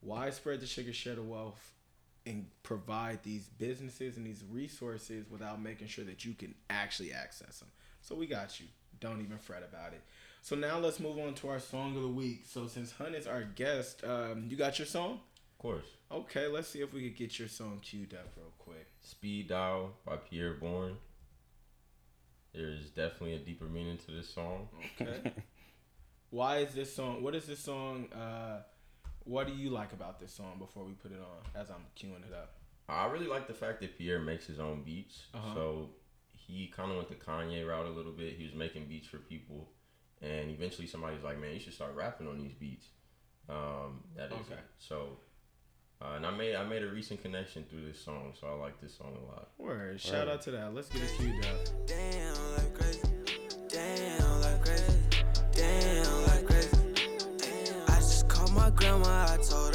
why 0.01 0.31
spread 0.31 0.61
the 0.61 0.65
sugar, 0.65 0.93
share 0.93 1.15
the 1.15 1.21
wealth, 1.21 1.73
and 2.25 2.47
provide 2.63 3.21
these 3.23 3.47
businesses 3.47 4.17
and 4.17 4.25
these 4.25 4.43
resources 4.49 5.25
without 5.29 5.61
making 5.61 5.87
sure 5.87 6.05
that 6.05 6.25
you 6.25 6.33
can 6.33 6.55
actually 6.69 7.13
access 7.13 7.59
them. 7.59 7.69
So 8.01 8.15
we 8.15 8.25
got 8.25 8.59
you. 8.59 8.65
Don't 8.99 9.21
even 9.21 9.37
fret 9.37 9.63
about 9.63 9.93
it. 9.93 10.01
So 10.41 10.55
now 10.55 10.79
let's 10.79 10.99
move 10.99 11.19
on 11.19 11.33
to 11.35 11.49
our 11.49 11.59
song 11.59 11.95
of 11.95 12.01
the 12.01 12.07
week. 12.07 12.45
So 12.47 12.67
since 12.67 12.91
Hunt 12.93 13.15
is 13.15 13.27
our 13.27 13.43
guest, 13.43 14.03
um, 14.03 14.47
you 14.49 14.57
got 14.57 14.79
your 14.79 14.85
song? 14.85 15.19
Of 15.59 15.63
course. 15.63 15.85
Okay, 16.09 16.47
let's 16.47 16.69
see 16.69 16.79
if 16.79 16.93
we 16.93 17.01
could 17.09 17.17
get 17.17 17.37
your 17.37 17.49
song 17.49 17.79
queued 17.81 18.13
up 18.13 18.29
real 18.37 18.53
quick. 18.57 18.87
Speed 19.01 19.49
Dial 19.49 19.91
by 20.05 20.15
Pi'erre 20.15 20.57
Bourne. 20.57 20.95
There's 22.53 22.89
definitely 22.91 23.33
a 23.33 23.39
deeper 23.39 23.65
meaning 23.65 23.97
to 24.05 24.11
this 24.11 24.29
song. 24.33 24.69
Okay. 25.01 25.33
Why 26.29 26.59
is 26.59 26.73
this 26.73 26.95
song? 26.95 27.21
What 27.23 27.35
is 27.35 27.45
this 27.45 27.59
song? 27.59 28.07
Uh, 28.13 28.61
what 29.25 29.47
do 29.47 29.53
you 29.53 29.69
like 29.69 29.91
about 29.91 30.19
this 30.21 30.33
song? 30.33 30.53
Before 30.59 30.85
we 30.85 30.93
put 30.93 31.11
it 31.11 31.19
on, 31.19 31.61
as 31.61 31.69
I'm 31.69 31.85
queuing 31.97 32.25
it 32.25 32.33
up. 32.33 32.53
I 32.87 33.07
really 33.07 33.27
like 33.27 33.47
the 33.47 33.53
fact 33.53 33.81
that 33.81 33.97
Pierre 33.97 34.19
makes 34.19 34.45
his 34.47 34.59
own 34.61 34.83
beats. 34.83 35.23
Uh-huh. 35.33 35.53
So 35.55 35.89
he 36.31 36.67
kind 36.73 36.89
of 36.89 36.95
went 36.97 37.09
the 37.09 37.15
Kanye 37.15 37.67
route 37.67 37.85
a 37.85 37.89
little 37.89 38.13
bit. 38.13 38.35
He 38.37 38.45
was 38.45 38.53
making 38.55 38.85
beats 38.85 39.07
for 39.07 39.17
people, 39.17 39.67
and 40.21 40.49
eventually 40.51 40.87
somebody's 40.87 41.21
like, 41.21 41.37
"Man, 41.39 41.53
you 41.53 41.59
should 41.59 41.73
start 41.73 41.93
rapping 41.95 42.27
on 42.29 42.37
these 42.39 42.53
beats." 42.53 42.87
Um, 43.49 44.03
that 44.15 44.27
is 44.27 44.33
Okay. 44.33 44.53
it. 44.53 44.59
So, 44.79 45.17
uh, 46.01 46.15
and 46.15 46.25
I 46.25 46.31
made 46.31 46.55
I 46.55 46.63
made 46.63 46.83
a 46.83 46.87
recent 46.87 47.21
connection 47.21 47.65
through 47.69 47.85
this 47.85 47.99
song, 47.99 48.33
so 48.39 48.47
I 48.47 48.53
like 48.53 48.79
this 48.81 48.95
song 48.97 49.17
a 49.21 49.25
lot. 49.31 49.49
Word. 49.57 49.99
Shout 49.99 50.27
out 50.27 50.41
to 50.43 50.51
that. 50.51 50.73
Let's 50.73 50.89
get 50.89 51.03
it 51.03 51.11
queued 51.17 51.45
up. 51.45 51.87
Damn, 51.87 52.35
like 52.55 52.73
crazy. 52.73 53.01
Damn, 53.67 54.41
like 54.41 54.63
crazy. 54.63 54.97
Damn, 55.51 56.27
like 56.27 56.45
crazy. 56.45 56.77
I 57.87 57.95
just 57.95 58.27
called 58.29 58.53
my 58.53 58.69
grandma, 58.69 59.27
I 59.29 59.37
told 59.37 59.68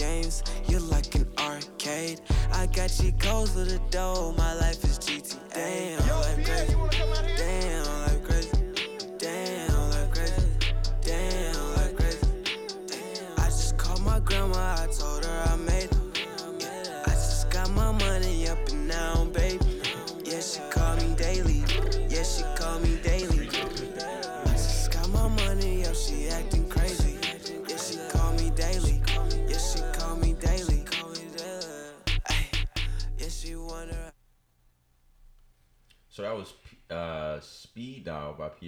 games. 0.00 0.42
You're 0.66 0.80
like 0.80 1.14
an 1.14 1.26
arcade. 1.38 2.22
I 2.52 2.66
got 2.66 2.90
you 3.02 3.12
codes 3.12 3.52
for 3.52 3.64
the 3.64 3.78
dough. 3.90 4.34
My 4.38 4.54
life 4.54 4.82
is 4.82 4.98
GT. 4.98 5.36
Damn, 5.52 6.00
like 6.08 6.79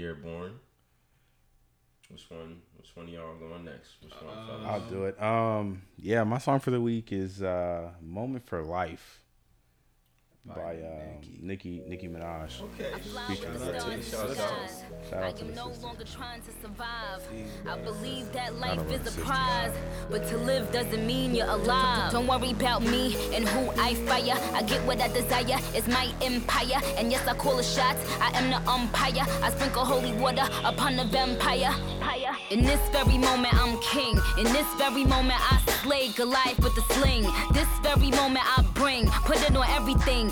Dial 0.02 0.14
by 0.14 0.20
Pi'erre 0.20 0.22
Bourne. 0.22 0.52
Which 2.10 2.30
one? 2.30 2.60
Which 2.76 2.90
one 2.94 3.06
of 3.06 3.12
y'all 3.12 3.36
going 3.36 3.64
next? 3.64 4.02
Which 4.02 4.12
one? 4.12 4.46
fellas? 4.46 4.66
I'll 4.66 4.90
do 4.90 5.04
it. 5.04 5.22
Um, 5.22 5.82
yeah, 5.96 6.24
my 6.24 6.38
song 6.38 6.60
for 6.60 6.70
the 6.70 6.80
week 6.80 7.12
is 7.12 7.42
uh, 7.42 7.90
"Moment 8.02 8.46
for 8.46 8.62
Life" 8.62 9.21
by 10.44 10.74
um, 10.74 11.20
Nicki 11.40 11.82
Nicki 11.86 12.08
Minaj. 12.08 12.60
Okay. 12.62 12.92
Featuring 13.28 13.58
Shout 13.58 13.74
out 13.74 13.80
to 13.86 13.96
you. 13.96 14.02
Shout 14.02 14.30
out. 14.30 14.36
Shout 15.08 15.22
I 15.22 15.26
out 15.28 15.36
to 15.36 15.44
am 15.44 15.54
no 15.54 15.68
sister. 15.68 15.86
longer 15.86 16.04
trying 16.04 16.42
to 16.42 16.50
survive. 16.60 17.22
I 17.68 17.78
believe 17.78 18.32
that 18.32 18.58
life 18.58 18.90
is 18.90 19.16
a 19.16 19.20
prize, 19.20 19.72
but 20.10 20.26
to 20.28 20.38
live 20.38 20.72
doesn't 20.72 21.06
mean 21.06 21.34
you're 21.36 21.46
alive. 21.46 22.10
Don't 22.10 22.26
worry 22.26 22.50
about 22.50 22.82
me 22.82 23.14
and 23.34 23.46
who 23.46 23.70
I 23.80 23.94
fire. 24.06 24.36
I 24.54 24.62
get 24.64 24.84
what 24.84 25.00
I 25.00 25.08
desire, 25.08 25.58
it's 25.74 25.86
my 25.86 26.12
empire. 26.20 26.80
And 26.96 27.12
yes, 27.12 27.26
I 27.28 27.34
call 27.34 27.56
the 27.56 27.62
shots, 27.62 28.00
I 28.20 28.36
am 28.36 28.50
the 28.50 28.68
umpire. 28.68 29.24
I 29.42 29.50
sprinkle 29.50 29.84
holy 29.84 30.12
water 30.14 30.48
upon 30.64 30.96
the 30.96 31.04
vampire. 31.04 31.72
In 32.50 32.62
this 32.64 32.80
very 32.90 33.16
moment, 33.16 33.54
I'm 33.54 33.78
king. 33.80 34.18
In 34.36 34.44
this 34.52 34.66
very 34.74 35.04
moment, 35.04 35.40
I 35.52 35.58
slay 35.82 36.08
Goliath 36.12 36.58
with 36.58 36.74
the 36.74 36.82
sling. 36.94 37.22
This 37.54 37.68
very 37.82 38.10
moment, 38.10 38.44
I 38.58 38.62
bring, 38.74 39.06
put 39.24 39.36
it 39.38 39.56
on 39.56 39.66
everything. 39.70 40.31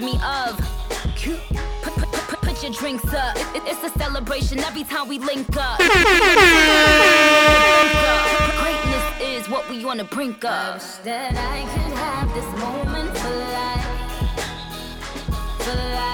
me 0.00 0.18
of. 0.24 0.58
Put, 1.82 1.94
put, 1.94 2.12
put, 2.12 2.40
put 2.40 2.62
your 2.62 2.72
drinks 2.72 3.12
up. 3.14 3.36
It- 3.36 3.56
it- 3.56 3.62
it's 3.66 3.82
a 3.84 3.90
celebration 3.98 4.58
every 4.60 4.84
time 4.84 5.08
we 5.08 5.18
link 5.18 5.48
up. 5.56 5.78
Greatness 8.58 9.20
is 9.20 9.48
what 9.48 9.68
we 9.70 9.84
on 9.84 9.96
the 9.98 10.04
brink 10.04 10.44
of. 10.44 10.82
That 11.04 11.34
I 11.36 11.64
could 11.72 11.92
have 11.98 12.32
this 12.34 12.46
moment 12.60 13.16
for 13.18 13.30
life. 13.58 13.86
For 15.64 15.74
life. 15.76 16.13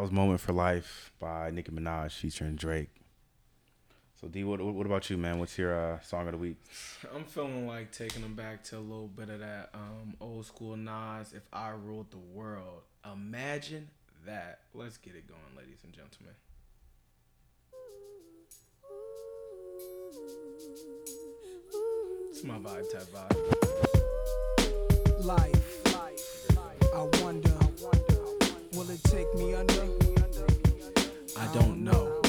That 0.00 0.04
was 0.04 0.12
"Moment 0.12 0.40
for 0.40 0.54
Life" 0.54 1.12
by 1.18 1.50
Nicki 1.50 1.72
Minaj 1.72 2.12
featuring 2.12 2.56
Drake. 2.56 2.88
So 4.18 4.28
D, 4.28 4.44
what 4.44 4.58
what 4.62 4.86
about 4.86 5.10
you, 5.10 5.18
man? 5.18 5.38
What's 5.38 5.58
your 5.58 5.78
uh, 5.78 6.00
song 6.00 6.26
of 6.26 6.32
the 6.32 6.38
week? 6.38 6.56
I'm 7.14 7.24
feeling 7.24 7.66
like 7.66 7.92
taking 7.92 8.22
them 8.22 8.34
back 8.34 8.64
to 8.64 8.78
a 8.78 8.80
little 8.80 9.08
bit 9.08 9.28
of 9.28 9.40
that 9.40 9.68
um, 9.74 10.14
old 10.18 10.46
school 10.46 10.74
Nas. 10.74 11.34
If 11.34 11.42
I 11.52 11.72
ruled 11.72 12.10
the 12.12 12.16
world, 12.16 12.80
imagine 13.12 13.90
that. 14.24 14.60
Let's 14.72 14.96
get 14.96 15.16
it 15.16 15.28
going, 15.28 15.54
ladies 15.54 15.84
and 15.84 15.92
gentlemen. 15.92 16.34
It's 22.30 22.42
my 22.42 22.58
vibe 22.58 22.90
type 22.90 23.12
vibe. 23.12 23.36
Life. 25.26 25.66
I 26.92 27.22
wonder, 27.22 27.49
will 28.90 28.96
it 28.96 29.04
take 29.04 29.34
me 29.34 29.54
under? 29.54 29.86
I 31.38 31.46
don't 31.54 31.84
know. 31.84 32.20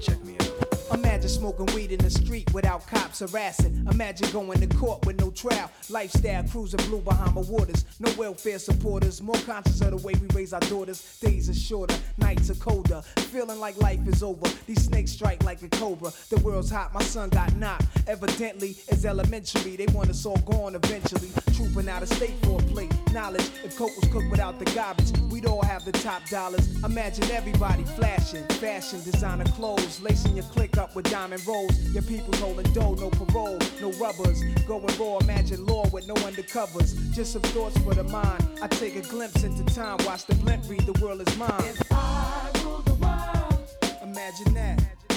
Check 0.00 0.22
me 0.24 0.36
out. 0.40 0.98
Imagine 0.98 1.28
smoking 1.28 1.66
weed 1.66 1.92
in 1.92 2.00
the 2.00 2.10
street 2.10 2.52
without 2.52 2.86
cops 2.86 3.20
harassing. 3.20 3.86
Imagine 3.90 4.30
going 4.32 4.60
to 4.60 4.76
court 4.76 5.06
with 5.06 5.20
no 5.20 5.30
trial. 5.30 5.70
Lifestyle 5.88 6.42
cruising 6.44 6.80
blue 6.88 7.00
behind 7.00 7.34
Bahama 7.34 7.40
waters. 7.42 7.84
No 8.00 8.12
welfare 8.18 8.58
supporters. 8.58 9.22
More 9.22 9.38
conscious 9.46 9.80
of 9.80 9.90
the 9.92 9.96
way 9.98 10.14
we 10.14 10.26
raise 10.34 10.52
our 10.52 10.60
daughters. 10.60 11.18
Days 11.20 11.48
are 11.48 11.54
shorter, 11.54 11.96
nights 12.16 12.50
are 12.50 12.56
colder. 12.56 13.02
Feeling 13.30 13.60
like 13.60 13.76
life 13.80 14.06
is 14.08 14.22
over. 14.22 14.48
These 14.66 14.84
snakes 14.84 15.12
strike 15.12 15.44
like 15.44 15.62
a 15.62 15.68
cobra. 15.68 16.10
The 16.30 16.38
world's 16.38 16.70
hot, 16.70 16.92
my 16.92 17.02
son 17.02 17.28
got 17.28 17.54
knocked. 17.54 17.86
Evidently, 18.08 18.76
it's 18.88 19.04
elementary. 19.04 19.76
They 19.76 19.86
want 19.86 20.10
us 20.10 20.26
all 20.26 20.38
gone 20.38 20.74
eventually. 20.74 21.30
Trooping 21.58 21.88
out 21.88 22.04
of 22.04 22.08
state 22.10 22.36
for 22.44 22.60
a 22.60 22.62
plate. 22.66 22.94
Knowledge, 23.12 23.50
if 23.64 23.76
coke 23.76 23.90
was 24.00 24.08
cooked 24.12 24.30
without 24.30 24.60
the 24.60 24.64
garbage, 24.66 25.10
we'd 25.28 25.44
all 25.44 25.64
have 25.64 25.84
the 25.84 25.90
top 25.90 26.24
dollars. 26.28 26.64
Imagine 26.84 27.28
everybody 27.32 27.82
flashing. 27.82 28.44
Fashion, 28.60 29.02
designer 29.02 29.44
clothes. 29.56 30.00
Lacing 30.00 30.36
your 30.36 30.44
click 30.44 30.78
up 30.78 30.94
with 30.94 31.10
diamond 31.10 31.44
rolls. 31.48 31.76
Your 31.92 32.04
people's 32.04 32.38
holding 32.38 32.72
dough, 32.72 32.94
no 32.94 33.10
parole, 33.10 33.58
no 33.80 33.90
rubbers. 33.98 34.40
Going 34.68 34.86
raw, 35.00 35.18
imagine 35.18 35.66
law 35.66 35.84
with 35.88 36.06
no 36.06 36.14
undercovers. 36.14 36.94
Just 37.12 37.32
some 37.32 37.42
thoughts 37.42 37.76
for 37.78 37.92
the 37.92 38.04
mind. 38.04 38.46
I 38.62 38.68
take 38.68 38.94
a 38.94 39.00
glimpse 39.00 39.42
into 39.42 39.64
time, 39.74 39.98
watch 40.06 40.26
the 40.26 40.36
blimp 40.36 40.62
read, 40.68 40.86
the 40.86 40.92
world 41.04 41.26
is 41.26 41.36
mine. 41.36 41.50
If 41.58 41.82
I 41.90 42.52
ruled 42.62 42.84
the 42.84 42.94
world, 42.94 43.68
Imagine 44.00 44.54
that. 44.54 45.07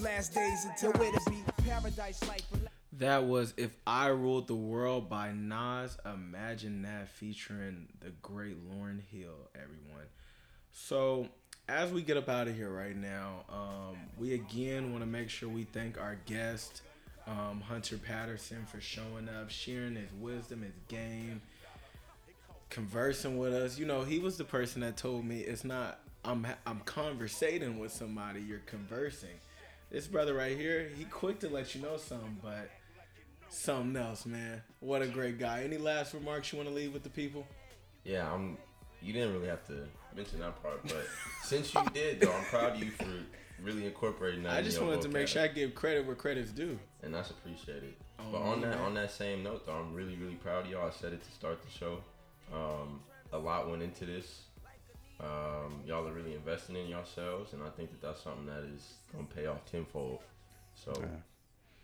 Last 0.00 0.32
days 0.34 0.64
until 0.64 0.90
where 0.92 1.12
to 1.12 1.30
be. 1.30 1.44
Paradise 1.68 2.26
life. 2.26 2.42
That 2.94 3.24
was 3.24 3.52
If 3.58 3.76
I 3.86 4.06
Ruled 4.06 4.48
the 4.48 4.54
World 4.54 5.10
by 5.10 5.32
Nas. 5.32 5.98
Imagine 6.06 6.80
that 6.82 7.10
featuring 7.10 7.88
the 8.00 8.10
great 8.22 8.56
Lauryn 8.70 9.00
Hill, 9.12 9.50
everyone. 9.54 10.06
So, 10.72 11.28
as 11.68 11.92
we 11.92 12.00
get 12.00 12.16
up 12.16 12.30
out 12.30 12.48
of 12.48 12.56
here 12.56 12.70
right 12.70 12.96
now, 12.96 13.44
um, 13.50 13.96
we 14.18 14.32
again 14.32 14.92
want 14.92 15.02
to 15.02 15.06
make 15.06 15.28
sure 15.28 15.50
we 15.50 15.64
thank 15.64 16.00
our 16.00 16.16
guest, 16.24 16.80
um, 17.26 17.60
Hunter 17.60 17.98
Patterson, 17.98 18.64
for 18.64 18.80
showing 18.80 19.28
up, 19.28 19.50
sharing 19.50 19.96
his 19.96 20.10
wisdom, 20.18 20.62
his 20.62 20.72
game, 20.88 21.42
conversing 22.70 23.36
with 23.36 23.52
us. 23.52 23.78
You 23.78 23.84
know, 23.84 24.04
he 24.04 24.18
was 24.18 24.38
the 24.38 24.44
person 24.44 24.80
that 24.80 24.96
told 24.96 25.26
me 25.26 25.40
it's 25.40 25.64
not 25.64 26.00
I'm 26.24 26.46
I'm 26.66 26.80
conversating 26.86 27.78
with 27.78 27.92
somebody, 27.92 28.40
you're 28.40 28.60
conversing. 28.60 29.38
This 29.92 30.06
brother 30.06 30.32
right 30.32 30.56
here, 30.56 30.90
he 30.96 31.04
quick 31.04 31.40
to 31.40 31.50
let 31.50 31.74
you 31.74 31.82
know 31.82 31.98
something, 31.98 32.38
but 32.42 32.70
something 33.50 33.94
else, 33.94 34.24
man. 34.24 34.62
What 34.80 35.02
a 35.02 35.06
great 35.06 35.38
guy. 35.38 35.64
Any 35.64 35.76
last 35.76 36.14
remarks 36.14 36.50
you 36.50 36.56
want 36.56 36.70
to 36.70 36.74
leave 36.74 36.94
with 36.94 37.02
the 37.02 37.10
people? 37.10 37.46
Yeah, 38.02 38.32
I'm. 38.32 38.56
You 39.02 39.12
didn't 39.12 39.34
really 39.34 39.48
have 39.48 39.66
to 39.66 39.84
mention 40.16 40.40
that 40.40 40.62
part, 40.62 40.82
but 40.84 41.04
since 41.42 41.74
you 41.74 41.84
did, 41.92 42.20
though, 42.20 42.32
I'm 42.32 42.44
proud 42.44 42.76
of 42.76 42.82
you 42.82 42.90
for 42.92 43.04
really 43.62 43.84
incorporating 43.84 44.44
that. 44.44 44.54
I 44.54 44.62
just 44.62 44.80
wanted 44.80 45.02
to 45.02 45.10
make 45.10 45.28
sure 45.28 45.42
I 45.42 45.48
give 45.48 45.74
credit 45.74 46.06
where 46.06 46.16
credit's 46.16 46.52
due. 46.52 46.78
and 47.02 47.12
that's 47.12 47.30
appreciated. 47.30 47.94
Oh, 48.18 48.24
but 48.32 48.40
on 48.40 48.62
that 48.62 48.78
on 48.78 48.94
that 48.94 49.10
same 49.10 49.42
note, 49.42 49.66
though, 49.66 49.74
I'm 49.74 49.92
really 49.92 50.16
really 50.16 50.36
proud 50.36 50.64
of 50.64 50.70
y'all. 50.70 50.86
I 50.86 50.90
said 50.90 51.12
it 51.12 51.22
to 51.22 51.30
start 51.32 51.60
the 51.62 51.70
show. 51.70 51.98
Um, 52.50 53.00
a 53.30 53.38
lot 53.38 53.68
went 53.68 53.82
into 53.82 54.06
this. 54.06 54.44
Um, 55.22 55.80
y'all 55.86 56.06
are 56.06 56.12
really 56.12 56.34
investing 56.34 56.76
in 56.76 56.88
yourselves, 56.88 57.52
and 57.52 57.62
I 57.62 57.70
think 57.70 57.90
that 57.90 58.02
that's 58.02 58.22
something 58.22 58.46
that 58.46 58.64
is 58.74 58.94
gonna 59.12 59.26
pay 59.34 59.46
off 59.46 59.64
tenfold. 59.70 60.20
So. 60.74 60.92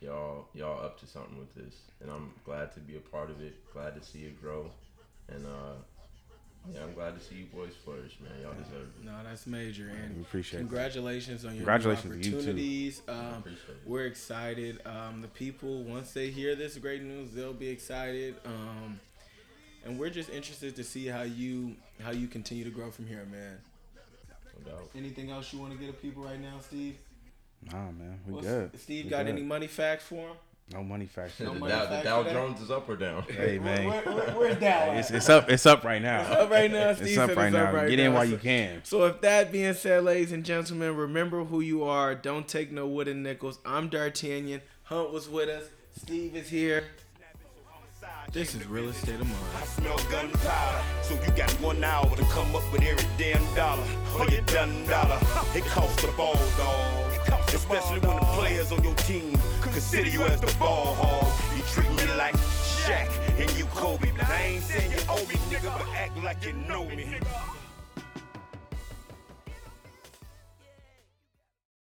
Y'all, 0.01 0.47
y'all 0.55 0.85
up 0.85 0.97
to 1.01 1.09
something 1.09 1.37
with 1.37 1.53
this, 1.57 1.75
and 2.01 2.09
I'm 2.09 2.31
glad 2.45 2.73
to 2.75 2.79
be 2.81 2.95
a 2.97 3.01
part 3.01 3.31
of 3.31 3.41
it. 3.43 3.57
Glad 3.73 4.01
to 4.01 4.09
see 4.09 4.21
it 4.21 4.41
grow, 4.41 4.71
and 5.29 5.45
uh, 5.45 5.75
yeah, 6.73 6.85
I'm 6.85 6.95
glad 6.95 7.19
to 7.19 7.25
see 7.25 7.35
you 7.35 7.47
boys 7.47 7.73
flourish, 7.85 8.17
man. 8.23 8.31
Y'all 8.41 8.53
deserve 8.53 8.87
it. 8.97 9.05
No, 9.05 9.13
that's 9.25 9.45
major, 9.49 9.89
and 9.89 10.15
We 10.15 10.23
appreciate 10.23 10.61
it. 10.61 10.63
congratulations 10.63 11.45
on 11.45 11.51
your 11.57 11.65
Congratulations 11.65 12.15
new 12.15 12.23
to 12.23 12.29
you, 12.29 12.37
opportunities. 12.37 13.03
Um, 13.09 13.45
it. 13.45 13.77
we're 13.85 14.07
excited. 14.07 14.81
Um, 14.87 15.21
the 15.21 15.27
people, 15.27 15.83
once 15.83 16.13
they 16.13 16.31
hear 16.31 16.55
this 16.55 16.77
great 16.79 17.03
news, 17.03 17.33
they'll 17.33 17.53
be 17.53 17.69
excited. 17.69 18.37
Um, 18.47 19.01
and 19.85 19.99
we're 19.99 20.11
just 20.11 20.31
interested 20.31 20.77
to 20.77 20.85
see 20.85 21.07
how 21.07 21.23
you 21.23 21.75
how 22.03 22.11
you 22.11 22.27
continue 22.29 22.65
to 22.65 22.71
grow 22.71 22.91
from 22.91 23.07
here, 23.07 23.27
man. 23.31 23.59
No 24.65 24.73
doubt. 24.73 24.91
Anything 24.97 25.31
else 25.31 25.53
you 25.53 25.59
want 25.61 25.73
to 25.73 25.79
get 25.79 25.87
to 25.87 25.93
people 25.93 26.25
right 26.25 26.41
now, 26.41 26.55
Steve? 26.61 26.97
Nah, 27.73 27.91
man, 27.91 28.21
we 28.27 28.35
What's- 28.35 28.47
good. 28.47 28.81
Steve 28.81 29.05
We 29.05 29.11
got 29.11 29.27
good. 29.27 29.33
any 29.35 29.43
money 29.43 29.67
facts 29.67 30.05
for 30.05 30.29
him? 30.29 30.37
No 30.71 30.85
money 30.85 31.07
facts. 31.07 31.41
No 31.41 31.55
the 31.55 31.61
money 31.61 31.73
Dow, 31.73 31.87
the 31.87 32.03
Dow? 32.03 32.23
Jones 32.25 32.61
is 32.61 32.71
up 32.71 32.87
or 32.91 32.97
down? 32.97 33.23
Hey 33.23 33.59
man, 33.59 33.87
Where, 33.87 34.03
where, 34.03 34.31
where's 34.33 34.57
Dow? 34.59 34.93
it's, 34.93 35.11
it's 35.11 35.29
up. 35.31 35.49
It's 35.51 35.65
up 35.65 35.83
right 35.83 36.03
now. 36.03 36.21
up 36.21 36.51
right 36.51 36.71
now. 36.71 36.93
Steve 36.93 37.09
It's 37.09 37.17
up 37.19 37.35
right 37.37 37.47
it's 37.47 37.55
now. 37.55 37.65
up 37.69 37.75
right 37.75 37.89
Get 37.89 37.99
in 37.99 38.13
while 38.13 38.27
you 38.27 38.37
can. 38.37 38.83
So, 38.85 39.07
if 39.07 39.23
that 39.23 39.51
being 39.51 39.73
said, 39.73 40.05
ladies 40.05 40.31
and 40.31 40.45
gentlemen, 40.45 40.95
remember 40.95 41.45
who 41.45 41.61
you 41.61 41.85
are. 41.85 42.15
Don't 42.15 42.47
take 42.47 42.71
no 42.71 42.87
wooden 42.87 43.23
nickels. 43.23 43.59
I'm 43.65 43.89
D'Artagnan. 43.89 44.61
Hunt 44.85 45.11
was 45.11 45.27
with 45.29 45.49
us. 45.49 45.65
Steve 45.97 46.37
is 46.37 46.51
here. 46.51 46.85
This 48.31 48.55
is 48.55 48.67
real 48.67 48.91
estate 48.91 49.15
of 49.15 49.27
mine. 49.27 49.37
I 49.57 49.65
smell 49.65 49.97
gunpowder. 50.11 50.83
So 51.01 51.15
you 51.15 51.31
got 51.35 51.51
one 51.63 51.83
hour 51.83 52.05
to 52.15 52.23
come 52.25 52.55
up 52.55 52.63
with 52.71 52.83
every 52.83 53.09
damn 53.17 53.43
dollar. 53.55 53.83
Or 54.19 54.29
your 54.29 54.43
done 54.43 54.87
dollar. 54.87 55.19
It 55.55 55.65
costs 55.65 56.05
a 56.05 56.09
ball, 56.09 56.35
dog. 56.35 57.13
It 57.15 57.25
costs 57.25 57.55
Especially 57.55 58.01
when 58.01 58.17
the 58.17 58.27
players 58.37 58.71
on 58.71 58.85
your 58.85 58.95
team 58.97 59.39
consider 59.63 60.11
you 60.11 60.23
as 60.25 60.43
the 60.43 60.55
ball 60.59 60.95
hog. 60.95 61.57
You 61.57 61.63
treat 61.73 61.89
me 61.89 62.15
like 62.19 62.35
Shaq 62.37 63.09
and 63.41 63.51
you 63.59 63.65
Kobe. 63.67 64.13
I 64.21 64.43
ain't 64.43 64.63
saying 64.63 64.91
you 64.91 64.99
owe 65.09 65.25
me, 65.27 65.37
nigga, 65.49 65.73
but 65.79 65.89
act 65.97 66.23
like 66.23 66.45
you 66.45 66.53
know 66.53 66.85
me. 66.85 67.17